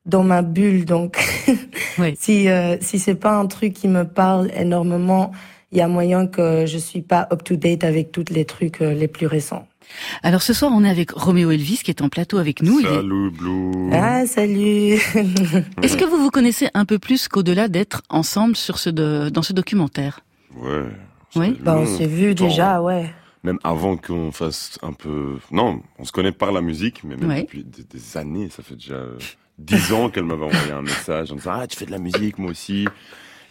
dans 0.08 0.24
ma 0.24 0.42
bulle, 0.42 0.86
donc 0.86 1.18
si 2.18 2.50
euh, 2.50 2.78
si 2.80 2.98
c'est 2.98 3.16
pas 3.16 3.34
un 3.38 3.46
truc 3.46 3.74
qui 3.74 3.88
me 3.88 4.06
parle 4.06 4.50
énormément, 4.56 5.32
il 5.72 5.78
y 5.78 5.82
a 5.82 5.88
moyen 5.88 6.28
que 6.28 6.66
je 6.66 6.78
suis 6.78 7.02
pas 7.02 7.28
up 7.32 7.44
to 7.44 7.56
date 7.56 7.84
avec 7.84 8.12
tous 8.12 8.26
les 8.30 8.46
trucs 8.46 8.82
euh, 8.82 8.94
les 8.94 9.08
plus 9.08 9.28
récents. 9.28 9.68
Alors 10.22 10.42
ce 10.42 10.54
soir, 10.54 10.72
on 10.74 10.84
est 10.84 10.90
avec 10.90 11.12
Roméo 11.12 11.50
Elvis 11.52 11.80
qui 11.84 11.92
est 11.92 12.02
en 12.02 12.10
plateau 12.10 12.38
avec 12.38 12.62
nous. 12.62 12.80
Il 12.80 12.86
est- 12.86 12.90
Salut 12.90 13.32
Blue. 13.32 13.90
Ah, 13.94 14.26
salut. 14.26 14.94
Est-ce 15.82 15.96
que 15.98 16.06
vous 16.06 16.18
vous 16.18 16.30
connaissez 16.30 16.68
un 16.74 16.84
peu 16.86 17.00
plus 17.00 17.28
qu'au-delà 17.28 17.68
d'être 17.70 18.02
ensemble 18.10 18.56
sur 18.58 18.80
ce 18.80 18.90
de- 18.90 19.30
dans 19.30 19.42
ce 19.44 19.54
documentaire? 19.54 20.20
Ouais. 20.58 20.84
Oui. 21.36 21.58
Bah, 21.62 21.78
on 21.78 21.86
s'est 21.86 22.08
vu 22.08 22.34
déjà, 22.36 22.82
ouais. 22.82 23.10
Même 23.44 23.60
avant 23.64 23.96
qu'on 23.96 24.32
fasse 24.32 24.78
un 24.82 24.92
peu... 24.94 25.38
Non, 25.52 25.82
on 26.00 26.04
se 26.04 26.12
connaît 26.12 26.32
par 26.34 26.52
la 26.52 26.62
musique, 26.62 27.04
mais 27.06 27.16
même 27.16 27.30
Ouais. 27.30 27.42
depuis 27.44 27.64
des, 27.64 27.84
des 27.84 28.18
années, 28.18 28.50
ça 28.50 28.64
fait 28.64 28.76
déjà 28.76 29.04
dix 29.58 29.94
ans 29.94 30.10
qu'elle 30.10 30.26
m'avait 30.26 30.46
envoyé 30.46 30.72
un 30.72 30.82
message 30.82 31.32
en 31.32 31.36
disant 31.36 31.52
«Ah, 31.54 31.68
tu 31.68 31.78
fais 31.78 31.86
de 31.86 31.92
la 31.92 32.00
musique, 32.00 32.38
moi 32.40 32.52
aussi!» 32.52 32.88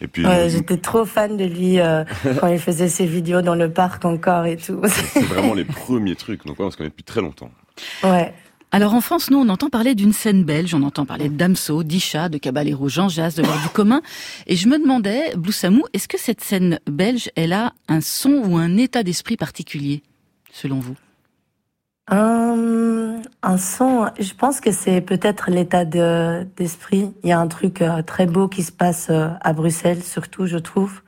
Et 0.01 0.07
puis, 0.07 0.25
Ouais, 0.25 0.49
J'étais 0.49 0.77
trop 0.77 1.05
fan 1.05 1.37
de 1.37 1.45
lui 1.45 1.79
euh, 1.79 2.03
quand 2.39 2.47
il 2.47 2.59
faisait 2.59 2.87
ses 2.89 3.05
vidéos 3.05 3.41
dans 3.41 3.55
le 3.55 3.71
parc 3.71 4.05
encore 4.05 4.45
et 4.45 4.57
tout. 4.57 4.81
c'est 4.85 5.21
vraiment 5.21 5.53
les 5.53 5.65
premiers 5.65 6.15
trucs. 6.15 6.45
Donc 6.45 6.59
ouais, 6.59 6.65
on 6.65 6.71
se 6.71 6.77
connaît 6.77 6.89
depuis 6.89 7.03
très 7.03 7.21
longtemps. 7.21 7.51
ouais. 8.03 8.33
Alors 8.73 8.93
en 8.93 8.99
France, 8.99 9.31
nous, 9.31 9.37
on 9.37 9.47
entend 9.47 9.69
parler 9.69 9.95
d'une 9.95 10.11
scène 10.11 10.43
belge, 10.43 10.73
on 10.75 10.83
entend 10.83 11.05
parler 11.05 11.29
de 11.29 11.35
Damso, 11.35 11.83
d'Isha, 11.83 12.27
de 12.27 12.37
Caballero, 12.37 12.89
Jean 12.89 13.07
Jazz, 13.07 13.33
de 13.35 13.41
l'heure 13.41 13.61
du 13.63 13.69
commun. 13.69 14.01
Et 14.45 14.57
je 14.57 14.67
me 14.67 14.77
demandais, 14.77 15.33
Bloussamou, 15.37 15.85
est-ce 15.93 16.09
que 16.09 16.19
cette 16.19 16.41
scène 16.41 16.77
belge, 16.85 17.29
elle 17.37 17.53
a 17.53 17.71
un 17.87 18.01
son 18.01 18.41
ou 18.45 18.57
un 18.57 18.75
état 18.75 19.03
d'esprit 19.03 19.37
particulier, 19.37 20.03
selon 20.51 20.79
vous? 20.81 20.97
Un, 22.09 23.21
un 23.43 23.57
son, 23.57 24.09
je 24.19 24.33
pense 24.33 24.61
que 24.61 24.71
c'est 24.71 25.01
peut-être 25.01 25.51
l'état 25.51 25.83
de- 25.85 26.43
d'esprit. 26.55 27.13
Il 27.23 27.29
y 27.29 27.33
a 27.33 27.39
un 27.39 27.47
truc 27.47 27.81
euh, 27.81 28.01
très 28.01 28.25
beau 28.27 28.47
qui 28.47 28.63
se 28.63 28.71
passe 28.71 29.09
euh, 29.09 29.29
à 29.41 29.51
Bruxelles, 29.53 30.03
surtout, 30.03 30.45
je 30.45 30.57
trouve, 30.57 31.01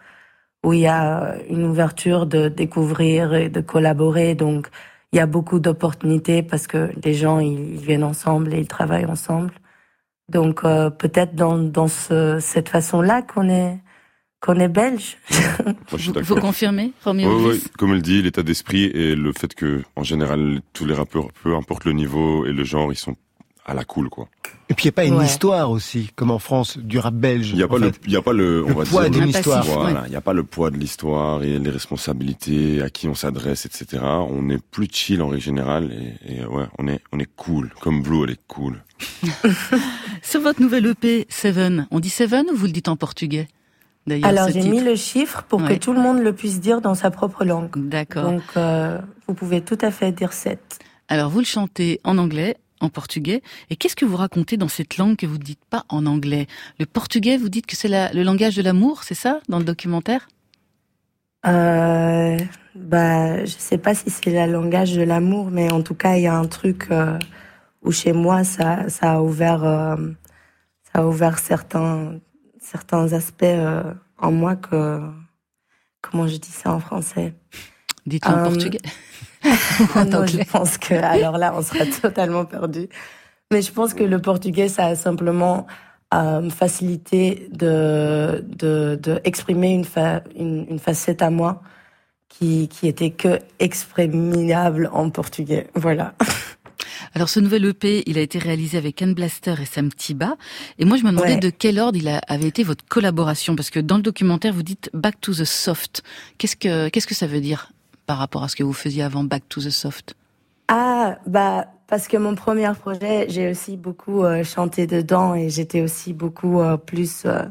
où 0.63 0.73
il 0.73 0.81
y 0.81 0.87
a 0.87 1.23
euh, 1.35 1.39
une 1.49 1.63
ouverture 1.65 2.25
de 2.27 2.49
découvrir 2.49 3.33
et 3.33 3.49
de 3.49 3.61
collaborer. 3.61 4.35
Donc, 4.35 4.69
il 5.13 5.17
y 5.17 5.19
a 5.21 5.25
beaucoup 5.27 5.59
d'opportunités 5.59 6.43
parce 6.43 6.67
que 6.67 6.91
les 7.03 7.13
gens, 7.13 7.39
ils, 7.39 7.77
viennent 7.77 8.03
ensemble 8.03 8.53
et 8.53 8.59
ils 8.59 8.67
travaillent 8.67 9.05
ensemble. 9.05 9.53
Donc, 10.29 10.63
euh, 10.65 10.89
peut-être 10.89 11.35
dans, 11.35 11.57
dans 11.57 11.87
ce, 11.87 12.39
cette 12.39 12.69
façon-là 12.69 13.21
qu'on 13.23 13.49
est, 13.49 13.79
qu'on 14.41 14.55
est 14.59 14.67
belge. 14.69 15.17
Moi, 15.65 15.73
je 15.97 15.97
suis 15.97 16.11
Vous 16.21 16.35
confirmez, 16.35 16.93
Roméo 17.03 17.39
Ouais, 17.41 17.47
ouais, 17.53 17.59
comme 17.77 17.93
elle 17.93 18.01
dit, 18.01 18.21
l'état 18.21 18.43
d'esprit 18.43 18.83
et 18.85 19.15
le 19.15 19.33
fait 19.33 19.53
que, 19.53 19.83
en 19.95 20.03
général, 20.03 20.61
tous 20.73 20.85
les 20.85 20.93
rappeurs, 20.93 21.27
peu 21.43 21.55
importe 21.55 21.85
le 21.85 21.91
niveau 21.93 22.45
et 22.45 22.53
le 22.53 22.63
genre, 22.63 22.91
ils 22.91 22.97
sont 22.97 23.15
à 23.65 23.73
la 23.73 23.83
cool, 23.83 24.09
quoi. 24.09 24.27
Et 24.69 24.73
puis 24.73 24.85
il 24.85 24.87
n'y 24.87 24.89
a 24.89 24.93
pas 24.93 25.05
une 25.05 25.15
Ouais. 25.15 25.25
histoire 25.25 25.69
aussi, 25.69 26.09
comme 26.15 26.31
en 26.31 26.39
France, 26.39 26.77
du 26.77 26.97
rap 26.99 27.13
belge. 27.13 27.49
Il 27.49 27.55
n'y 27.57 27.63
a, 27.63 27.67
pas 27.67 27.77
le- 27.77 27.91
y 28.07 28.15
a 28.15 28.21
pas 28.21 28.33
le, 28.33 28.63
on 28.65 28.69
Le 28.69 28.73
va 28.75 28.85
poids 28.85 29.09
d'une 29.09 29.27
histoire. 29.29 29.63
Voilà, 29.63 30.01
Ouais. 30.01 30.07
il 30.07 30.09
n'y 30.11 30.15
a 30.15 30.21
pas 30.21 30.33
le 30.33 30.43
poids 30.43 30.71
de 30.71 30.77
l'histoire 30.77 31.43
et 31.43 31.59
les 31.59 31.69
responsabilités, 31.69 32.81
à 32.81 32.89
qui 32.89 33.07
on 33.07 33.13
s'adresse, 33.15 33.65
etc. 33.65 34.01
On 34.03 34.49
est 34.49 34.63
plus 34.71 34.87
chill 34.91 35.21
en 35.21 35.27
règle 35.27 35.43
générale 35.43 35.91
et, 36.27 36.35
et 36.39 36.45
ouais, 36.45 36.65
on 36.79 36.87
est, 36.87 37.01
on 37.11 37.19
est 37.19 37.29
cool. 37.35 37.71
Comme 37.81 38.01
Blue, 38.01 38.23
elle 38.23 38.31
est 38.31 38.39
cool. 38.47 38.81
Sur 40.23 40.41
votre 40.41 40.61
nouvelle 40.61 40.85
EP, 40.87 41.25
Seven, 41.29 41.87
on 41.91 41.99
dit 41.99 42.09
Seven 42.09 42.45
ou 42.51 42.55
vous 42.55 42.65
le 42.65 42.71
dites 42.71 42.87
en 42.89 42.95
portugais? 42.95 43.47
Alors, 44.23 44.49
j'ai 44.49 44.61
mis 44.67 44.81
le 44.81 44.95
chiffre 44.95 45.43
pour 45.43 45.61
Ouais. 45.61 45.75
que 45.77 45.79
tout 45.83 45.93
le 45.93 45.99
monde 46.01 46.19
le 46.19 46.33
puisse 46.33 46.59
dire 46.59 46.81
dans 46.81 46.95
sa 46.95 47.11
propre 47.11 47.45
langue. 47.45 47.69
D'accord. 47.75 48.23
Donc, 48.31 48.41
euh, 48.57 48.97
vous 49.27 49.33
pouvez 49.35 49.61
tout 49.61 49.77
à 49.81 49.91
fait 49.91 50.11
dire 50.11 50.33
7. 50.33 50.59
Alors 51.09 51.29
vous 51.29 51.39
le 51.39 51.45
chantez 51.45 51.99
en 52.03 52.17
anglais, 52.17 52.55
en 52.81 52.89
portugais. 52.89 53.41
Et 53.69 53.75
qu'est-ce 53.75 53.95
que 53.95 54.05
vous 54.05 54.15
racontez 54.15 54.57
dans 54.57 54.67
cette 54.67 54.97
langue 54.97 55.15
que 55.15 55.25
vous 55.27 55.37
ne 55.37 55.43
dites 55.43 55.63
pas 55.69 55.83
en 55.89 56.05
anglais? 56.05 56.47
Le 56.79 56.85
portugais, 56.85 57.37
vous 57.37 57.49
dites 57.49 57.65
que 57.67 57.75
c'est 57.75 57.87
la- 57.87 58.11
le 58.13 58.23
langage 58.23 58.55
de 58.55 58.61
l'amour, 58.61 59.03
c'est 59.03 59.15
ça, 59.15 59.41
dans 59.49 59.59
le 59.59 59.65
documentaire? 59.65 60.27
Euh, 61.45 62.37
bah, 62.75 63.45
je 63.45 63.55
sais 63.57 63.77
pas 63.77 63.93
si 63.95 64.09
c'est 64.09 64.45
le 64.45 64.51
langage 64.51 64.93
de 64.95 65.01
l'amour, 65.03 65.49
mais 65.51 65.71
en 65.71 65.81
tout 65.81 65.95
cas, 65.95 66.15
il 66.17 66.23
y 66.23 66.27
a 66.27 66.35
un 66.35 66.45
truc 66.47 66.87
euh, 66.91 67.17
où 67.83 67.91
chez 67.91 68.11
moi, 68.13 68.43
ça, 68.43 68.89
ça 68.89 69.13
a 69.13 69.21
ouvert, 69.21 69.63
euh, 69.63 69.95
ça 70.93 71.01
a 71.01 71.05
ouvert 71.05 71.39
certains, 71.39 72.19
certains 72.69 73.13
aspects 73.13 73.43
euh, 73.43 73.83
en 74.17 74.31
moi 74.31 74.55
que, 74.55 75.01
comment 76.01 76.27
je 76.27 76.37
dis 76.37 76.51
ça 76.51 76.71
en 76.71 76.79
français? 76.79 77.33
Dites-le 78.05 78.33
en 78.33 78.43
portugais. 78.43 78.81
non, 79.43 80.25
je 80.25 80.43
pense 80.49 80.77
que, 80.77 80.93
alors 80.93 81.37
là, 81.37 81.53
on 81.55 81.61
sera 81.61 81.85
totalement 81.85 82.45
perdu. 82.45 82.87
Mais 83.51 83.61
je 83.61 83.71
pense 83.71 83.93
que 83.93 84.03
le 84.03 84.21
portugais, 84.21 84.69
ça 84.69 84.87
a 84.87 84.95
simplement 84.95 85.65
euh, 86.13 86.49
facilité 86.49 87.49
de, 87.51 88.43
de, 88.47 88.99
de 89.01 89.19
exprimer 89.23 89.71
une, 89.71 89.85
fa 89.85 90.23
une, 90.35 90.67
une, 90.69 90.79
facette 90.79 91.21
à 91.21 91.29
moi 91.29 91.61
qui, 92.27 92.67
qui 92.67 92.87
était 92.87 93.11
que 93.11 93.39
exprimable 93.59 94.89
en 94.93 95.09
portugais. 95.09 95.67
Voilà. 95.73 96.13
Alors 97.13 97.29
ce 97.29 97.39
nouvel 97.39 97.65
EP, 97.65 98.03
il 98.05 98.17
a 98.17 98.21
été 98.21 98.39
réalisé 98.39 98.77
avec 98.77 99.01
Anne 99.01 99.13
Blaster 99.13 99.55
et 99.61 99.65
Sam 99.65 99.89
Tiba. 99.91 100.37
Et 100.77 100.85
moi 100.85 100.97
je 100.97 101.03
me 101.03 101.11
demandais 101.11 101.33
ouais. 101.33 101.39
de 101.39 101.49
quel 101.49 101.79
ordre 101.79 101.97
il 101.97 102.07
a, 102.07 102.21
avait 102.27 102.47
été 102.47 102.63
votre 102.63 102.85
collaboration, 102.85 103.55
parce 103.55 103.69
que 103.69 103.79
dans 103.79 103.97
le 103.97 104.03
documentaire 104.03 104.53
vous 104.53 104.63
dites 104.63 104.89
Back 104.93 105.19
to 105.21 105.33
the 105.33 105.45
Soft. 105.45 106.03
Qu'est-ce 106.37 106.55
que 106.55 106.89
qu'est-ce 106.89 107.07
que 107.07 107.15
ça 107.15 107.27
veut 107.27 107.41
dire 107.41 107.71
par 108.05 108.17
rapport 108.17 108.43
à 108.43 108.47
ce 108.47 108.55
que 108.55 108.63
vous 108.63 108.73
faisiez 108.73 109.03
avant 109.03 109.23
Back 109.23 109.43
to 109.49 109.61
the 109.61 109.69
Soft? 109.69 110.15
Ah 110.67 111.17
bah 111.25 111.65
parce 111.87 112.07
que 112.07 112.17
mon 112.17 112.35
premier 112.35 112.71
projet, 112.79 113.25
j'ai 113.29 113.49
aussi 113.49 113.75
beaucoup 113.75 114.23
euh, 114.23 114.43
chanté 114.43 114.85
dedans 114.85 115.33
et 115.33 115.49
j'étais 115.49 115.81
aussi 115.81 116.13
beaucoup 116.13 116.61
euh, 116.61 116.77
plus 116.77 117.23
euh, 117.25 117.45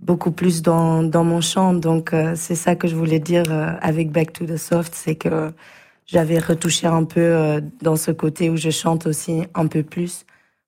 beaucoup 0.00 0.32
plus 0.32 0.60
dans 0.60 1.04
dans 1.04 1.22
mon 1.22 1.40
chant. 1.40 1.74
Donc 1.74 2.12
c'est 2.34 2.56
ça 2.56 2.74
que 2.74 2.88
je 2.88 2.96
voulais 2.96 3.20
dire 3.20 3.44
avec 3.80 4.10
Back 4.10 4.32
to 4.32 4.44
the 4.44 4.56
Soft, 4.56 4.94
c'est 4.94 5.14
que 5.14 5.52
j'avais 6.06 6.38
retouché 6.38 6.86
un 6.86 7.04
peu 7.04 7.62
dans 7.82 7.96
ce 7.96 8.10
côté 8.10 8.50
où 8.50 8.56
je 8.56 8.70
chante 8.70 9.06
aussi 9.06 9.44
un 9.54 9.66
peu 9.66 9.82
plus. 9.82 10.26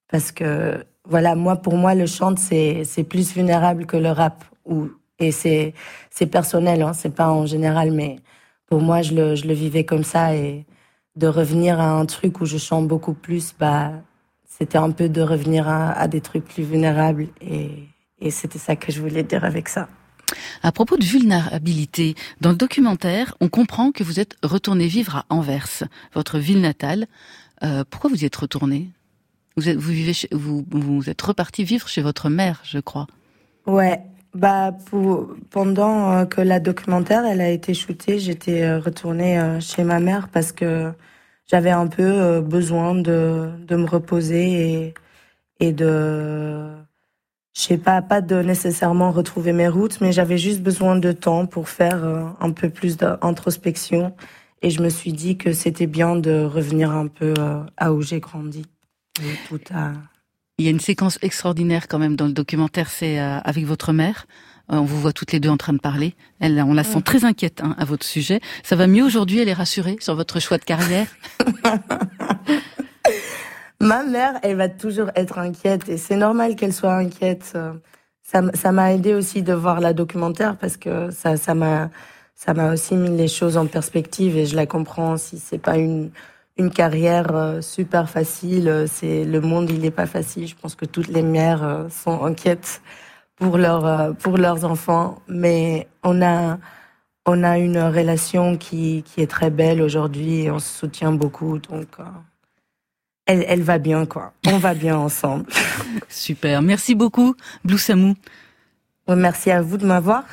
Parce 0.09 0.31
que 0.31 0.83
voilà, 1.05 1.35
moi 1.35 1.57
pour 1.57 1.77
moi 1.77 1.95
le 1.95 2.05
chant 2.05 2.35
c'est 2.37 3.05
plus 3.09 3.33
vulnérable 3.33 3.85
que 3.85 3.97
le 3.97 4.09
rap 4.09 4.43
ou 4.65 4.89
et 5.19 5.31
c'est 5.31 5.73
c'est 6.11 6.27
personnel 6.27 6.81
hein, 6.81 6.93
c'est 6.93 7.13
pas 7.15 7.29
en 7.29 7.45
général 7.45 7.91
mais 7.91 8.17
pour 8.67 8.81
moi 8.81 9.01
je 9.01 9.13
le 9.15 9.35
je 9.35 9.47
le 9.47 9.53
vivais 9.53 9.85
comme 9.85 10.03
ça. 10.03 10.35
Et 10.35 10.65
de 11.17 11.27
revenir 11.27 11.79
à 11.79 11.89
un 11.89 12.05
truc 12.05 12.41
où 12.41 12.45
je 12.45 12.57
chante 12.57 12.87
beaucoup 12.87 13.13
plus, 13.13 13.53
bah, 13.59 13.91
c'était 14.45 14.77
un 14.77 14.91
peu 14.91 15.09
de 15.09 15.21
revenir 15.21 15.67
à, 15.67 15.91
à, 15.91 16.07
des 16.07 16.21
trucs 16.21 16.45
plus 16.45 16.63
vulnérables. 16.63 17.27
Et, 17.41 17.71
et 18.19 18.31
c'était 18.31 18.59
ça 18.59 18.75
que 18.75 18.91
je 18.91 19.01
voulais 19.01 19.23
dire 19.23 19.43
avec 19.43 19.67
ça. 19.67 19.89
À 20.63 20.71
propos 20.71 20.97
de 20.97 21.05
vulnérabilité, 21.05 22.15
dans 22.41 22.49
le 22.49 22.55
documentaire, 22.55 23.35
on 23.39 23.49
comprend 23.49 23.91
que 23.91 24.03
vous 24.03 24.19
êtes 24.19 24.35
retourné 24.43 24.87
vivre 24.87 25.17
à 25.17 25.25
Anvers, 25.29 25.83
votre 26.13 26.37
ville 26.39 26.61
natale. 26.61 27.07
Euh, 27.63 27.83
pourquoi 27.89 28.09
vous 28.09 28.23
y 28.23 28.25
êtes 28.25 28.35
retourné? 28.35 28.89
Vous, 29.55 29.69
êtes, 29.69 29.77
vous, 29.77 29.91
vivez 29.91 30.13
chez, 30.13 30.27
vous, 30.31 30.65
vous 30.69 31.09
êtes 31.09 31.21
reparti 31.21 31.63
vivre 31.63 31.87
chez 31.87 32.01
votre 32.01 32.29
mère, 32.29 32.61
je 32.63 32.79
crois. 32.79 33.07
Ouais, 33.65 34.01
bah 34.33 34.71
pour, 34.85 35.33
pendant 35.49 36.25
que 36.25 36.41
la 36.41 36.59
documentaire 36.59 37.25
elle 37.25 37.41
a 37.41 37.49
été 37.49 37.73
shootée, 37.73 38.19
j'étais 38.19 38.75
retournée 38.75 39.57
chez 39.59 39.83
ma 39.83 39.99
mère 39.99 40.27
parce 40.29 40.51
que 40.51 40.93
j'avais 41.47 41.71
un 41.71 41.87
peu 41.87 42.39
besoin 42.41 42.93
de 42.93 43.49
de 43.65 43.75
me 43.75 43.87
reposer 43.87 44.71
et 44.71 44.93
et 45.59 45.71
de 45.73 46.67
je 47.57 47.61
sais 47.61 47.77
pas 47.77 48.01
pas 48.03 48.21
de 48.21 48.35
nécessairement 48.41 49.11
retrouver 49.11 49.51
mes 49.51 49.67
routes, 49.67 49.99
mais 50.01 50.11
j'avais 50.11 50.37
juste 50.37 50.61
besoin 50.61 50.95
de 50.95 51.11
temps 51.11 51.47
pour 51.47 51.69
faire 51.69 52.05
un 52.39 52.51
peu 52.51 52.69
plus 52.69 52.97
d'introspection 52.97 54.13
et 54.61 54.69
je 54.69 54.81
me 54.81 54.89
suis 54.89 55.11
dit 55.11 55.37
que 55.37 55.53
c'était 55.53 55.87
bien 55.87 56.15
de 56.15 56.43
revenir 56.43 56.91
un 56.91 57.07
peu 57.07 57.33
à 57.77 57.93
où 57.93 58.01
j'ai 58.01 58.19
grandi. 58.19 58.63
Et 59.21 59.47
tout 59.47 59.61
à 59.73 59.93
il 60.59 60.65
y 60.65 60.69
a 60.69 60.71
une 60.71 60.79
séquence 60.79 61.19
extraordinaire 61.21 61.87
quand 61.87 61.99
même 61.99 62.15
dans 62.15 62.25
le 62.25 62.33
documentaire, 62.33 62.89
c'est 62.89 63.19
euh, 63.19 63.37
avec 63.41 63.65
votre 63.65 63.93
mère. 63.93 64.25
Euh, 64.71 64.77
on 64.77 64.85
vous 64.85 64.99
voit 64.99 65.13
toutes 65.13 65.31
les 65.31 65.39
deux 65.39 65.49
en 65.49 65.57
train 65.57 65.73
de 65.73 65.79
parler. 65.79 66.15
Elle, 66.39 66.59
on 66.63 66.73
la 66.73 66.83
sent 66.83 67.03
très 67.03 67.25
inquiète 67.25 67.61
hein, 67.61 67.75
à 67.77 67.85
votre 67.85 68.03
sujet. 68.03 68.41
Ça 68.63 68.75
va 68.75 68.87
mieux 68.87 69.03
aujourd'hui? 69.03 69.37
Elle 69.37 69.49
est 69.49 69.53
rassurée 69.53 69.97
sur 69.99 70.15
votre 70.15 70.39
choix 70.39 70.57
de 70.57 70.63
carrière? 70.63 71.05
Ma 73.81 74.03
mère, 74.03 74.39
elle 74.43 74.57
va 74.57 74.69
toujours 74.69 75.11
être 75.15 75.37
inquiète 75.39 75.87
et 75.89 75.97
c'est 75.97 76.15
normal 76.17 76.55
qu'elle 76.55 76.73
soit 76.73 76.95
inquiète. 76.95 77.57
Ça, 78.23 78.41
ça 78.53 78.71
m'a 78.71 78.93
aidé 78.93 79.13
aussi 79.13 79.43
de 79.43 79.53
voir 79.53 79.79
la 79.79 79.93
documentaire 79.93 80.57
parce 80.57 80.77
que 80.77 81.11
ça, 81.11 81.37
ça 81.37 81.53
m'a, 81.55 81.89
ça 82.35 82.53
m'a 82.53 82.73
aussi 82.73 82.95
mis 82.95 83.15
les 83.15 83.27
choses 83.27 83.55
en 83.57 83.67
perspective 83.67 84.35
et 84.37 84.45
je 84.45 84.55
la 84.55 84.65
comprends. 84.65 85.17
Si 85.17 85.39
c'est 85.39 85.59
pas 85.59 85.77
une 85.77 86.11
une 86.57 86.71
carrière 86.71 87.59
super 87.61 88.09
facile. 88.09 88.85
C'est 88.87 89.23
le 89.25 89.41
monde, 89.41 89.69
il 89.69 89.79
n'est 89.81 89.91
pas 89.91 90.05
facile. 90.07 90.47
Je 90.47 90.55
pense 90.55 90.75
que 90.75 90.85
toutes 90.85 91.07
les 91.07 91.21
mères 91.21 91.87
sont 91.89 92.23
inquiètes 92.23 92.81
pour 93.35 93.57
leurs 93.57 94.15
pour 94.17 94.37
leurs 94.37 94.65
enfants, 94.65 95.21
mais 95.27 95.87
on 96.03 96.21
a 96.21 96.57
on 97.25 97.43
a 97.43 97.59
une 97.59 97.79
relation 97.79 98.57
qui 98.57 99.03
qui 99.03 99.21
est 99.21 99.27
très 99.29 99.51
belle 99.51 99.81
aujourd'hui 99.81 100.43
et 100.43 100.51
on 100.51 100.59
se 100.59 100.79
soutient 100.79 101.11
beaucoup. 101.11 101.59
Donc 101.59 101.87
elle 103.27 103.45
elle 103.47 103.61
va 103.61 103.77
bien 103.77 104.05
quoi. 104.05 104.33
On 104.47 104.57
va 104.57 104.73
bien 104.73 104.97
ensemble. 104.97 105.45
Super. 106.09 106.61
Merci 106.61 106.95
beaucoup, 106.95 107.35
Blue 107.63 107.77
Samou. 107.77 108.15
Merci 109.07 109.51
à 109.51 109.61
vous 109.61 109.77
de 109.77 109.85
m'avoir. 109.85 110.23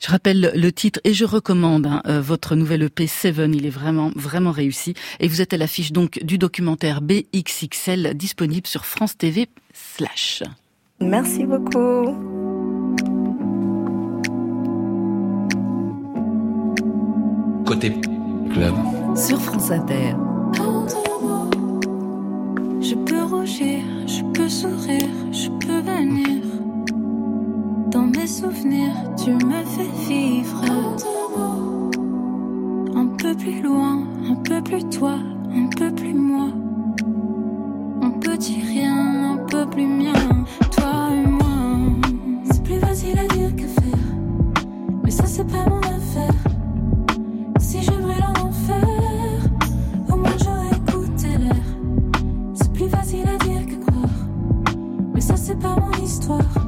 Je 0.00 0.10
rappelle 0.10 0.52
le 0.54 0.72
titre 0.72 1.00
et 1.04 1.14
je 1.14 1.24
recommande 1.24 1.86
hein, 1.86 2.02
euh, 2.06 2.20
votre 2.20 2.54
nouvel 2.54 2.82
EP 2.82 3.06
Seven. 3.06 3.54
Il 3.54 3.66
est 3.66 3.70
vraiment, 3.70 4.10
vraiment 4.14 4.50
réussi. 4.50 4.94
Et 5.20 5.28
vous 5.28 5.40
êtes 5.40 5.52
à 5.52 5.56
l'affiche 5.56 5.92
donc 5.92 6.22
du 6.22 6.38
documentaire 6.38 7.00
BXXL 7.00 8.14
disponible 8.14 8.66
sur 8.66 8.84
France 8.84 9.16
TV 9.16 9.48
slash. 9.72 10.42
Merci 11.00 11.44
beaucoup. 11.44 12.16
Côté 17.66 17.92
club. 18.52 18.74
Sur 19.16 19.40
France 19.40 19.70
Inter. 19.70 20.14
Je 22.88 22.94
peux 22.94 23.24
rougir, 23.24 23.80
je 24.06 24.22
peux 24.32 24.48
sourire, 24.48 25.10
je 25.32 25.48
peux 25.48 25.80
venir. 25.80 26.40
Dans 27.90 28.06
mes 28.06 28.28
souvenirs, 28.28 28.94
tu 29.16 29.32
me 29.32 29.64
fais 29.64 29.90
vivre. 30.08 30.62
Un 32.94 33.06
peu 33.06 33.34
plus 33.34 33.60
loin, 33.60 34.04
un 34.30 34.36
peu 34.36 34.62
plus 34.62 34.88
toi, 34.88 35.16
un 35.52 35.66
peu 35.76 35.92
plus 35.92 36.14
moi. 36.14 36.46
Un 38.02 38.10
petit 38.20 38.60
rien, 38.60 39.32
un 39.32 39.38
peu 39.38 39.66
plus 39.66 39.86
mien, 39.88 40.44
toi 40.70 41.08
et 41.12 41.26
moi. 41.26 41.56
C'est 42.44 42.62
plus 42.62 42.78
facile 42.78 43.18
à 43.18 43.26
dire 43.34 43.56
que 43.56 43.66
faire, 43.66 44.14
mais 45.02 45.10
ça 45.10 45.26
c'est 45.26 45.50
pas 45.50 45.68
mon 45.68 45.75
histoire. 56.20 56.65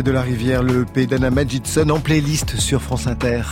De 0.00 0.10
La 0.10 0.22
Rivière, 0.22 0.62
le 0.62 0.82
EP 0.82 1.06
d'Anna 1.06 1.30
Magidson 1.30 1.90
en 1.90 2.00
playlist 2.00 2.56
sur 2.58 2.80
France 2.80 3.06
Inter. 3.06 3.42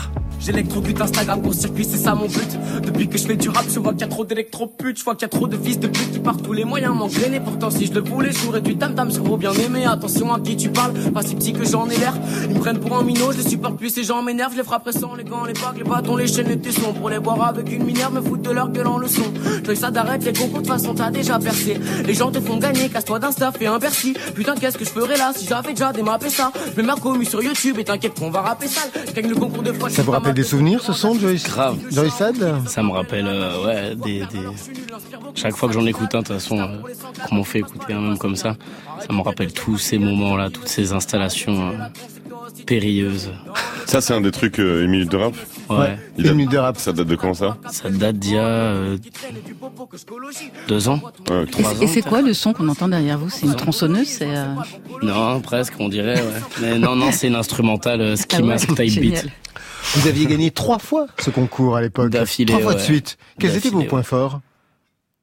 J'électrocute 0.40 0.98
Instagram 0.98 1.42
pour 1.42 1.52
circuit, 1.52 1.84
c'est 1.84 1.98
ça 1.98 2.14
mon 2.14 2.26
but. 2.26 2.58
Depuis 3.00 3.12
que 3.12 3.18
je 3.18 3.26
fais 3.28 3.36
du 3.36 3.48
rap, 3.48 3.64
je 3.66 3.78
vois 3.78 3.92
qu'il 3.92 4.02
y 4.02 4.04
a 4.04 4.08
trop 4.08 4.26
d'électroputes, 4.26 4.98
je 4.98 5.04
vois 5.04 5.14
qu'il 5.14 5.22
y 5.22 5.24
a 5.24 5.28
trop 5.28 5.46
de 5.46 5.56
fils 5.56 5.80
de 5.80 5.86
pute 5.86 6.12
qui 6.12 6.18
partent 6.18 6.42
tous 6.42 6.52
les 6.52 6.66
moyens 6.66 6.94
m'engrainer. 6.94 7.40
Pourtant, 7.40 7.70
si 7.70 7.86
je 7.86 7.94
le 7.94 8.02
voulais, 8.02 8.28
j'aurais 8.30 8.60
du 8.60 8.76
tam 8.76 8.94
tam 8.94 9.10
sur 9.10 9.24
vos 9.24 9.38
bien 9.38 9.54
aimés. 9.54 9.86
Attention 9.86 10.30
à 10.34 10.38
qui 10.38 10.54
tu 10.54 10.68
parles, 10.68 10.92
pas 11.14 11.22
si 11.22 11.34
petit 11.34 11.54
que 11.54 11.64
j'en 11.64 11.88
ai 11.88 11.96
l'air. 11.96 12.12
Ils 12.50 12.56
me 12.56 12.60
prennent 12.60 12.78
pour 12.78 12.94
un 12.94 13.02
minot, 13.02 13.32
je 13.32 13.38
les 13.38 13.48
supporte 13.48 13.78
plus, 13.78 13.88
ces 13.88 14.04
gens 14.04 14.22
m'énervent, 14.22 14.52
je 14.52 14.58
les 14.58 14.64
frapperai 14.64 14.92
sans 14.92 15.14
les 15.14 15.24
gants, 15.24 15.44
les 15.46 15.54
bagues, 15.54 15.78
les 15.78 15.84
bâtons, 15.84 16.14
les 16.14 16.26
chaînes, 16.26 16.48
les 16.48 16.58
tessons. 16.58 16.92
Pour 16.92 17.08
les 17.08 17.20
boire 17.20 17.42
avec 17.42 17.72
une 17.72 17.84
minerve, 17.84 18.12
me 18.12 18.20
foutre 18.20 18.42
de 18.42 18.50
leur 18.50 18.68
gueule 18.68 18.88
en 18.88 18.98
leçon. 18.98 19.22
Je 19.66 19.74
ça 19.74 19.90
d'arrête 19.90 20.22
les 20.22 20.34
concours, 20.34 20.60
de 20.60 20.66
façon 20.66 20.92
t'as 20.92 21.10
déjà 21.10 21.38
percé. 21.38 21.80
Les 22.04 22.12
gens 22.12 22.30
te 22.30 22.38
font 22.38 22.58
gagner, 22.58 22.90
casse-toi 22.90 23.18
d'insta, 23.18 23.50
fais 23.50 23.66
un 23.66 23.78
Bercy. 23.78 24.12
Putain, 24.34 24.54
qu'est-ce 24.56 24.76
que 24.76 24.84
je 24.84 24.90
ferais 24.90 25.16
là 25.16 25.32
si 25.34 25.46
j'avais 25.46 25.70
déjà 25.70 25.90
démappé 25.90 26.28
ça? 26.28 26.52
Je 26.70 26.78
mets 26.78 26.86
ma 26.86 26.96
commu 26.96 27.24
sur 27.24 27.42
YouTube 27.42 27.78
et 27.78 27.84
t'inquiète 27.84 28.20
qu'on 28.20 28.30
va 28.30 28.42
rapper 28.42 28.66
sale. 28.66 28.90
Je 29.16 29.26
le 29.26 29.34
concours 29.36 29.62
de 29.62 29.72
fois, 29.72 29.88
Ça 29.88 30.02
vous 30.02 30.12
rappelle 30.12 30.34
des 30.34 30.44
souvenirs 30.44 30.82
ce 30.82 30.92
son, 30.92 31.18
Joyce? 31.18 31.44
Grave. 31.44 31.78
Joyce 31.90 32.12
Sad? 32.12 32.36
Ça 32.66 32.82
me 32.82 32.89
rappelle, 32.90 33.26
euh, 33.26 33.64
ouais, 33.64 33.94
des. 33.96 34.22
Chaque 35.34 35.56
fois 35.56 35.68
que 35.68 35.74
j'en 35.74 35.86
écoute 35.86 36.14
un, 36.14 36.20
de 36.20 36.24
toute 36.24 36.34
façon, 36.34 36.58
euh, 36.58 36.76
m'en 37.30 37.44
fait 37.44 37.60
écouter 37.60 37.92
un 37.92 38.00
même 38.00 38.18
comme 38.18 38.36
ça, 38.36 38.56
ça 38.98 39.12
me 39.12 39.20
rappelle 39.20 39.52
tous 39.52 39.78
ces 39.78 39.98
moments-là, 39.98 40.50
toutes 40.50 40.68
ces 40.68 40.92
installations 40.92 41.72
Ça, 43.86 44.00
c'est 44.00 44.14
un 44.14 44.20
des 44.20 44.30
trucs, 44.30 44.60
euh, 44.60 44.84
une 44.84 44.90
minute 44.90 45.10
de 45.10 45.16
rap 45.16 45.34
Ouais. 45.68 45.96
Il 46.18 46.26
Une 46.26 46.34
minute 46.34 46.50
de 46.52 46.58
rap. 46.58 46.76
Ça 46.78 46.92
date 46.92 47.06
de 47.06 47.14
quand 47.16 47.34
ça 47.34 47.56
Ça 47.70 47.88
date 47.90 48.16
d'il 48.18 48.34
y 48.34 48.38
a 48.38 48.42
euh, 48.42 48.96
deux 50.68 50.88
ans. 50.88 51.00
Ouais, 51.28 51.44
Et 51.44 51.46
trois 51.46 51.74
c'est- 51.74 51.82
Et 51.82 51.84
ans. 51.84 51.90
c'est 51.92 52.02
quoi 52.02 52.22
le 52.22 52.32
son 52.34 52.52
qu'on 52.52 52.68
entend 52.68 52.88
derrière 52.88 53.18
vous 53.18 53.30
C'est 53.30 53.46
une 53.46 53.54
tronçonneuse 53.54 54.06
C'est 54.06 54.36
euh, 54.36 54.46
Non, 55.02 55.40
presque, 55.40 55.74
on 55.78 55.88
dirait, 55.88 56.16
ouais. 56.20 56.40
Mais 56.60 56.78
non, 56.78 56.96
non, 56.96 57.12
c'est 57.12 57.28
une 57.28 57.36
instrumentale 57.36 58.00
euh, 58.00 58.16
ski 58.16 58.36
Ah 58.38 58.42
ouais, 58.42 58.46
mask 58.48 58.68
type 58.74 59.00
beat. 59.00 59.26
Vous 59.94 60.08
aviez 60.08 60.26
gagné 60.26 60.50
trois 60.50 60.78
fois 60.78 61.06
ce 61.18 61.30
concours 61.30 61.76
à 61.76 61.82
l'époque. 61.82 62.10
D'affilée, 62.10 62.52
Trois 62.52 62.62
fois 62.62 62.74
de 62.74 62.80
suite. 62.80 63.16
Quels 63.38 63.56
étaient 63.56 63.70
vos 63.70 63.82
points 63.84 64.00
ouais. 64.00 64.04
forts 64.04 64.40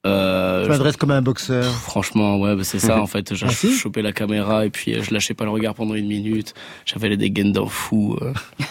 Euh, 0.05 0.63
Je 0.63 0.69
m'adresse 0.69 0.95
comme 0.97 1.11
un 1.11 1.21
boxeur. 1.21 1.65
Franchement, 1.65 2.39
ouais, 2.39 2.55
bah, 2.55 2.63
c'est 2.63 2.79
ça, 2.79 3.01
en 3.01 3.07
fait. 3.07 3.33
J'ai 3.33 3.45
Ah, 3.47 3.51
si 3.51 3.71
chopé 3.73 4.01
la 4.01 4.13
caméra 4.13 4.65
et 4.65 4.69
puis 4.69 4.93
euh, 4.93 5.01
je 5.03 5.13
lâchais 5.13 5.33
pas 5.33 5.43
le 5.45 5.51
regard 5.51 5.73
pendant 5.73 5.95
une 5.95 6.07
minute. 6.07 6.53
J'avais 6.85 7.09
les 7.09 7.17
dégaines 7.17 7.51
d'un 7.51 7.67
fou. 7.67 8.17
euh. 8.21 8.33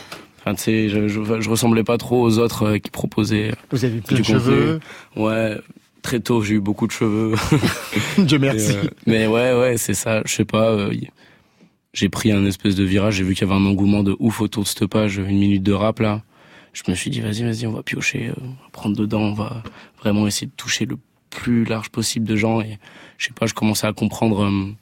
Enfin, 0.48 0.54
tu 0.54 0.62
sais, 0.62 0.88
je, 0.88 1.08
je, 1.08 1.40
je 1.40 1.50
ressemblais 1.50 1.82
pas 1.82 1.98
trop 1.98 2.22
aux 2.22 2.38
autres 2.38 2.62
euh, 2.62 2.78
qui 2.78 2.90
proposaient. 2.92 3.52
Vous 3.72 3.84
avez 3.84 4.00
plein 4.00 4.14
du 4.16 4.22
de 4.22 4.26
cheveux. 4.26 4.80
Ouais. 5.16 5.58
Très 6.02 6.20
tôt, 6.20 6.40
j'ai 6.40 6.54
eu 6.54 6.60
beaucoup 6.60 6.86
de 6.86 6.92
cheveux. 6.92 7.34
Dieu 8.18 8.38
merci. 8.38 8.76
Mais 9.06 9.26
ouais, 9.26 9.52
ouais, 9.58 9.76
c'est 9.76 9.94
ça. 9.94 10.22
Je 10.24 10.32
sais 10.32 10.44
pas. 10.44 10.88
j'ai 11.92 12.08
pris 12.08 12.30
un 12.30 12.46
espèce 12.46 12.76
de 12.76 12.84
virage. 12.84 13.14
J'ai 13.16 13.24
vu 13.24 13.34
qu'il 13.34 13.44
y 13.48 13.50
avait 13.50 13.60
un 13.60 13.66
engouement 13.66 14.04
de 14.04 14.14
ouf 14.20 14.40
autour 14.40 14.62
de 14.62 14.68
cette 14.68 14.86
page, 14.86 15.16
une 15.16 15.36
minute 15.36 15.64
de 15.64 15.72
rap 15.72 15.98
là. 15.98 16.22
Je 16.72 16.82
me 16.88 16.94
suis 16.94 17.10
dit, 17.10 17.20
vas-y, 17.20 17.42
vas-y, 17.42 17.66
on 17.66 17.72
va 17.72 17.82
piocher, 17.82 18.30
on 18.40 18.44
va 18.48 18.68
prendre 18.70 18.94
dedans, 18.96 19.22
on 19.22 19.32
va 19.34 19.64
vraiment 19.98 20.28
essayer 20.28 20.46
de 20.46 20.52
toucher 20.56 20.84
le 20.86 20.96
plus 21.37 21.64
large 21.64 21.91
possible 21.91 22.26
de 22.26 22.37
gens. 22.37 22.61
Et 22.61 22.78
je 23.18 23.26
sais 23.26 23.32
pas, 23.32 23.47
je 23.47 23.55
commençais 23.55 23.87
à 23.87 23.93
comprendre 23.93 24.45
euh, 24.45 24.72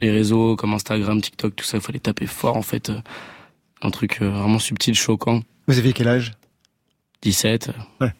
les 0.00 0.10
réseaux 0.10 0.56
comme 0.56 0.72
Instagram, 0.74 1.20
TikTok, 1.20 1.54
tout 1.56 1.64
ça. 1.64 1.76
Il 1.78 1.80
fallait 1.82 1.98
taper 2.00 2.26
fort 2.26 2.56
en 2.56 2.62
fait. 2.62 2.90
euh, 2.90 3.00
un 3.84 3.90
truc 3.90 4.18
euh, 4.22 4.30
vraiment 4.30 4.58
subtil, 4.60 4.94
choquant. 4.94 5.42
Vous 5.66 5.78
aviez 5.78 5.92
quel 5.92 6.06
âge? 6.08 6.32
17. 7.22 7.70
Ouais. 8.00 8.12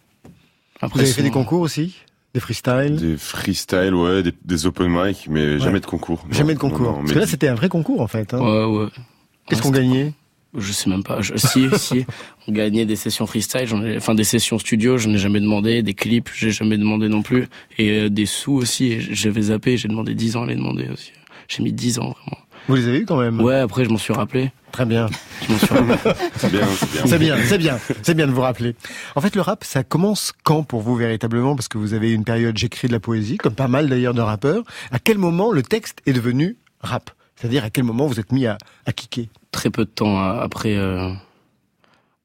Après, 0.80 0.98
Vous 0.98 1.04
avez 1.04 1.12
fait 1.12 1.22
des 1.22 1.30
concours 1.30 1.60
aussi? 1.60 1.96
Des 2.34 2.40
freestyles? 2.40 2.96
Des 2.96 3.16
freestyle, 3.16 3.94
ouais, 3.94 4.22
des, 4.22 4.32
des 4.44 4.66
open 4.66 4.88
mic, 4.88 5.26
mais 5.28 5.58
jamais 5.60 5.80
de 5.80 5.86
concours. 5.86 6.24
Jamais 6.30 6.54
de 6.54 6.58
concours. 6.58 6.80
non, 6.80 6.84
non, 6.92 6.94
Parce 6.98 7.08
mais 7.08 7.14
que 7.14 7.18
là, 7.20 7.26
c'était 7.26 7.48
un 7.48 7.54
vrai 7.54 7.68
concours 7.68 8.00
en 8.00 8.06
fait. 8.08 8.32
hein. 8.34 8.40
Ouais, 8.40 8.64
ouais. 8.64 8.86
Qu'est-ce 9.46 9.60
Ouais, 9.60 9.66
qu'on 9.66 9.70
gagnait? 9.70 10.12
Je 10.56 10.72
sais 10.72 10.90
même 10.90 11.02
pas. 11.02 11.20
Je, 11.22 11.34
si, 11.36 11.68
si. 11.76 12.04
On 12.46 12.52
gagnait 12.52 12.84
des 12.84 12.96
sessions 12.96 13.26
freestyle, 13.26 13.66
j'en 13.66 13.82
ai, 13.82 13.96
enfin 13.96 14.14
des 14.14 14.24
sessions 14.24 14.58
studio, 14.58 14.98
je 14.98 15.08
n'ai 15.08 15.18
jamais 15.18 15.40
demandé. 15.40 15.82
Des 15.82 15.94
clips, 15.94 16.30
j'ai 16.34 16.50
jamais 16.50 16.76
demandé 16.76 17.08
non 17.08 17.22
plus. 17.22 17.48
Et 17.78 18.02
euh, 18.02 18.10
des 18.10 18.26
sous 18.26 18.52
aussi. 18.52 19.00
J'avais 19.00 19.42
zappé, 19.42 19.76
j'ai 19.76 19.88
demandé 19.88 20.14
10 20.14 20.36
ans 20.36 20.42
à 20.42 20.46
les 20.46 20.56
demander 20.56 20.88
aussi. 20.92 21.12
J'ai 21.48 21.62
mis 21.62 21.72
10 21.72 21.98
ans 22.00 22.10
vraiment. 22.10 22.38
Vous 22.68 22.76
les 22.76 22.86
avez 22.86 22.98
eu 23.00 23.06
quand 23.06 23.16
même? 23.16 23.40
Ouais, 23.40 23.56
après 23.56 23.84
je 23.84 23.90
m'en 23.90 23.98
suis 23.98 24.12
rappelé. 24.12 24.52
Très 24.70 24.86
bien. 24.86 25.08
Je 25.46 25.52
m'en 25.52 25.58
suis 25.58 25.66
rappelé. 25.66 25.96
c'est 26.36 26.50
bien, 26.50 26.66
c'est 26.76 26.90
bien. 26.92 27.06
C'est 27.06 27.18
bien, 27.18 27.36
c'est 27.44 27.58
bien, 27.58 27.78
c'est 28.02 28.14
bien 28.14 28.26
de 28.26 28.32
vous 28.32 28.40
rappeler. 28.40 28.76
En 29.16 29.20
fait, 29.20 29.34
le 29.34 29.42
rap, 29.42 29.64
ça 29.64 29.82
commence 29.82 30.32
quand 30.44 30.62
pour 30.62 30.80
vous 30.80 30.94
véritablement? 30.94 31.56
Parce 31.56 31.68
que 31.68 31.78
vous 31.78 31.94
avez 31.94 32.12
une 32.12 32.24
période, 32.24 32.56
j'écris 32.56 32.88
de 32.88 32.92
la 32.92 33.00
poésie, 33.00 33.36
comme 33.36 33.54
pas 33.54 33.68
mal 33.68 33.88
d'ailleurs 33.88 34.14
de 34.14 34.20
rappeurs. 34.20 34.62
À 34.92 34.98
quel 34.98 35.18
moment 35.18 35.50
le 35.50 35.62
texte 35.62 35.98
est 36.06 36.12
devenu 36.12 36.56
rap? 36.80 37.10
C'est-à-dire 37.36 37.64
à 37.64 37.70
quel 37.70 37.84
moment 37.84 38.06
vous 38.06 38.20
êtes 38.20 38.30
mis 38.32 38.46
à, 38.46 38.58
à 38.86 38.92
kicker? 38.92 39.28
Très 39.52 39.70
peu 39.70 39.84
de 39.84 39.90
temps 39.90 40.18
euh, 40.22 40.40
après. 40.40 40.74
euh, 40.76 41.12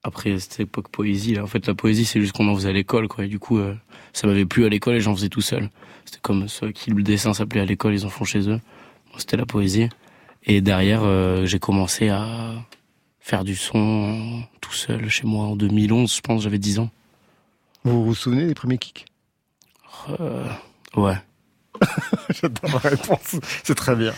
après 0.04 0.38
cette 0.38 0.60
époque 0.60 0.88
poésie 0.88 1.34
là. 1.34 1.42
En 1.42 1.46
fait, 1.46 1.66
la 1.66 1.74
poésie 1.74 2.04
c'est 2.04 2.20
juste 2.20 2.32
qu'on 2.32 2.48
en 2.48 2.54
faisait 2.54 2.70
à 2.70 2.72
l'école 2.72 3.08
quoi. 3.08 3.24
Et 3.24 3.28
du 3.28 3.38
coup, 3.38 3.58
euh, 3.58 3.74
ça 4.12 4.26
m'avait 4.26 4.46
plu 4.46 4.64
à 4.64 4.68
l'école 4.68 4.94
et 4.94 5.00
j'en 5.00 5.14
faisais 5.14 5.28
tout 5.28 5.40
seul. 5.42 5.68
C'était 6.04 6.20
comme 6.22 6.48
ceux 6.48 6.70
qui 6.72 6.90
le 6.90 7.02
dessin 7.02 7.34
s'appelait 7.34 7.60
à 7.60 7.64
l'école, 7.66 7.94
ils 7.94 8.06
en 8.06 8.08
font 8.08 8.24
chez 8.24 8.48
eux. 8.48 8.60
Moi, 9.10 9.18
C'était 9.18 9.36
la 9.36 9.44
poésie. 9.44 9.88
Et 10.44 10.60
derrière, 10.62 11.00
euh, 11.02 11.44
j'ai 11.44 11.58
commencé 11.58 12.08
à 12.08 12.52
faire 13.20 13.44
du 13.44 13.56
son 13.56 14.42
tout 14.62 14.72
seul 14.72 15.08
chez 15.10 15.26
moi 15.26 15.44
en 15.46 15.56
2011, 15.56 16.14
je 16.14 16.20
pense, 16.22 16.42
j'avais 16.42 16.58
10 16.58 16.78
ans. 16.78 16.90
Vous 17.84 18.04
vous 18.04 18.14
souvenez 18.14 18.46
des 18.46 18.54
premiers 18.54 18.78
kicks? 18.78 19.04
Euh, 20.20 20.48
ouais. 20.96 21.16
J'adore 22.30 22.80
la 22.82 22.90
réponse, 22.90 23.36
c'est 23.64 23.74
très 23.74 23.94
bien. 23.96 24.14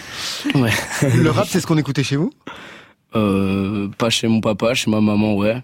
Ouais. 0.54 0.70
Le 1.02 1.30
rap, 1.30 1.48
c'est 1.48 1.60
ce 1.60 1.66
qu'on 1.66 1.78
écoutait 1.78 2.04
chez 2.04 2.16
vous? 2.16 2.32
Euh, 3.16 3.88
pas 3.98 4.10
chez 4.10 4.28
mon 4.28 4.40
papa, 4.40 4.74
chez 4.74 4.90
ma 4.90 5.00
maman, 5.00 5.34
ouais. 5.36 5.62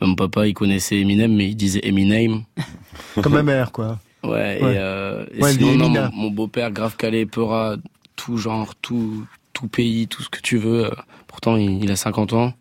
Mon 0.00 0.14
papa, 0.14 0.46
il 0.46 0.52
connaissait 0.54 0.98
Eminem, 1.00 1.34
mais 1.34 1.48
il 1.48 1.54
disait 1.54 1.80
Eminem. 1.82 2.42
Comme 3.22 3.32
ma 3.34 3.42
mère, 3.42 3.72
quoi. 3.72 3.98
Ouais, 4.22 4.30
Ouais. 4.62 4.74
et, 4.74 4.78
euh, 4.78 5.24
et 5.34 5.42
Ouais, 5.42 5.52
sinon, 5.52 5.76
non, 5.76 5.88
mon, 5.88 6.10
mon 6.12 6.30
beau-père, 6.30 6.70
grave 6.70 6.96
calé, 6.96 7.24
peura, 7.26 7.76
tout 8.16 8.36
genre, 8.36 8.74
tout, 8.76 9.24
tout 9.52 9.68
pays, 9.68 10.06
tout 10.08 10.22
ce 10.22 10.28
que 10.28 10.40
tu 10.40 10.58
veux. 10.58 10.86
Euh, 10.86 10.90
Pourtant, 11.26 11.56
il, 11.56 11.82
il 11.82 11.90
a 11.90 11.96
50 11.96 12.32
ans 12.32 12.52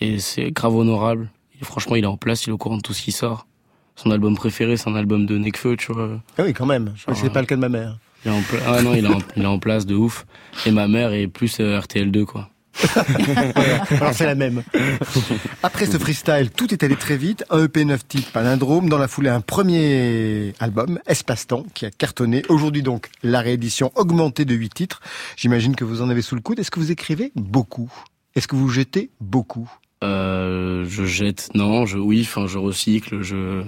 et 0.00 0.18
c'est 0.20 0.50
grave 0.52 0.74
honorable. 0.74 1.28
Et 1.60 1.64
franchement, 1.64 1.96
il 1.96 2.04
est 2.04 2.08
en 2.08 2.16
place, 2.16 2.44
il 2.46 2.50
est 2.50 2.52
au 2.52 2.58
courant 2.58 2.76
de 2.78 2.82
tout 2.82 2.92
ce 2.94 3.02
qui 3.02 3.12
sort. 3.12 3.46
Son 3.94 4.10
album 4.10 4.34
préféré, 4.36 4.76
c'est 4.76 4.88
un 4.90 4.94
album 4.94 5.26
de 5.26 5.36
Nekfeu, 5.38 5.76
tu 5.76 5.92
vois. 5.92 6.20
Ah 6.38 6.42
oui, 6.44 6.52
quand 6.52 6.66
même. 6.66 6.92
Genre, 6.96 7.16
c'est 7.16 7.30
pas 7.32 7.40
le 7.40 7.46
cas 7.46 7.56
de 7.56 7.60
ma 7.60 7.68
mère. 7.68 7.98
Il 8.24 8.30
est 8.30 8.34
en 8.34 8.42
pla- 8.42 8.60
Ah 8.66 8.82
non, 8.82 8.94
il 8.94 9.04
est, 9.04 9.08
en, 9.08 9.18
il 9.36 9.42
est 9.42 9.46
en 9.46 9.58
place 9.58 9.86
de 9.86 9.94
ouf. 9.94 10.26
Et 10.66 10.70
ma 10.70 10.86
mère 10.88 11.12
est 11.12 11.28
plus 11.28 11.58
euh, 11.60 11.78
RTL2, 11.80 12.24
quoi. 12.24 12.50
Alors 13.90 14.12
c'est 14.12 14.26
la 14.26 14.34
même. 14.34 14.62
Après 15.62 15.86
ce 15.86 15.98
freestyle, 15.98 16.50
tout 16.50 16.72
est 16.72 16.82
allé 16.82 16.96
très 16.96 17.16
vite. 17.16 17.44
Un 17.50 17.64
EP 17.64 17.84
9 17.84 18.06
titres, 18.06 18.30
palindrome. 18.32 18.88
Dans 18.88 18.98
la 18.98 19.08
foulée, 19.08 19.30
un 19.30 19.40
premier 19.40 20.52
album, 20.60 20.98
Espace-temps, 21.06 21.64
qui 21.74 21.86
a 21.86 21.90
cartonné. 21.90 22.42
Aujourd'hui 22.48 22.82
donc, 22.82 23.08
la 23.22 23.40
réédition 23.40 23.92
augmentée 23.94 24.44
de 24.44 24.54
8 24.54 24.74
titres. 24.74 25.00
J'imagine 25.36 25.74
que 25.74 25.84
vous 25.84 26.02
en 26.02 26.10
avez 26.10 26.22
sous 26.22 26.34
le 26.34 26.40
coude. 26.40 26.58
Est-ce 26.58 26.70
que 26.70 26.80
vous 26.80 26.90
écrivez 26.90 27.32
beaucoup? 27.34 27.92
Est-ce 28.34 28.48
que 28.48 28.56
vous 28.56 28.68
jetez 28.68 29.10
beaucoup? 29.20 29.70
Euh, 30.04 30.84
je 30.88 31.04
jette, 31.04 31.50
non, 31.54 31.86
je, 31.86 31.96
oui, 31.96 32.20
enfin, 32.22 32.46
je 32.46 32.58
recycle, 32.58 33.22
je, 33.22 33.62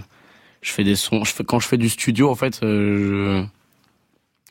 je 0.60 0.72
fais 0.72 0.84
des 0.84 0.94
sons. 0.96 1.24
Je 1.24 1.32
fais, 1.32 1.44
quand 1.44 1.58
je 1.58 1.66
fais 1.66 1.78
du 1.78 1.88
studio, 1.88 2.30
en 2.30 2.34
fait, 2.34 2.60
euh, 2.62 3.46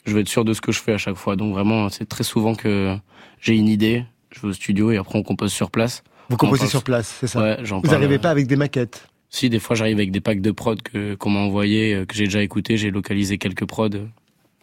je, 0.06 0.10
je 0.10 0.16
vais 0.16 0.22
être 0.22 0.28
sûr 0.28 0.44
de 0.44 0.54
ce 0.54 0.62
que 0.62 0.72
je 0.72 0.80
fais 0.80 0.94
à 0.94 0.98
chaque 0.98 1.18
fois. 1.18 1.36
Donc 1.36 1.54
vraiment, 1.54 1.90
c'est 1.90 2.08
très 2.08 2.24
souvent 2.24 2.56
que 2.56 2.98
j'ai 3.40 3.56
une 3.56 3.68
idée, 3.68 4.06
je 4.32 4.42
vais 4.42 4.48
au 4.50 4.54
studio 4.54 4.92
et 4.92 4.98
après 4.98 5.18
on 5.18 5.24
compose 5.24 5.52
sur 5.54 5.72
place. 5.72 6.04
Vous 6.30 6.36
On 6.36 6.38
composez 6.38 6.60
parle- 6.62 6.70
sur 6.72 6.84
place, 6.84 7.16
c'est 7.20 7.28
ça 7.28 7.40
Ouais, 7.42 7.64
Vous 7.64 7.82
parle. 7.82 7.94
n'arrivez 7.94 8.20
pas 8.20 8.30
avec 8.30 8.48
des 8.48 8.56
maquettes 8.58 9.08
Si, 9.30 9.50
des 9.50 9.60
fois 9.60 9.76
j'arrive 9.76 9.98
avec 9.98 10.12
des 10.12 10.22
packs 10.22 10.42
de 10.42 10.52
prod 10.52 10.82
que 10.82 11.16
qu'on 11.16 11.30
m'a 11.30 11.40
envoyé, 11.40 11.94
euh, 11.96 12.06
que 12.06 12.16
j'ai 12.16 12.26
déjà 12.26 12.42
écouté, 12.42 12.78
j'ai 12.78 12.92
localisé 12.92 13.38
quelques 13.38 13.66
prods, 13.66 13.90
euh, 13.94 14.06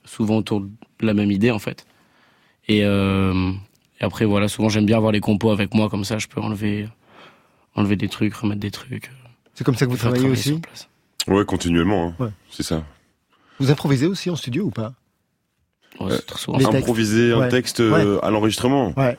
souvent 0.04 0.36
autour 0.36 0.60
de 0.60 0.70
la 1.00 1.14
même 1.14 1.30
idée 1.30 1.50
en 1.50 1.58
fait. 1.58 1.86
Et, 2.68 2.84
euh, 2.84 3.52
et 4.00 4.04
après 4.04 4.24
voilà, 4.24 4.48
souvent 4.48 4.68
j'aime 4.68 4.86
bien 4.86 4.96
avoir 4.96 5.12
les 5.12 5.20
compos 5.20 5.50
avec 5.50 5.74
moi 5.74 5.88
comme 5.88 6.04
ça, 6.04 6.18
je 6.18 6.26
peux 6.28 6.40
enlever, 6.40 6.88
enlever 7.74 7.96
des 7.96 8.08
trucs, 8.08 8.34
remettre 8.34 8.60
des 8.60 8.70
trucs. 8.70 9.10
C'est 9.54 9.64
comme 9.64 9.76
ça 9.76 9.86
que 9.86 9.90
vous 9.90 9.96
travaillez 9.96 10.28
aussi 10.28 10.48
sur 10.50 10.60
place. 10.60 10.88
Ouais, 11.28 11.44
continuellement. 11.44 12.08
hein. 12.18 12.24
Ouais. 12.24 12.30
C'est 12.50 12.62
ça. 12.64 12.84
Vous 13.60 13.70
improvisez 13.70 14.06
aussi 14.06 14.28
en 14.30 14.36
studio 14.36 14.64
ou 14.64 14.70
pas 14.70 14.92
Ouais, 16.00 16.10
souvent. 16.36 16.58
Improviser 16.58 17.32
un 17.32 17.38
Ouais. 17.38 17.48
texte 17.48 17.78
euh, 17.80 18.18
à 18.24 18.30
l'enregistrement 18.30 18.92
Ouais. 18.98 19.16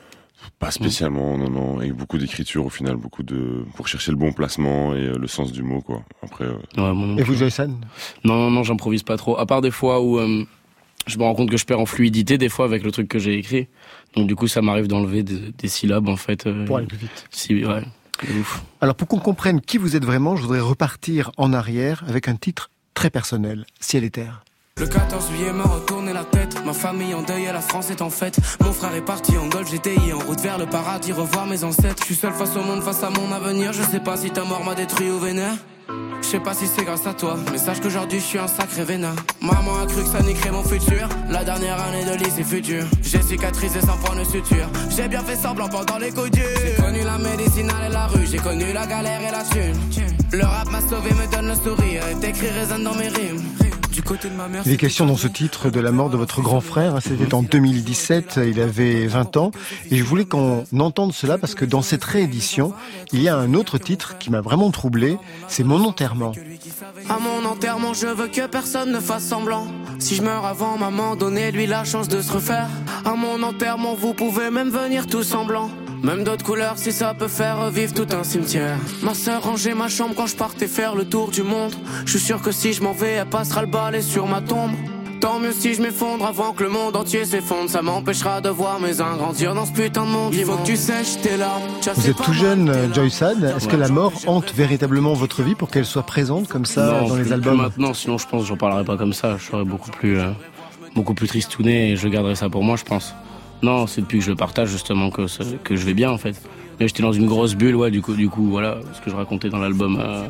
Pas 0.58 0.70
spécialement, 0.70 1.36
non, 1.36 1.50
non. 1.50 1.78
Avec 1.78 1.92
beaucoup 1.94 2.18
d'écriture 2.18 2.64
au 2.66 2.70
final, 2.70 2.96
beaucoup 2.96 3.22
de 3.22 3.64
pour 3.74 3.88
chercher 3.88 4.10
le 4.10 4.16
bon 4.16 4.32
placement 4.32 4.94
et 4.94 4.98
euh, 5.06 5.18
le 5.18 5.26
sens 5.26 5.52
du 5.52 5.62
mot, 5.62 5.80
quoi. 5.80 6.02
Après, 6.22 6.44
euh, 6.44 6.52
Ouais, 6.76 6.92
moi 6.94 7.06
non 7.06 7.18
Et 7.18 7.22
vous. 7.22 7.34
Joysan 7.34 7.68
Non, 8.24 8.34
non, 8.36 8.50
non, 8.50 8.62
j'improvise 8.62 9.02
pas 9.02 9.16
trop. 9.16 9.38
À 9.38 9.46
part 9.46 9.60
des 9.60 9.70
fois 9.70 10.00
où 10.00 10.18
euh, 10.18 10.44
je 11.06 11.18
me 11.18 11.24
rends 11.24 11.34
compte 11.34 11.50
que 11.50 11.56
je 11.56 11.64
perds 11.64 11.80
en 11.80 11.86
fluidité 11.86 12.38
des 12.38 12.48
fois 12.48 12.64
avec 12.64 12.82
le 12.84 12.90
truc 12.92 13.08
que 13.08 13.18
j'ai 13.18 13.34
écrit. 13.34 13.68
Donc 14.14 14.28
du 14.28 14.34
coup, 14.36 14.46
ça 14.48 14.62
m'arrive 14.62 14.86
d'enlever 14.88 15.22
des, 15.22 15.52
des 15.58 15.68
syllabes 15.68 16.08
en 16.08 16.16
fait. 16.16 16.46
euh, 16.46 16.64
Pour 16.64 16.78
aller 16.78 16.86
plus 16.86 16.98
vite. 16.98 17.26
Si, 17.30 17.64
ouais. 17.64 17.82
ouf. 18.40 18.62
Alors 18.80 18.94
pour 18.94 19.08
qu'on 19.08 19.18
comprenne 19.18 19.60
qui 19.60 19.78
vous 19.78 19.94
êtes 19.96 20.04
vraiment, 20.04 20.36
je 20.36 20.42
voudrais 20.42 20.60
repartir 20.60 21.32
en 21.36 21.52
arrière 21.52 22.02
avec 22.08 22.28
un 22.28 22.36
titre 22.36 22.70
très 22.94 23.10
personnel, 23.10 23.66
Ciel 23.80 24.04
et 24.04 24.10
Terre. 24.10 24.42
Le 24.78 24.86
14 24.86 25.30
juillet 25.30 25.52
m'a 25.54 25.64
retourné 25.64 26.12
la 26.12 26.24
tête. 26.24 26.62
Ma 26.66 26.74
famille 26.74 27.14
en 27.14 27.22
deuil 27.22 27.44
et 27.44 27.52
la 27.52 27.62
France 27.62 27.90
est 27.90 28.02
en 28.02 28.10
fête. 28.10 28.38
Mon 28.60 28.74
frère 28.74 28.94
est 28.94 29.00
parti 29.00 29.38
en 29.38 29.46
golf, 29.46 29.70
GTI 29.72 30.12
en 30.12 30.18
route 30.18 30.40
vers 30.42 30.58
le 30.58 30.66
paradis, 30.66 31.12
revoir 31.12 31.46
mes 31.46 31.64
ancêtres. 31.64 31.96
Je 32.00 32.04
suis 32.04 32.14
seul 32.14 32.34
face 32.34 32.54
au 32.56 32.60
monde, 32.60 32.82
face 32.82 33.02
à 33.02 33.08
mon 33.08 33.32
avenir. 33.32 33.72
Je 33.72 33.82
sais 33.82 34.00
pas 34.00 34.18
si 34.18 34.30
ta 34.30 34.44
mort 34.44 34.62
m'a 34.64 34.74
détruit 34.74 35.10
ou 35.10 35.18
vénère. 35.18 35.56
Je 36.20 36.26
sais 36.26 36.40
pas 36.40 36.52
si 36.52 36.66
c'est 36.66 36.84
grâce 36.84 37.06
à 37.06 37.14
toi, 37.14 37.38
mais 37.50 37.56
sache 37.56 37.80
qu'aujourd'hui 37.80 38.20
je 38.20 38.24
suis 38.24 38.38
un 38.38 38.48
sacré 38.48 38.84
vénin. 38.84 39.14
Maman 39.40 39.78
a 39.82 39.86
cru 39.86 40.02
que 40.02 40.10
ça 40.10 40.22
niquerait 40.22 40.50
mon 40.50 40.62
futur. 40.62 41.08
La 41.30 41.42
dernière 41.42 41.80
année 41.80 42.04
de 42.04 42.22
lycée 42.22 42.44
futur. 42.44 42.84
J'ai 43.00 43.22
cicatrisé 43.22 43.80
sans 43.80 43.96
point 43.96 44.16
de 44.16 44.24
suture. 44.24 44.68
J'ai 44.94 45.08
bien 45.08 45.22
fait 45.22 45.36
semblant 45.36 45.68
pendant 45.70 45.96
les 45.96 46.10
coups 46.10 46.28
J'ai 46.34 46.82
connu 46.82 47.02
la 47.02 47.16
médicinale 47.16 47.86
et 47.88 47.92
la 47.92 48.08
rue. 48.08 48.26
J'ai 48.26 48.38
connu 48.38 48.74
la 48.74 48.86
galère 48.86 49.22
et 49.22 49.30
la 49.30 49.42
thune. 49.42 49.80
Le 50.32 50.44
rap 50.44 50.70
m'a 50.70 50.82
sauvé, 50.82 51.14
me 51.14 51.32
donne 51.34 51.48
le 51.48 51.54
sourire. 51.54 52.02
T'écris 52.20 52.50
résonne 52.50 52.84
dans 52.84 52.94
mes 52.94 53.08
rimes. 53.08 53.42
Il 54.64 54.72
est 54.72 54.76
question 54.76 55.06
dans 55.06 55.16
ce 55.16 55.28
titre 55.28 55.70
de 55.70 55.80
la 55.80 55.92
mort 55.92 56.10
de 56.10 56.16
votre 56.16 56.42
grand 56.42 56.60
frère. 56.60 56.98
C'était 57.02 57.34
en 57.34 57.42
2017, 57.42 58.40
il 58.46 58.60
avait 58.60 59.06
20 59.06 59.36
ans. 59.36 59.50
Et 59.90 59.96
je 59.96 60.04
voulais 60.04 60.24
qu'on 60.24 60.64
entende 60.78 61.12
cela 61.12 61.38
parce 61.38 61.54
que 61.54 61.64
dans 61.64 61.82
cette 61.82 62.04
réédition, 62.04 62.72
il 63.12 63.22
y 63.22 63.28
a 63.28 63.36
un 63.36 63.54
autre 63.54 63.78
titre 63.78 64.18
qui 64.18 64.30
m'a 64.30 64.40
vraiment 64.40 64.70
troublé. 64.70 65.18
C'est 65.48 65.64
Mon 65.64 65.84
enterrement. 65.84 66.32
À 67.08 67.18
mon 67.18 67.48
enterrement, 67.48 67.94
je 67.94 68.06
veux 68.06 68.28
que 68.28 68.46
personne 68.46 68.92
ne 68.92 69.00
fasse 69.00 69.24
semblant. 69.24 69.66
Si 69.98 70.14
je 70.14 70.22
meurs 70.22 70.44
avant 70.44 70.78
maman, 70.78 71.16
donnez-lui 71.16 71.66
la 71.66 71.84
chance 71.84 72.08
de 72.08 72.20
se 72.20 72.32
refaire. 72.32 72.68
À 73.04 73.14
mon 73.14 73.42
enterrement, 73.42 73.94
vous 73.94 74.14
pouvez 74.14 74.50
même 74.50 74.70
venir 74.70 75.06
tout 75.06 75.22
semblant. 75.22 75.70
Même 76.06 76.22
d'autres 76.22 76.44
couleurs 76.44 76.74
si 76.78 76.92
ça 76.92 77.14
peut 77.14 77.26
faire 77.26 77.58
revivre 77.58 77.92
tout 77.92 78.06
un 78.12 78.22
cimetière. 78.22 78.78
Ma 79.02 79.12
sœur 79.12 79.42
rangeait 79.42 79.74
ma 79.74 79.88
chambre 79.88 80.14
quand 80.16 80.28
je 80.28 80.36
partais 80.36 80.68
faire 80.68 80.94
le 80.94 81.04
tour 81.04 81.32
du 81.32 81.42
monde. 81.42 81.74
Je 82.04 82.12
suis 82.12 82.20
sûr 82.20 82.40
que 82.40 82.52
si 82.52 82.72
je 82.72 82.80
m'en 82.80 82.92
vais, 82.92 83.14
elle 83.14 83.26
passera 83.26 83.62
le 83.62 83.66
balai 83.66 84.02
sur 84.02 84.28
ma 84.28 84.40
tombe. 84.40 84.70
Tant 85.20 85.40
mieux 85.40 85.50
si 85.50 85.74
je 85.74 85.82
m'effondre 85.82 86.24
avant 86.24 86.52
que 86.52 86.62
le 86.62 86.68
monde 86.68 86.94
entier 86.94 87.24
s'effondre. 87.24 87.68
Ça 87.68 87.82
m'empêchera 87.82 88.40
de 88.40 88.48
voir 88.48 88.78
mes 88.78 89.00
uns 89.00 89.16
grandir 89.16 89.56
dans 89.56 89.66
ce 89.66 89.72
putain 89.72 90.04
de 90.04 90.10
monde. 90.10 90.32
Il 90.32 90.44
faut 90.44 90.54
que 90.54 90.66
tu 90.66 90.76
sèches 90.76 91.20
tes 91.22 91.36
larmes. 91.36 91.62
Vous 91.96 92.08
êtes 92.08 92.22
tout 92.22 92.32
jeune, 92.32 92.72
Joy 92.94 93.10
Sad. 93.10 93.42
Est-ce 93.56 93.66
que 93.66 93.74
la 93.74 93.88
mort 93.88 94.12
hante 94.28 94.54
véritablement 94.54 95.14
votre 95.14 95.42
vie 95.42 95.56
pour 95.56 95.70
qu'elle 95.70 95.86
soit 95.86 96.04
présente 96.04 96.46
comme 96.46 96.66
ça 96.66 97.00
dans 97.00 97.16
les 97.16 97.32
albums 97.32 97.56
Maintenant, 97.56 97.94
sinon 97.94 98.16
je 98.16 98.28
pense 98.28 98.42
que 98.42 98.48
j'en 98.48 98.56
parlerai 98.56 98.84
pas 98.84 98.96
comme 98.96 99.12
ça. 99.12 99.38
Je 99.38 99.46
serais 99.46 99.64
beaucoup 99.64 99.90
plus, 99.90 100.20
euh, 100.20 100.30
beaucoup 100.94 101.14
plus 101.14 101.26
tristouné 101.26 101.90
et 101.90 101.96
je 101.96 102.06
garderai 102.06 102.36
ça 102.36 102.48
pour 102.48 102.62
moi, 102.62 102.76
je 102.76 102.84
pense. 102.84 103.12
Non, 103.62 103.86
c'est 103.86 104.02
depuis 104.02 104.18
que 104.18 104.24
je 104.24 104.30
le 104.30 104.36
partage 104.36 104.68
justement 104.68 105.10
que, 105.10 105.22
que 105.62 105.76
je 105.76 105.86
vais 105.86 105.94
bien 105.94 106.10
en 106.10 106.18
fait. 106.18 106.40
Mais 106.78 106.88
j'étais 106.88 107.02
dans 107.02 107.12
une 107.12 107.26
grosse 107.26 107.54
bulle, 107.54 107.74
ouais, 107.74 107.90
du 107.90 108.02
coup, 108.02 108.14
du 108.14 108.28
coup, 108.28 108.48
voilà, 108.50 108.78
ce 108.92 109.00
que 109.00 109.10
je 109.10 109.16
racontais 109.16 109.48
dans 109.48 109.58
l'album. 109.58 109.98
Euh, 109.98 110.26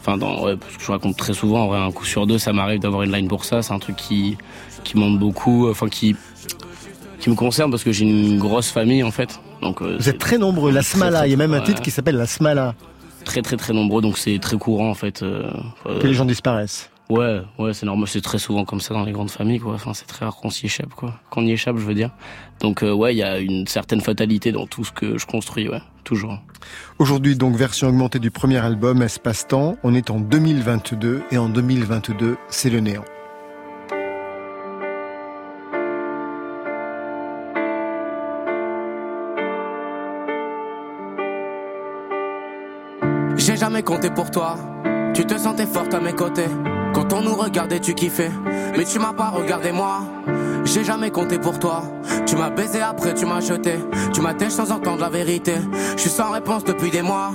enfin, 0.00 0.16
dans, 0.16 0.44
ouais, 0.44 0.56
ce 0.72 0.78
que 0.78 0.84
je 0.84 0.90
raconte 0.90 1.16
très 1.16 1.32
souvent, 1.32 1.64
en 1.64 1.68
vrai, 1.68 1.78
un 1.78 1.92
coup 1.92 2.04
sur 2.04 2.26
deux, 2.26 2.38
ça 2.38 2.52
m'arrive 2.52 2.80
d'avoir 2.80 3.02
une 3.02 3.12
line 3.12 3.28
pour 3.28 3.44
ça. 3.44 3.62
C'est 3.62 3.72
un 3.72 3.78
truc 3.78 3.94
qui, 3.96 4.36
qui 4.82 4.98
monte 4.98 5.18
beaucoup, 5.20 5.68
enfin, 5.70 5.88
qui, 5.88 6.16
qui 7.20 7.30
me 7.30 7.36
concerne 7.36 7.70
parce 7.70 7.84
que 7.84 7.92
j'ai 7.92 8.04
une 8.04 8.38
grosse 8.38 8.70
famille 8.70 9.04
en 9.04 9.12
fait. 9.12 9.40
Donc, 9.62 9.80
euh, 9.80 9.96
Vous 9.98 10.08
êtes 10.08 10.18
très 10.18 10.38
nombreux, 10.38 10.72
la 10.72 10.82
Smala, 10.82 11.28
il 11.28 11.30
y 11.30 11.34
a 11.34 11.36
même 11.36 11.54
un 11.54 11.60
titre 11.60 11.82
qui 11.82 11.90
s'appelle 11.92 12.16
la 12.16 12.26
Smala. 12.26 12.74
Très, 13.24 13.42
très, 13.42 13.56
très 13.56 13.72
nombreux, 13.72 14.02
donc 14.02 14.18
c'est 14.18 14.38
très 14.40 14.56
courant 14.56 14.90
en 14.90 14.94
fait. 14.94 15.22
Euh, 15.22 15.50
que 16.00 16.06
les 16.06 16.14
gens 16.14 16.24
disparaissent. 16.24 16.89
Ouais, 17.10 17.42
ouais, 17.58 17.74
c'est 17.74 17.86
normal, 17.86 18.06
c'est 18.06 18.20
très 18.20 18.38
souvent 18.38 18.64
comme 18.64 18.80
ça 18.80 18.94
dans 18.94 19.04
les 19.04 19.10
grandes 19.10 19.32
familles, 19.32 19.58
quoi. 19.58 19.74
Enfin, 19.74 19.94
c'est 19.94 20.06
très 20.06 20.24
rare 20.24 20.36
qu'on 20.36 20.48
s'y 20.48 20.66
échappe, 20.66 20.94
quoi. 20.94 21.14
Qu'on 21.28 21.44
y 21.44 21.50
échappe, 21.50 21.76
je 21.76 21.84
veux 21.84 21.94
dire. 21.94 22.10
Donc, 22.60 22.84
euh, 22.84 22.92
ouais, 22.92 23.12
il 23.12 23.18
y 23.18 23.24
a 23.24 23.40
une 23.40 23.66
certaine 23.66 24.00
fatalité 24.00 24.52
dans 24.52 24.68
tout 24.68 24.84
ce 24.84 24.92
que 24.92 25.18
je 25.18 25.26
construis, 25.26 25.68
ouais, 25.68 25.82
toujours. 26.04 26.38
Aujourd'hui, 27.00 27.34
donc, 27.34 27.56
version 27.56 27.88
augmentée 27.88 28.20
du 28.20 28.30
premier 28.30 28.58
album, 28.58 29.02
Espace-Temps. 29.02 29.76
On 29.82 29.92
est 29.92 30.08
en 30.08 30.20
2022, 30.20 31.22
et 31.32 31.38
en 31.38 31.48
2022, 31.48 32.36
c'est 32.48 32.70
le 32.70 32.78
néant. 32.78 33.04
J'ai 43.36 43.56
jamais 43.56 43.82
compté 43.82 44.10
pour 44.10 44.30
toi. 44.30 44.54
Tu 45.12 45.26
te 45.26 45.36
sentais 45.36 45.66
forte 45.66 45.92
à 45.92 45.98
mes 45.98 46.12
côtés. 46.12 46.46
Quand 47.10 47.22
nous 47.22 47.34
regardait, 47.34 47.80
tu 47.80 47.92
kiffais. 47.92 48.30
Mais 48.78 48.84
tu 48.84 49.00
m'as 49.00 49.12
pas 49.12 49.30
regardé 49.30 49.72
moi. 49.72 50.02
J'ai 50.64 50.84
jamais 50.84 51.10
compté 51.10 51.40
pour 51.40 51.58
toi. 51.58 51.82
Tu 52.24 52.36
m'as 52.36 52.50
baisé 52.50 52.80
après, 52.80 53.14
tu 53.14 53.26
m'as 53.26 53.40
jeté. 53.40 53.74
Tu 54.12 54.20
m'as 54.20 54.38
sans 54.48 54.70
entendre 54.70 55.00
la 55.00 55.08
vérité. 55.08 55.54
Je 55.96 56.00
suis 56.02 56.10
sans 56.10 56.30
réponse 56.30 56.62
depuis 56.62 56.90
des 56.90 57.02
mois. 57.02 57.32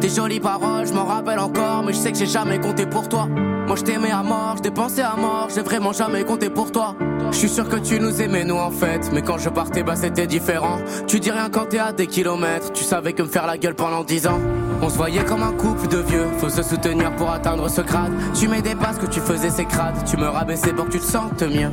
Tes 0.00 0.08
jolies 0.08 0.38
paroles, 0.38 0.86
je 0.86 0.92
m'en 0.92 1.04
rappelle 1.04 1.40
encore. 1.40 1.82
Mais 1.84 1.92
je 1.92 1.98
sais 1.98 2.12
que 2.12 2.18
j'ai 2.18 2.26
jamais 2.26 2.60
compté 2.60 2.86
pour 2.86 3.08
toi. 3.08 3.26
Moi 3.66 3.74
je 3.74 3.82
t'aimais 3.82 4.12
à 4.12 4.22
mort, 4.22 4.54
je 4.58 4.62
dépensais 4.62 5.02
à 5.02 5.16
mort. 5.16 5.48
J'ai 5.52 5.62
vraiment 5.62 5.92
jamais 5.92 6.22
compté 6.22 6.48
pour 6.48 6.70
toi. 6.70 6.94
Je 7.32 7.36
suis 7.36 7.48
sûr 7.48 7.68
que 7.68 7.76
tu 7.76 7.98
nous 7.98 8.22
aimais, 8.22 8.44
nous 8.44 8.54
en 8.54 8.70
fait. 8.70 9.10
Mais 9.12 9.22
quand 9.22 9.38
je 9.38 9.48
partais, 9.48 9.82
bah 9.82 9.96
c'était 9.96 10.28
différent. 10.28 10.78
Tu 11.08 11.18
dis 11.18 11.32
rien 11.32 11.50
quand 11.50 11.66
t'es 11.66 11.80
à 11.80 11.92
des 11.92 12.06
kilomètres. 12.06 12.72
Tu 12.72 12.84
savais 12.84 13.12
que 13.12 13.22
me 13.22 13.28
faire 13.28 13.46
la 13.46 13.58
gueule 13.58 13.74
pendant 13.74 14.04
dix 14.04 14.28
ans. 14.28 14.38
On 14.82 14.88
se 14.88 14.96
voyait 14.96 15.24
comme 15.24 15.42
un 15.42 15.52
couple 15.52 15.88
de 15.88 15.98
vieux. 15.98 16.26
Faut 16.38 16.48
se 16.48 16.62
soutenir 16.62 17.14
pour 17.16 17.30
atteindre 17.30 17.68
ce 17.68 17.80
grade. 17.80 18.12
Tu 18.34 18.48
m'aidais 18.48 18.74
pas 18.74 18.92
ce 18.92 18.98
que 18.98 19.06
tu 19.06 19.20
faisais, 19.20 19.50
c'est 19.50 19.64
crade. 19.64 19.96
Tu 20.04 20.16
me 20.16 20.26
rabaissais 20.26 20.72
pour 20.72 20.86
que 20.86 20.92
tu 20.92 21.00
te 21.00 21.04
sentes 21.04 21.42
mieux. 21.42 21.70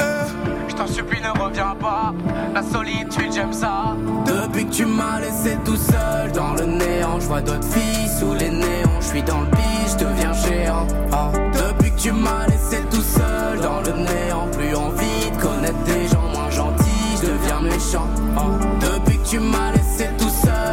Euh, 0.00 0.24
je 0.68 0.74
t'en 0.74 0.86
supplie, 0.86 1.20
ne 1.20 1.38
reviens 1.38 1.74
pas. 1.80 2.14
La 2.54 2.62
solitude, 2.62 3.32
j'aime 3.32 3.52
ça. 3.52 3.96
Depuis 4.26 4.66
que 4.66 4.72
tu 4.72 4.86
m'as 4.86 5.20
laissé 5.20 5.56
tout 5.64 5.76
seul 5.76 6.32
dans 6.32 6.54
le 6.54 6.64
néant, 6.64 7.20
je 7.20 7.26
vois 7.26 7.42
d'autres 7.42 7.64
filles 7.64 8.08
sous 8.18 8.34
les 8.34 8.50
néons. 8.50 9.00
Je 9.00 9.06
suis 9.06 9.22
dans 9.22 9.40
le 9.40 9.46
biche, 9.46 9.92
je 9.98 10.04
deviens 10.04 10.32
géant. 10.32 10.86
Ah. 11.12 11.30
Depuis 11.52 11.90
que 11.92 12.00
tu 12.00 12.12
m'as 12.12 12.46
laissé 12.46 12.78
tout 12.90 13.02
seul 13.02 13.60
dans 13.60 13.80
le 13.80 13.92
néant, 14.02 14.48
plus 14.52 14.74
envie 14.74 15.30
de 15.30 15.40
connaître 15.40 15.82
des 15.84 16.08
gens 16.08 16.28
moins 16.32 16.50
gentils, 16.50 17.18
je 17.20 17.26
deviens 17.26 17.60
méchant. 17.60 18.08
Ah. 18.36 18.42
Depuis 18.80 19.18
que 19.18 19.28
tu 19.28 19.38
m'as 19.38 19.72
laissé 19.72 20.08
tout 20.18 20.23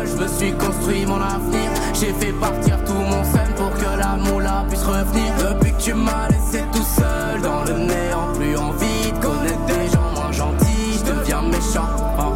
je 0.05 0.15
me 0.15 0.27
suis 0.27 0.51
construit 0.53 1.05
mon 1.05 1.21
avenir. 1.21 1.69
J'ai 1.93 2.13
fait 2.13 2.33
partir 2.33 2.83
tout 2.83 2.93
mon 2.93 3.23
sein 3.23 3.47
pour 3.55 3.71
que 3.73 3.99
la 3.99 4.15
moula 4.17 4.65
puisse 4.67 4.83
revenir. 4.83 5.33
Depuis 5.37 5.71
que 5.73 5.81
tu 5.81 5.93
m'as 5.93 6.27
laissé 6.29 6.63
tout 6.71 6.83
seul 6.83 7.41
dans 7.41 7.63
le 7.63 7.79
néant, 7.79 8.33
plus 8.35 8.57
envie 8.57 9.11
de 9.11 9.17
connaître 9.19 9.65
des 9.65 9.89
gens 9.91 10.11
moins 10.15 10.31
gentils, 10.31 10.99
je 10.99 11.11
deviens 11.11 11.41
méchant. 11.41 11.87
Ah. 12.17 12.31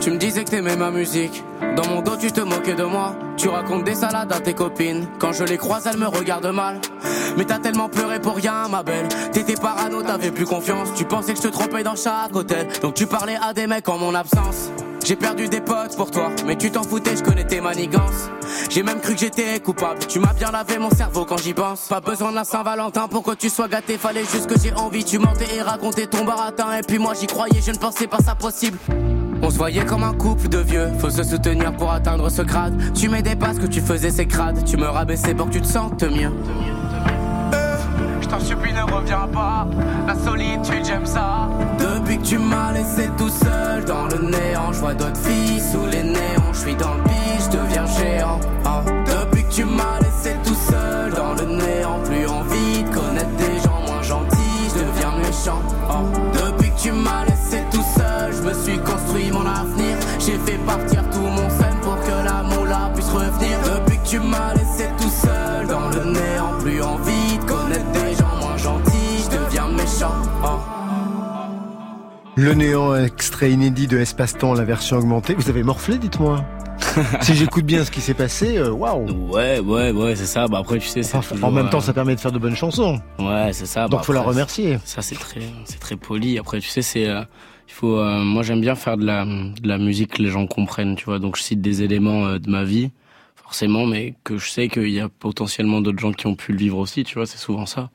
Tu 0.00 0.10
me 0.10 0.18
disais 0.18 0.44
que 0.44 0.50
t'aimais 0.50 0.76
ma 0.76 0.90
musique. 0.90 1.42
Dans 1.76 1.86
mon 1.86 2.02
dos, 2.02 2.16
tu 2.16 2.30
te 2.30 2.40
moquais 2.40 2.74
de 2.74 2.84
moi. 2.84 3.16
Tu 3.36 3.48
racontes 3.48 3.84
des 3.84 3.94
salades 3.94 4.32
à 4.32 4.40
tes 4.40 4.52
copines. 4.52 5.06
Quand 5.18 5.32
je 5.32 5.44
les 5.44 5.56
croise, 5.56 5.86
elles 5.86 5.98
me 5.98 6.06
regardent 6.06 6.52
mal. 6.52 6.80
Mais 7.36 7.44
t'as 7.44 7.58
tellement 7.58 7.88
pleuré 7.88 8.20
pour 8.20 8.36
rien, 8.36 8.68
ma 8.68 8.82
belle. 8.82 9.08
T'étais 9.32 9.54
parano, 9.54 10.02
t'avais 10.02 10.30
plus 10.30 10.44
confiance. 10.44 10.90
Tu 10.94 11.04
pensais 11.04 11.32
que 11.32 11.38
je 11.38 11.48
te 11.48 11.52
trompais 11.52 11.82
dans 11.82 11.96
chaque 11.96 12.34
hôtel. 12.34 12.68
Donc 12.82 12.94
tu 12.94 13.06
parlais 13.06 13.36
à 13.42 13.54
des 13.54 13.66
mecs 13.66 13.88
en 13.88 13.98
mon 13.98 14.14
absence. 14.14 14.70
J'ai 15.04 15.16
perdu 15.16 15.48
des 15.48 15.60
potes 15.60 15.96
pour 15.98 16.10
toi, 16.10 16.30
mais 16.46 16.56
tu 16.56 16.70
t'en 16.70 16.82
foutais, 16.82 17.14
je 17.14 17.22
connais 17.22 17.44
tes 17.44 17.60
manigances. 17.60 18.30
J'ai 18.70 18.82
même 18.82 19.00
cru 19.00 19.12
que 19.12 19.20
j'étais 19.20 19.60
coupable. 19.60 19.98
Tu 20.08 20.18
m'as 20.18 20.32
bien 20.32 20.50
lavé 20.50 20.78
mon 20.78 20.88
cerveau 20.88 21.26
quand 21.26 21.36
j'y 21.36 21.52
pense. 21.52 21.88
Pas 21.88 22.00
besoin 22.00 22.30
de 22.30 22.36
la 22.36 22.44
Saint-Valentin 22.44 23.06
pour 23.08 23.22
que 23.22 23.32
tu 23.32 23.50
sois 23.50 23.68
gâté. 23.68 23.98
Fallait 23.98 24.24
juste 24.24 24.46
que 24.46 24.58
j'ai 24.58 24.72
envie. 24.72 25.04
Tu 25.04 25.18
mentais 25.18 25.56
et 25.56 25.60
racontais 25.60 26.06
ton 26.06 26.24
baratin. 26.24 26.78
Et 26.78 26.80
puis 26.80 26.98
moi 26.98 27.12
j'y 27.12 27.26
croyais, 27.26 27.60
je 27.60 27.70
ne 27.72 27.76
pensais 27.76 28.06
pas 28.06 28.20
ça 28.20 28.34
possible. 28.34 28.78
On 29.42 29.50
se 29.50 29.58
voyait 29.58 29.84
comme 29.84 30.04
un 30.04 30.14
couple 30.14 30.48
de 30.48 30.58
vieux, 30.58 30.88
faut 30.98 31.10
se 31.10 31.22
soutenir 31.22 31.76
pour 31.76 31.92
atteindre 31.92 32.30
ce 32.30 32.40
grade. 32.40 32.80
Tu 32.94 33.10
m'aidais 33.10 33.36
pas, 33.36 33.52
ce 33.52 33.60
que 33.60 33.66
tu 33.66 33.82
faisais 33.82 34.10
c'est 34.10 34.26
crade. 34.26 34.64
Tu 34.64 34.78
me 34.78 34.86
rabaissais 34.86 35.34
pour 35.34 35.48
que 35.48 35.52
tu 35.52 35.60
te 35.60 35.66
sentes 35.66 36.02
mieux. 36.02 36.32
Euh, 37.52 37.76
je 38.22 38.26
t'en 38.26 38.40
supplie, 38.40 38.72
ne 38.72 38.90
reviens 38.90 39.28
pas. 39.30 39.66
La 40.06 40.14
solitude, 40.14 40.82
j'aime 40.82 41.04
ça. 41.04 41.50
Tu 42.24 42.38
m'as 42.38 42.72
laissé 42.72 43.10
tout 43.18 43.28
seul 43.28 43.84
dans 43.84 44.06
le 44.06 44.18
néant, 44.18 44.72
je 44.72 44.80
vois 44.80 44.94
d'autres 44.94 45.18
filles 45.18 45.60
sous 45.60 45.86
les 45.86 46.02
néons. 46.02 46.52
Je 46.52 46.58
suis 46.58 46.74
dans 46.74 46.94
le 46.94 47.02
biche, 47.02 47.44
je 47.44 47.58
deviens 47.58 47.86
géant. 47.86 48.40
Ah. 48.64 48.82
Depuis 49.06 49.44
que 49.44 49.52
tu 49.52 49.64
m'as 49.64 50.00
Le 72.36 72.52
néant, 72.54 72.94
extrait 72.96 73.52
inédit 73.52 73.86
de 73.86 73.98
Espace-Temps, 73.98 74.54
la 74.54 74.64
version 74.64 74.96
augmentée. 74.96 75.34
Vous 75.34 75.48
avez 75.48 75.62
morflé, 75.62 75.98
dites-moi 75.98 76.44
si 77.22 77.34
j'écoute 77.34 77.64
bien 77.64 77.84
ce 77.84 77.90
qui 77.90 78.00
s'est 78.00 78.14
passé, 78.14 78.58
euh, 78.58 78.70
waouh 78.70 79.06
Ouais, 79.32 79.60
ouais, 79.60 79.90
ouais, 79.92 80.16
c'est 80.16 80.26
ça. 80.26 80.48
Bah 80.48 80.58
après, 80.58 80.78
tu 80.78 80.88
sais, 80.88 81.02
c'est 81.02 81.16
En 81.42 81.50
même 81.52 81.70
temps, 81.70 81.80
ça 81.80 81.92
permet 81.92 82.14
de 82.16 82.20
faire 82.20 82.32
de 82.32 82.38
bonnes 82.38 82.56
chansons. 82.56 83.00
Ouais, 83.18 83.52
c'est 83.52 83.66
ça. 83.66 83.82
Donc, 83.88 84.00
bah, 84.00 84.04
faut 84.04 84.12
la 84.12 84.20
remercier. 84.22 84.78
Ça, 84.84 85.00
c'est 85.00 85.14
très, 85.14 85.40
c'est 85.64 85.78
très 85.78 85.96
poli. 85.96 86.36
Après, 86.38 86.58
tu 86.60 86.68
sais, 86.68 86.82
c'est, 86.82 87.08
euh, 87.08 87.22
il 87.68 87.72
faut. 87.72 87.96
euh, 87.98 88.18
moi, 88.22 88.42
j'aime 88.42 88.60
bien 88.60 88.74
faire 88.74 88.96
de 88.96 89.04
la, 89.06 89.24
de 89.24 89.68
la 89.68 89.78
musique 89.78 90.14
que 90.14 90.22
les 90.22 90.30
gens 90.30 90.46
comprennent, 90.46 90.96
tu 90.96 91.04
vois. 91.06 91.18
Donc, 91.20 91.36
je 91.36 91.42
cite 91.42 91.60
des 91.60 91.82
éléments 91.82 92.26
euh, 92.26 92.38
de 92.38 92.50
ma 92.50 92.64
vie. 92.64 92.90
forcément, 93.36 93.86
mais 93.86 94.14
que 94.24 94.36
je 94.36 94.50
sais 94.50 94.68
qu'il 94.68 94.90
y 94.90 95.00
a 95.00 95.08
potentiellement 95.08 95.80
d'autres 95.80 96.00
gens 96.00 96.12
qui 96.12 96.26
ont 96.26 96.34
pu 96.36 96.52
le 96.52 96.58
vivre 96.58 96.78
aussi, 96.78 97.04
tu 97.04 97.14
vois, 97.14 97.26
c'est 97.26 97.38
souvent 97.38 97.66
ça. 97.66 97.90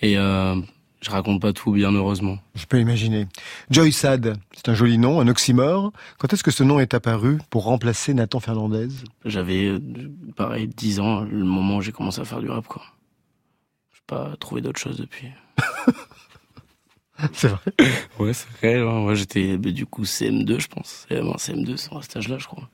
Et 0.00 0.16
euh, 0.18 0.56
je 1.04 1.10
raconte 1.10 1.40
pas 1.40 1.52
tout, 1.52 1.70
bien 1.72 1.92
heureusement. 1.92 2.38
Je 2.54 2.64
peux 2.64 2.80
imaginer. 2.80 3.26
Joy 3.70 3.92
Sad, 3.92 4.38
c'est 4.52 4.70
un 4.70 4.74
joli 4.74 4.96
nom, 4.96 5.20
un 5.20 5.28
oxymore. 5.28 5.92
Quand 6.18 6.32
est-ce 6.32 6.42
que 6.42 6.50
ce 6.50 6.62
nom 6.62 6.80
est 6.80 6.94
apparu 6.94 7.38
pour 7.50 7.64
remplacer 7.64 8.14
Nathan 8.14 8.40
Fernandez? 8.40 8.88
J'avais, 9.26 9.66
euh, 9.66 9.80
pareil, 10.34 10.66
10 10.66 11.00
ans, 11.00 11.20
le 11.20 11.44
moment 11.44 11.76
où 11.76 11.82
j'ai 11.82 11.92
commencé 11.92 12.20
à 12.22 12.24
faire 12.24 12.40
du 12.40 12.48
rap, 12.48 12.66
quoi. 12.66 12.82
J'ai 13.92 14.00
pas 14.06 14.34
trouvé 14.40 14.62
d'autre 14.62 14.80
chose 14.80 14.96
depuis. 14.96 15.28
c'est 17.34 17.48
vrai? 17.48 17.60
Ouais, 18.18 18.32
c'est 18.32 18.48
vrai. 18.58 18.82
Moi, 18.82 19.14
j'étais 19.14 19.58
bah, 19.58 19.70
du 19.70 19.84
coup 19.84 20.04
CM2, 20.04 20.58
je 20.58 20.68
pense. 20.68 21.06
CM1, 21.10 21.36
CM2, 21.36 21.76
c'est 21.76 21.94
à 21.94 22.00
cet 22.00 22.16
âge-là, 22.16 22.38
je 22.38 22.46
crois. 22.46 22.70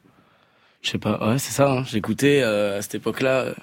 Je 0.83 0.91
sais 0.91 0.99
pas. 0.99 1.19
Ouais, 1.27 1.39
c'est 1.39 1.53
ça. 1.53 1.69
Hein. 1.69 1.85
J'écoutais 1.85 2.43
euh, 2.43 2.79
à 2.79 2.83
cette 2.83 2.95
époque-là. 2.95 3.41
Euh, 3.41 3.55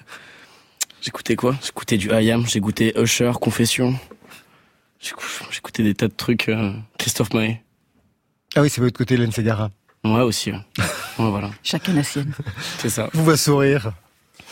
j'écoutais 1.00 1.36
quoi? 1.36 1.56
J'écoutais 1.64 1.96
du 1.96 2.10
IAM, 2.10 2.46
j'écoutais 2.46 2.92
Usher, 3.00 3.32
Confession. 3.40 3.94
J'écoutais 5.00 5.82
des 5.82 5.94
tas 5.94 6.08
de 6.08 6.14
trucs. 6.14 6.48
Euh, 6.48 6.72
Christophe 6.98 7.32
Maé. 7.34 7.62
Ah 8.56 8.62
oui, 8.62 8.70
c'est 8.70 8.80
votre 8.80 8.96
côté, 8.96 9.14
Hélène 9.14 9.32
Segara. 9.32 9.70
Ouais, 10.04 10.20
aussi. 10.20 10.52
Ouais. 10.52 10.58
voilà. 11.18 11.50
Chacun 11.62 11.94
la 11.94 12.02
sienne. 12.02 12.32
C'est 12.78 12.88
ça. 12.88 13.08
Vous 13.12 13.24
va 13.24 13.36
sourire. 13.36 13.92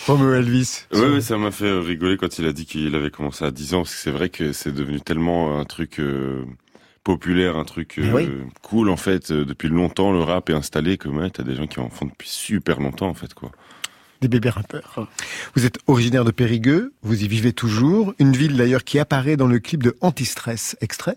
Romeo 0.06 0.34
Elvis. 0.34 0.84
Oui, 0.92 1.22
ça 1.22 1.36
m'a 1.36 1.50
fait 1.50 1.72
rigoler 1.72 2.16
quand 2.16 2.38
il 2.38 2.46
a 2.46 2.52
dit 2.52 2.66
qu'il 2.66 2.94
avait 2.94 3.10
commencé 3.10 3.44
à 3.44 3.50
10 3.50 3.74
ans, 3.74 3.78
parce 3.78 3.94
que 3.94 4.00
c'est 4.00 4.10
vrai 4.10 4.28
que 4.28 4.52
c'est 4.52 4.72
devenu 4.72 5.00
tellement 5.00 5.58
un 5.58 5.64
truc 5.64 5.98
euh, 5.98 6.44
populaire, 7.02 7.56
un 7.56 7.64
truc 7.64 7.98
euh, 7.98 8.44
cool 8.62 8.90
en 8.90 8.96
fait. 8.96 9.32
depuis 9.32 9.68
longtemps, 9.68 10.12
le 10.12 10.20
rap 10.20 10.50
est 10.50 10.54
installé 10.54 10.96
que 10.98 11.08
ouais, 11.08 11.30
t'as 11.30 11.42
des 11.42 11.56
gens 11.56 11.66
qui 11.66 11.80
en 11.80 11.88
font 11.88 12.06
depuis 12.06 12.28
super 12.28 12.78
longtemps 12.78 13.08
en 13.08 13.14
fait, 13.14 13.34
quoi 13.34 13.50
des 14.20 14.28
bébés 14.28 14.50
rappeurs. 14.50 15.08
Vous 15.54 15.66
êtes 15.66 15.78
originaire 15.86 16.24
de 16.24 16.30
Périgueux, 16.30 16.92
vous 17.02 17.22
y 17.22 17.28
vivez 17.28 17.52
toujours, 17.52 18.14
une 18.18 18.32
ville 18.32 18.56
d'ailleurs 18.56 18.84
qui 18.84 18.98
apparaît 18.98 19.36
dans 19.36 19.46
le 19.46 19.58
clip 19.58 19.82
de 19.82 19.96
Antistress. 20.00 20.76
Extrait 20.80 21.16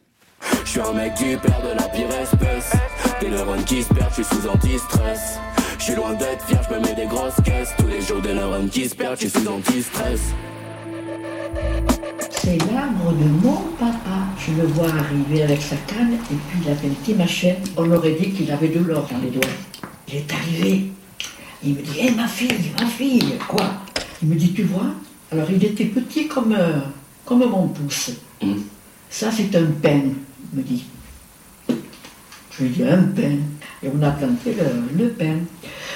Je 0.65 0.69
suis 0.69 0.81
un 0.81 0.93
mec 0.93 1.13
qui 1.15 1.35
perd 1.37 1.63
de 1.63 1.77
la 1.77 1.87
pire 1.89 2.11
espèce, 2.11 2.71
des 3.21 3.29
neurones 3.29 3.63
qui 3.63 3.83
se 3.83 3.93
perdent, 3.93 4.13
je 4.17 4.23
suis 4.23 4.35
sous 4.35 4.47
antistress. 4.47 5.39
Je 5.77 5.83
suis 5.83 5.95
loin 5.95 6.13
d'être 6.13 6.45
fier, 6.45 6.59
je 6.69 6.75
me 6.75 6.81
mets 6.81 6.95
des 6.95 7.07
grosses 7.07 7.41
caisses, 7.43 7.73
tous 7.77 7.87
les 7.87 8.01
jours 8.01 8.21
des 8.21 8.33
neurones 8.33 8.69
qui 8.69 8.87
se 8.87 8.95
perdent, 8.95 9.15
je 9.19 9.27
suis 9.27 9.39
sous 9.39 9.47
antistress. 9.47 10.21
C'est 12.41 12.57
l'arbre 12.71 13.13
de 13.13 13.25
mon 13.43 13.57
papa. 13.77 14.25
Je 14.39 14.61
le 14.61 14.67
vois 14.67 14.89
arriver 14.89 15.43
avec 15.43 15.61
sa 15.61 15.75
canne 15.75 16.13
et 16.13 16.35
puis 16.35 16.59
il 16.63 16.69
avait 16.69 16.87
une 16.87 16.95
petite 16.95 17.17
machine. 17.17 17.55
On 17.77 17.91
aurait 17.91 18.13
dit 18.13 18.31
qu'il 18.31 18.49
avait 18.51 18.69
de 18.69 18.79
l'or 18.79 19.07
dans 19.11 19.19
les 19.19 19.29
doigts. 19.29 19.43
Il 20.07 20.15
est 20.15 20.33
arrivé, 20.33 20.85
il 21.63 21.75
me 21.75 21.81
dit, 21.81 21.99
hé 21.99 22.11
ma 22.11 22.27
fille, 22.27 22.71
ma 22.79 22.85
fille, 22.85 23.35
quoi 23.47 23.73
Il 24.21 24.29
me 24.29 24.35
dit, 24.35 24.53
tu 24.53 24.63
vois 24.63 24.93
Alors 25.31 25.49
il 25.51 25.63
était 25.63 25.85
petit 25.85 26.27
comme, 26.27 26.53
euh, 26.57 26.79
comme 27.25 27.39
mon 27.39 27.67
pouce. 27.67 28.11
Mm. 28.41 28.53
Ça 29.09 29.31
c'est 29.31 29.55
un 29.55 29.65
pen, 29.81 30.13
il 30.53 30.59
me 30.59 30.63
dit. 30.63 30.85
Je 32.51 32.63
lui 32.63 32.69
dis, 32.69 32.83
un 32.83 33.03
pen. 33.03 33.41
Et 33.81 33.89
on 33.93 34.01
a 34.03 34.11
planté 34.11 34.53
le, 34.53 35.03
le 35.03 35.09
pen. 35.11 35.45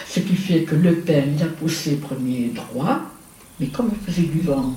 Ce 0.08 0.20
qui 0.20 0.36
fait 0.36 0.64
que 0.64 0.76
le 0.76 0.96
pen, 0.96 1.36
il 1.38 1.44
a 1.44 1.48
poussé 1.48 1.96
premier 1.96 2.52
droit, 2.54 3.02
mais 3.60 3.68
comme 3.68 3.90
il 3.92 4.14
faisait 4.14 4.28
du 4.28 4.42
vent, 4.42 4.74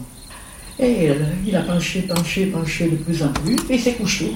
et 0.79 1.11
il 1.47 1.57
a 1.57 1.63
penché, 1.63 2.03
penché, 2.03 2.47
penché 2.47 2.89
de 2.89 2.97
plus 2.97 3.23
en 3.23 3.29
plus, 3.29 3.57
et 3.71 3.75
il 3.75 3.81
s'est 3.81 3.95
couché. 3.95 4.33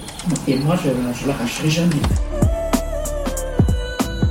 Et 0.48 0.56
moi, 0.56 0.78
je 0.82 0.88
ne 0.88 1.28
l'arracherai 1.28 1.68
jamais. 1.68 1.96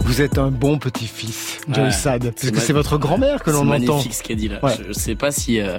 Vous 0.09 0.23
êtes 0.23 0.39
un 0.39 0.49
bon 0.49 0.79
petit-fils, 0.79 1.61
Joey 1.69 1.91
Sad. 1.91 2.33
Parce 2.33 2.49
que 2.49 2.59
c'est 2.59 2.73
votre 2.73 2.97
grand-mère 2.97 3.43
que 3.43 3.51
l'on 3.51 3.59
entend. 3.59 3.77
C'est 3.77 3.85
magnifique 3.85 4.13
ce 4.15 4.23
qu'elle 4.23 4.37
dit 4.37 4.47
là. 4.47 4.59
Je, 4.87 4.91
sais 4.91 5.13
pas 5.13 5.31
si, 5.31 5.61
euh, 5.61 5.77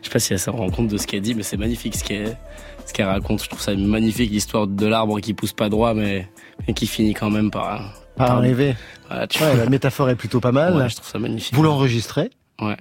je 0.00 0.06
sais 0.06 0.12
pas 0.12 0.20
si 0.20 0.32
elle 0.32 0.38
s'en 0.38 0.52
rend 0.52 0.70
compte 0.70 0.86
de 0.86 0.96
ce 0.96 1.04
qu'elle 1.08 1.20
dit, 1.20 1.34
mais 1.34 1.42
c'est 1.42 1.56
magnifique 1.56 1.96
ce 1.96 2.04
qu'elle, 2.04 2.38
ce 2.86 2.92
qu'elle 2.92 3.06
raconte. 3.06 3.42
Je 3.42 3.48
trouve 3.48 3.60
ça 3.60 3.74
magnifique 3.74 4.30
l'histoire 4.30 4.68
de 4.68 4.86
l'arbre 4.86 5.18
qui 5.18 5.34
pousse 5.34 5.52
pas 5.52 5.68
droit, 5.68 5.94
mais, 5.94 6.28
qui 6.76 6.86
finit 6.86 7.12
quand 7.12 7.28
même 7.28 7.50
par. 7.50 7.92
Par, 8.14 8.30
arriver. 8.30 8.76
la 9.10 9.68
métaphore 9.68 10.10
est 10.10 10.16
plutôt 10.16 10.38
pas 10.38 10.52
mal. 10.52 10.88
je 10.88 10.94
trouve 10.94 11.08
ça 11.08 11.18
magnifique. 11.18 11.52
Vous 11.52 11.64
l'enregistrez 11.64 12.30
Ouais. 12.60 12.76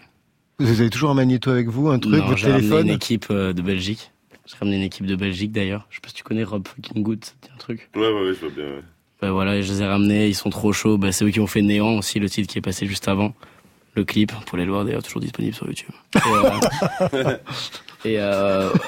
Vous 0.59 0.81
avez 0.81 0.91
toujours 0.91 1.09
un 1.09 1.15
magnéto 1.15 1.49
avec 1.49 1.67
vous, 1.67 1.89
un 1.89 1.97
truc, 1.97 2.23
votre 2.23 2.39
téléphone 2.39 2.89
une 2.89 2.93
équipe 2.93 3.25
euh, 3.31 3.53
de 3.53 3.63
Belgique. 3.63 4.11
J'ai 4.45 4.55
ramené 4.59 4.77
une 4.77 4.83
équipe 4.83 5.07
de 5.07 5.15
Belgique 5.15 5.51
d'ailleurs. 5.51 5.87
Je 5.89 5.95
sais 5.95 6.01
pas 6.01 6.09
si 6.09 6.13
tu 6.13 6.23
connais 6.23 6.43
Rob 6.43 6.67
Fucking 6.67 7.01
Good, 7.01 7.25
un 7.51 7.57
truc. 7.57 7.89
Ouais, 7.95 8.01
ouais, 8.01 8.27
ouais, 8.27 8.33
je 8.35 8.45
vois 8.45 8.49
bien. 8.51 8.65
Ouais. 8.65 8.83
Bah 9.21 9.31
voilà, 9.31 9.61
je 9.61 9.71
les 9.71 9.81
ai 9.83 9.85
ramenés, 9.85 10.27
ils 10.27 10.35
sont 10.35 10.49
trop 10.49 10.73
chauds. 10.73 10.97
Bah, 10.97 11.11
c'est 11.11 11.23
eux 11.25 11.29
qui 11.29 11.39
ont 11.39 11.47
fait 11.47 11.61
Néant 11.61 11.97
aussi, 11.97 12.19
le 12.19 12.29
titre 12.29 12.51
qui 12.51 12.57
est 12.57 12.61
passé 12.61 12.87
juste 12.87 13.07
avant. 13.07 13.33
Le 13.93 14.03
clip, 14.03 14.31
pour 14.45 14.57
les 14.57 14.65
voir 14.65 14.85
d'ailleurs, 14.85 15.03
toujours 15.03 15.21
disponible 15.21 15.53
sur 15.53 15.67
YouTube. 15.67 15.91
euh 18.05 18.69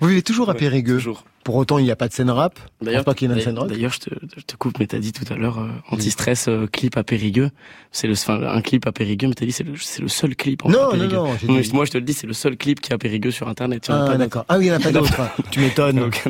Vous 0.00 0.08
vivez 0.08 0.22
toujours 0.22 0.50
à 0.50 0.54
Périgueux 0.54 0.96
Toujours. 0.96 1.24
Pour 1.44 1.56
autant, 1.56 1.78
il 1.78 1.84
n'y 1.84 1.90
a 1.90 1.96
pas 1.96 2.06
de 2.06 2.12
scène 2.12 2.30
rap. 2.30 2.58
D'ailleurs, 2.80 3.04
pas 3.04 3.14
qu'il 3.14 3.28
y 3.28 3.32
ait 3.32 3.34
une 3.34 3.42
scène 3.42 3.58
D'ailleurs, 3.66 3.92
je 3.92 3.98
te, 3.98 4.10
je 4.36 4.42
te 4.42 4.54
coupe, 4.56 4.78
mais 4.78 4.86
t'as 4.86 4.98
dit 4.98 5.12
tout 5.12 5.24
à 5.32 5.36
l'heure, 5.36 5.58
euh, 5.58 5.68
anti-stress 5.90 6.46
euh, 6.48 6.68
clip 6.68 6.96
à 6.96 7.02
Périgueux. 7.02 7.50
C'est 7.90 8.06
le, 8.06 8.12
enfin, 8.12 8.40
un 8.42 8.60
clip 8.60 8.86
à 8.86 8.92
Périgueux, 8.92 9.26
mais 9.26 9.34
t'as 9.34 9.44
dit 9.44 9.50
c'est 9.50 9.64
le, 9.64 9.76
c'est 9.76 10.02
le 10.02 10.08
seul 10.08 10.36
clip. 10.36 10.64
En 10.64 10.68
non, 10.68 10.96
non, 10.96 11.08
non, 11.08 11.28
Moi, 11.72 11.84
je 11.84 11.90
te 11.90 11.98
le 11.98 12.04
dis, 12.04 12.12
c'est 12.12 12.28
le 12.28 12.32
seul 12.32 12.56
clip 12.56 12.80
qui 12.80 12.92
a 12.92 12.98
Périgueux 12.98 13.32
sur 13.32 13.48
Internet. 13.48 13.88
Ah, 13.88 14.16
d'accord. 14.16 14.44
Ah 14.48 14.58
oui, 14.58 14.66
il 14.66 14.68
n'y 14.68 14.76
en 14.76 14.78
a 14.78 14.80
pas 14.80 14.92
d'autre. 14.92 15.20
tu 15.50 15.58
m'étonnes. 15.60 15.96
Donc, 16.00 16.22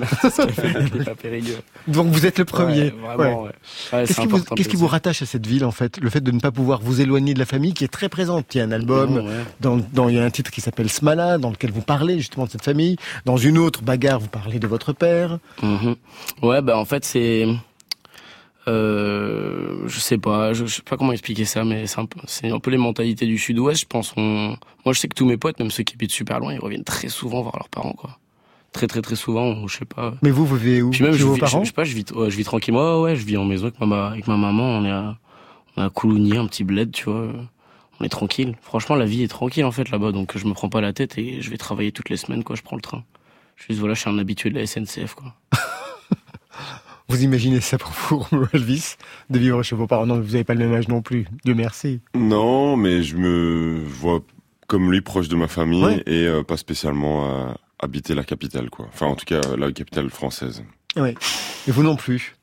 Donc, 1.89 2.07
vous 2.07 2.25
êtes 2.25 2.39
le 2.39 2.47
premier. 2.47 2.85
Ouais, 2.85 3.15
vraiment, 3.17 3.43
ouais. 3.43 3.51
Qu'est-ce 3.91 4.21
qui, 4.21 4.27
vous, 4.27 4.43
qu'est-ce 4.43 4.69
qui 4.69 4.77
vous 4.77 4.87
rattache 4.87 5.21
à 5.21 5.27
cette 5.27 5.47
ville, 5.47 5.67
en 5.67 5.73
fait? 5.73 5.99
Le 6.01 6.09
fait 6.09 6.23
de 6.23 6.31
ne 6.31 6.41
pas 6.41 6.53
pouvoir 6.53 6.81
vous 6.81 7.03
éloigner 7.03 7.35
de 7.35 7.39
la 7.39 7.47
famille, 7.47 7.75
qui 7.75 7.85
est 7.85 7.93
très 7.93 8.09
présente. 8.09 8.55
Il 8.55 8.59
y 8.59 8.61
a 8.63 8.65
un 8.65 8.73
album, 8.73 9.23
dans, 9.61 9.79
dans, 9.93 10.09
il 10.09 10.17
y 10.17 10.19
a 10.19 10.25
un 10.25 10.31
titre 10.31 10.51
qui 10.51 10.63
s'appelle 10.63 10.89
Dans 11.15 11.51
lequel 11.51 11.71
vous 11.71 11.83
parlez 11.83 12.19
justement 12.19 12.47
de 12.47 12.51
cette 12.51 12.65
famille. 12.65 12.97
Dans 13.25 13.37
une 13.37 13.59
autre 13.59 13.83
bagarre, 13.83 14.21
vous 14.21 14.29
parlez 14.29 14.59
de 14.59 14.67
votre 14.67 14.93
père. 14.93 15.39
Mhm. 15.63 15.97
Ouais, 16.43 16.63
bah 16.63 16.79
en 16.79 16.85
fait 16.85 17.05
c'est, 17.05 17.47
euh, 18.69 19.83
je 19.87 19.99
sais 19.99 20.19
pas, 20.19 20.53
je, 20.53 20.67
sais 20.67 20.83
pas 20.83 20.97
comment 20.97 21.13
expliquer 21.13 21.45
ça, 21.45 21.65
mais 21.65 21.87
c'est 21.87 21.99
un 21.99 22.07
peu, 22.07 22.21
c'est 22.27 22.51
un 22.51 22.61
peu 22.61 22.71
les 22.71 22.79
mentalités 22.79 23.27
du 23.27 23.39
Sud-Ouest. 23.39 23.81
Je 23.83 23.87
pense. 23.87 24.13
On... 24.17 24.57
Moi, 24.85 24.93
je 24.93 24.99
sais 25.01 25.09
que 25.09 25.15
tous 25.15 25.27
mes 25.27 25.37
potes, 25.37 25.59
même 25.59 25.71
ceux 25.71 25.83
qui 25.83 25.95
habitent 25.95 26.13
super 26.13 26.39
loin, 26.39 26.55
ils 26.55 26.61
reviennent 26.61 26.85
très 26.85 27.09
souvent 27.09 27.43
voir 27.43 27.57
leurs 27.57 27.69
parents, 27.69 27.93
quoi. 27.93 28.19
Très 28.73 28.87
très 28.87 29.03
très 29.03 29.17
souvent, 29.17 29.67
je 29.67 29.79
sais 29.79 29.85
pas. 29.85 30.15
Mais 30.23 30.31
vous, 30.31 30.47
vous 30.47 30.57
vivez 30.57 30.81
où? 30.81 30.91
Puis 30.91 31.03
même, 31.03 31.13
Chez 31.13 31.19
je, 31.19 31.27
vos 31.27 31.35
vis, 31.35 31.41
parents? 31.41 31.63
je, 31.63 31.67
sais 31.67 31.75
pas, 31.75 31.85
je 31.85 31.95
vis, 31.95 32.07
je 32.09 32.37
vis 32.37 32.45
tranquillement. 32.45 33.03
Ouais, 33.03 33.17
je 33.17 33.25
vis 33.25 33.37
en 33.37 33.45
maison 33.45 33.67
avec 33.67 33.81
ma, 33.81 34.07
avec 34.07 34.27
ma 34.27 34.37
maman. 34.37 34.63
On 34.63 34.85
est 34.87 34.91
à, 34.91 35.17
on 35.77 35.83
est 35.83 36.37
à 36.37 36.41
un 36.41 36.47
petit 36.47 36.65
bled, 36.65 36.91
tu 36.93 37.05
vois. 37.11 37.33
On 38.03 38.05
est 38.05 38.09
tranquille. 38.09 38.57
Franchement, 38.61 38.97
la 38.97 39.05
vie 39.05 39.23
est 39.23 39.29
tranquille 39.29 39.65
en 39.65 39.71
fait 39.71 39.89
là-bas, 39.91 40.11
donc 40.11 40.37
je 40.37 40.45
me 40.45 40.55
prends 40.55 40.69
pas 40.69 40.81
la 40.81 40.93
tête 40.93 41.19
et 41.19 41.41
je 41.41 41.51
vais 41.51 41.57
travailler 41.57 41.93
toutes 41.93 42.09
les 42.11 42.17
semaines, 42.17 42.43
quoi. 42.43 42.57
Je 42.57 42.63
prends 42.63 42.75
le 42.75 42.83
train. 42.83 43.05
Je 43.55 43.63
suis 43.63 43.75
voilà, 43.75 43.95
je 43.95 44.01
suis 44.01 44.11
un 44.11 44.19
habitué 44.19 44.51
de 44.51 44.59
la 44.59 44.67
SNCF, 44.67 45.15
quoi. 45.15 45.37
Vous 47.09 47.23
imaginez 47.23 47.61
ça 47.61 47.79
pour 47.79 47.93
vous, 47.93 48.27
Elvis, 48.53 48.97
de 49.31 49.39
vivre 49.39 49.63
chez 49.63 49.77
vos 49.77 49.87
parents 49.87 50.07
Non, 50.07 50.19
vous 50.19 50.33
n'avez 50.33 50.43
pas 50.43 50.55
le 50.55 50.67
même 50.67 50.75
âge 50.75 50.89
non 50.89 51.01
plus. 51.01 51.29
Dieu 51.45 51.55
merci. 51.55 52.01
Non, 52.17 52.77
mais 52.77 53.05
je 53.05 53.17
me 53.17 53.79
vois 53.87 54.21
comme 54.67 54.91
lui 54.91 55.01
proche 55.01 55.29
de 55.29 55.37
ma 55.37 55.47
famille 55.47 56.03
et 56.07 56.27
euh, 56.27 56.43
pas 56.43 56.57
spécialement 56.57 57.27
à 57.27 57.57
habiter 57.79 58.17
la 58.17 58.25
capitale, 58.25 58.69
quoi. 58.69 58.87
Enfin, 58.93 59.07
en 59.07 59.15
tout 59.15 59.27
cas, 59.27 59.43
la 59.57 59.71
capitale 59.71 60.11
française. 60.11 60.65
Oui. 60.97 61.15
Et 61.69 61.71
vous 61.71 61.85
non 61.85 61.95
plus 61.95 62.35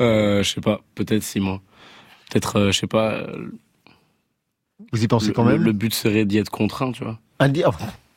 euh, 0.00 0.42
Je 0.42 0.50
sais 0.50 0.60
pas. 0.60 0.80
Peut-être 0.96 1.22
six 1.22 1.38
mois. 1.38 1.60
Peut-être, 2.30 2.56
euh, 2.58 2.72
je 2.72 2.78
sais 2.78 2.88
pas. 2.88 3.26
Vous 4.92 5.02
y 5.02 5.08
pensez 5.08 5.32
quand 5.32 5.44
même 5.44 5.62
Le 5.62 5.72
but 5.72 5.94
serait 5.94 6.24
d'y 6.24 6.38
être 6.38 6.50
contraint, 6.50 6.92
tu 6.92 7.04
vois. 7.04 7.18
Ah, 7.38 7.48
dire 7.48 7.70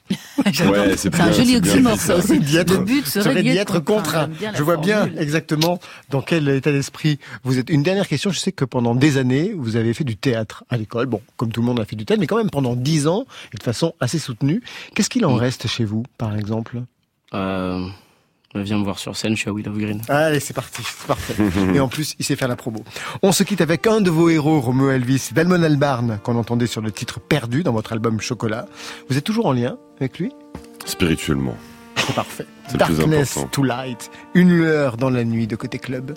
c'est 0.98 1.16
un 1.16 1.32
joli 1.32 1.56
oxymore, 1.58 1.98
ça 1.98 2.18
aussi. 2.18 2.40
Le 2.40 2.84
but 2.84 3.06
serait 3.08 3.42
d'y 3.42 3.58
être 3.58 3.80
contraint. 3.80 4.30
Je 4.54 4.64
vois 4.64 4.78
bien 4.78 5.10
exactement 5.18 5.80
dans 6.10 6.22
quel 6.22 6.48
état 6.50 6.72
d'esprit 6.72 7.20
vous 7.44 7.58
êtes. 7.58 7.70
Une 7.70 7.84
dernière 7.84 8.08
question. 8.08 8.30
Je 8.32 8.40
sais 8.40 8.52
que 8.52 8.66
pendant 8.66 8.96
des 8.96 9.18
années, 9.18 9.54
vous 9.56 9.76
avez 9.76 9.94
fait 9.94 10.04
du 10.04 10.18
théâtre 10.18 10.66
à 10.70 10.78
l'école. 10.78 11.06
Bon, 11.06 11.22
comme 11.38 11.52
tout 11.52 11.62
le 11.62 11.68
monde 11.68 11.80
a 11.80 11.86
fait 11.86 11.96
du 11.96 12.06
théâtre, 12.06 12.20
mais 12.20 12.28
quand 12.28 12.38
même 12.38 12.50
pendant 12.50 12.76
dix 12.76 13.08
ans 13.08 13.26
et 13.54 13.58
de 13.58 13.64
façon 13.64 13.94
assez 14.00 14.20
soutenue. 14.20 14.62
Qu'est-ce 14.94 15.10
qu'il 15.10 15.26
en 15.26 15.36
reste 15.36 15.68
chez 15.68 15.86
vous, 15.86 16.04
par 16.18 16.36
exemple? 16.36 16.82
Euh, 17.34 17.88
Viens 18.56 18.78
me 18.78 18.84
voir 18.84 19.00
sur 19.00 19.16
scène, 19.16 19.36
je 19.36 19.42
suis 19.42 19.50
à 19.50 19.54
Willow 19.54 19.74
Green. 19.74 20.02
Allez, 20.10 20.40
c'est 20.40 20.54
parti, 20.54 20.84
c'est 20.86 21.08
parfait. 21.08 21.36
Et 21.74 21.80
en 21.80 21.88
plus, 21.88 22.14
il 22.20 22.26
sait 22.26 22.36
faire 22.36 22.48
la 22.48 22.56
promo. 22.56 22.84
On 23.24 23.32
se 23.32 23.44
quitte 23.44 23.62
avec 23.62 23.88
un 23.88 24.00
de 24.00 24.12
vos 24.12 24.30
héros, 24.30 24.60
Romeo 24.60 24.92
Elvis, 24.92 25.30
Dalmon 25.34 25.64
Albarn, 25.64 26.20
qu'on 26.24 26.36
entendait 26.36 26.68
sur 26.68 26.82
le 26.82 26.92
titre 26.92 27.20
Perdu 27.20 27.64
dans 27.64 27.74
votre 27.74 27.94
album 27.94 28.22
Chocolat. 28.22 28.68
Vous 29.10 29.18
êtes 29.18 29.24
toujours 29.24 29.48
en 29.48 29.54
lien 29.54 29.78
avec 30.00 30.20
lui? 30.20 30.32
Spirituellement. 30.86 31.56
C'est 31.98 32.16
parfait. 32.16 32.46
Darkness 32.76 33.40
to 33.52 33.64
Light, 33.64 34.12
une 34.36 34.50
lueur 34.50 34.98
dans 34.98 35.10
la 35.10 35.24
nuit 35.24 35.48
de 35.48 35.56
côté 35.56 35.80
club. 35.80 36.14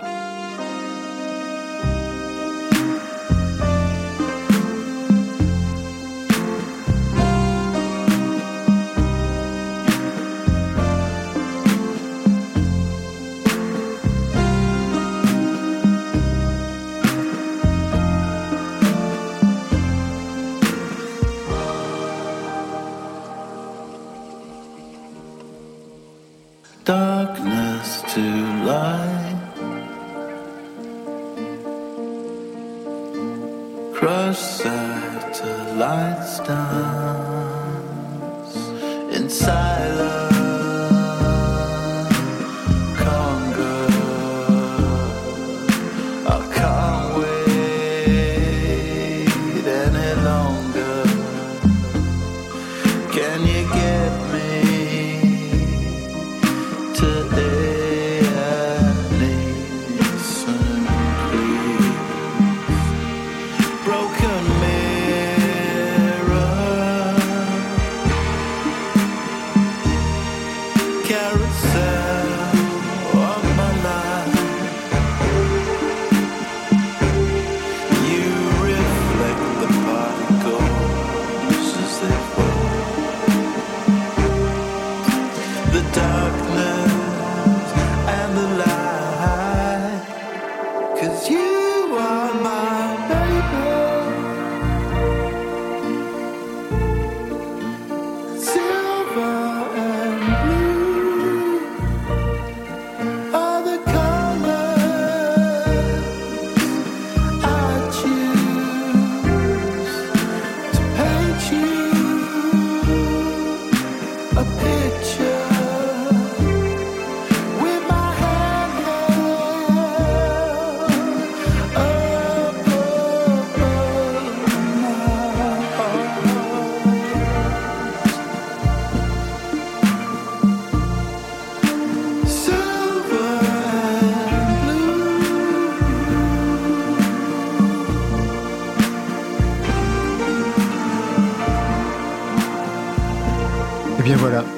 Crush 34.07 34.39
satellites 34.63 36.39
dance 36.47 37.67
in 39.13 39.29
silence. 39.29 40.16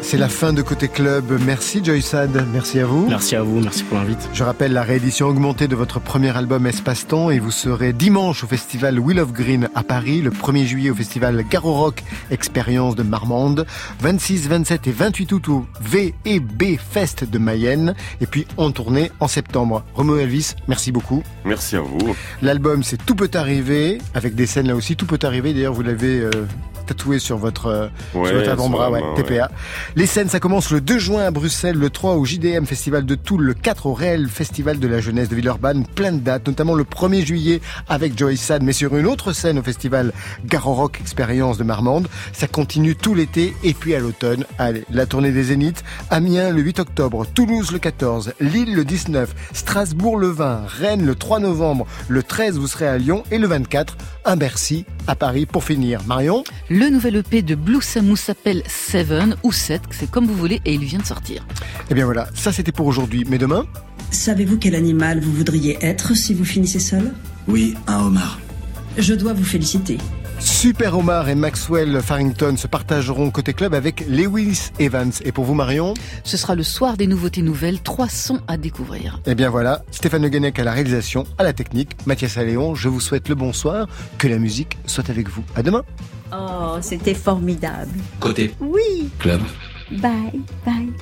C'est 0.03 0.17
la 0.17 0.29
fin 0.29 0.53
de 0.53 0.63
Côté 0.63 0.89
Club. 0.89 1.39
Merci 1.45 1.85
Joy 1.85 2.03
Sad, 2.03 2.47
merci 2.53 2.81
à 2.81 2.87
vous. 2.87 3.07
Merci 3.09 3.37
à 3.37 3.43
vous, 3.43 3.61
merci 3.61 3.85
pour 3.85 3.99
l'invite. 3.99 4.29
Je 4.33 4.43
rappelle 4.45 4.73
la 4.73 4.83
réédition 4.83 5.27
augmentée 5.27 5.69
de 5.69 5.77
votre 5.77 6.01
premier 6.01 6.37
album 6.37 6.67
Espace-Temps 6.67 7.31
et 7.31 7.39
vous 7.39 7.51
serez 7.51 7.93
dimanche 7.93 8.45
au 8.45 8.47
festival 8.47 8.99
Will 8.99 9.21
of 9.21 9.33
Green 9.33 9.69
à 9.75 9.83
Paris, 9.83 10.21
le 10.21 10.31
1er 10.31 10.65
juillet 10.65 10.91
au 10.91 10.95
festival 10.95 11.45
Garo 11.51 11.73
Rock 11.73 12.03
Expérience 12.31 12.97
de 12.97 13.03
Marmande, 13.03 13.67
26, 14.01 14.49
27 14.49 14.87
et 14.87 14.93
28 14.93 15.33
août 15.33 15.49
au 15.49 15.67
V 15.81 16.15
et 16.25 16.41
B 16.41 16.77
Fest 16.79 17.25
de 17.25 17.39
Mayenne 17.39 17.95
et 18.21 18.27
puis 18.27 18.47
en 18.57 18.71
tournée 18.71 19.11
en 19.21 19.29
septembre. 19.29 19.85
Romo 19.95 20.17
Elvis, 20.17 20.55
merci 20.69 20.93
beaucoup. 20.93 21.23
Merci 21.45 21.77
à 21.77 21.81
vous. 21.81 22.15
L'album 22.43 22.83
c'est 22.83 23.05
Tout 23.05 23.15
peut 23.15 23.31
arriver 23.35 23.99
avec 24.15 24.35
des 24.35 24.47
scènes 24.47 24.69
là 24.69 24.77
aussi. 24.77 24.97
Tout 24.97 25.07
peut 25.07 25.19
arriver 25.23 25.53
d'ailleurs 25.53 25.75
vous 25.75 25.83
l'avez 25.83 26.21
euh, 26.21 26.31
tatoué 26.89 27.19
sur 27.19 27.37
votre, 27.37 27.67
euh, 27.67 28.51
avant-bras, 28.51 28.91
ouais, 28.91 29.03
TPA. 29.17 29.51
Les 29.95 30.07
scènes, 30.07 30.29
ça 30.29 30.41
commence 30.41 30.71
le 30.71 30.81
2 30.81 30.99
juin 30.99 31.25
à 31.25 31.31
Bruxelles, 31.31 31.77
le 31.77 31.91
3 31.91 32.15
au 32.15 32.25
JDM 32.25 32.65
Festival 32.65 33.05
de 33.05 33.15
Toul, 33.15 33.43
le 33.43 33.55
4 33.55 33.87
au 33.87 33.95
Réel 33.95 34.29
Festival 34.29 34.79
de 34.79 34.89
la 34.89 35.01
Jeunesse 35.01 35.29
de 35.29 35.37
Villeurbanne. 35.37 35.87
Plein 35.87 36.13
de 36.13 36.21
dates, 36.21 36.47
notamment 36.47 36.75
le 36.75 36.85
1er 36.85 37.25
juillet 37.25 37.61
avec 37.89 38.19
Joyce 38.19 38.41
Sad, 38.41 38.63
mais 38.63 38.73
sur 38.73 38.97
une 38.97 39.07
autre 39.07 39.33
scène 39.33 39.59
au 39.59 39.63
Festival 39.63 40.13
Garo 40.47 40.73
Rock 40.75 40.99
Expérience 41.01 41.59
de 41.59 41.65
Marmande. 41.65 42.09
Ça 42.33 42.47
continue 42.49 42.97
tout 42.97 43.15
l'été 43.15 43.55
et 43.63 43.75
puis 43.75 43.95
à 43.95 43.99
l'automne. 43.99 44.45
Allez, 44.59 44.85
la 44.91 45.05
tournée 45.07 45.31
des 45.31 45.45
Zéniths. 45.45 45.85
Amiens 46.11 46.51
le 46.51 46.63
8 46.63 46.81
octobre, 46.81 47.27
Toulouse 47.35 47.71
le 47.71 47.79
14, 47.79 48.33
Lille 48.41 48.75
le 48.75 48.85
19, 48.85 49.35
Strasbourg 49.53 50.17
le 50.17 50.29
20, 50.29 50.63
Rennes 50.67 51.05
le 51.05 51.15
3 51.15 51.41
novembre, 51.41 51.87
le 52.09 52.23
13 52.23 52.57
vous 52.59 52.67
serez 52.67 52.87
à 52.87 52.97
Lyon 52.97 53.25
et 53.31 53.39
le 53.39 53.47
24 53.47 53.97
à 54.25 54.37
Bercy, 54.37 54.87
à 55.09 55.17
Paris 55.17 55.47
pour 55.47 55.65
finir. 55.65 56.01
Marion 56.07 56.45
Le 56.71 56.89
nouvel 56.91 57.17
EP 57.17 57.43
de 57.43 57.55
Blue 57.55 57.83
Samu 57.83 58.17
s'appelle 58.17 58.63
Seven 58.69 59.37
ou 59.43 59.51
7, 59.51 59.83
c'est 59.91 60.11
comme 60.11 60.27
vous 60.27 60.35
voulez, 60.35 60.61
et 60.65 60.75
il 60.75 60.85
vient 60.85 61.01
de 61.01 61.07
sortir. 61.07 61.45
Eh 61.91 61.95
bien 61.95 62.05
voilà, 62.05 62.29
ça 62.35 62.53
c'était 62.53 62.73
pour 62.73 62.87
aujourd'hui. 62.87 63.25
Mais 63.29 63.39
demain 63.39 63.67
Savez-vous 64.11 64.59
quel 64.59 64.75
animal 64.75 65.21
vous 65.21 65.33
voudriez 65.33 65.79
être 65.83 66.15
si 66.15 66.35
vous 66.35 66.45
finissez 66.45 66.79
seul? 66.79 67.13
Oui, 67.47 67.75
un 67.87 68.05
homard. 68.05 68.39
Je 68.97 69.15
dois 69.15 69.33
vous 69.33 69.45
féliciter. 69.45 69.99
Super 70.41 70.97
Omar 70.97 71.29
et 71.29 71.35
Maxwell 71.35 72.01
Farrington 72.01 72.57
se 72.57 72.67
partageront 72.67 73.31
côté 73.31 73.53
club 73.55 73.75
avec 73.75 74.05
Lewis 74.09 74.71
Evans. 74.79 75.11
Et 75.25 75.33
pour 75.33 75.45
vous, 75.45 75.55
Marion 75.55 75.95
Ce 76.25 76.37
sera 76.37 76.55
le 76.55 76.63
soir 76.63 76.97
des 76.97 77.07
nouveautés 77.07 77.43
nouvelles, 77.43 77.81
trois 77.81 78.09
sons 78.09 78.41
à 78.47 78.57
découvrir. 78.57 79.21
Eh 79.27 79.35
bien 79.35 79.51
voilà, 79.51 79.83
Stéphane 79.91 80.23
Le 80.27 80.61
à 80.61 80.65
la 80.65 80.73
réalisation, 80.73 81.25
à 81.39 81.43
la 81.43 81.53
technique, 81.53 81.97
Mathias 82.07 82.39
Alléon, 82.39 82.75
je 82.75 82.89
vous 82.89 83.01
souhaite 83.01 83.29
le 83.29 83.35
bonsoir, 83.35 83.89
que 84.19 84.29
la 84.29 84.39
musique 84.39 84.79
soit 84.87 85.11
avec 85.11 85.29
vous. 85.29 85.43
À 85.57 85.63
demain 85.63 85.83
Oh, 86.33 86.77
c'était 86.83 87.15
formidable. 87.15 87.91
Côté 88.21 88.55
Oui 88.61 89.11
Club. 89.19 89.41
Bye, 89.91 90.43
bye. 90.67 90.93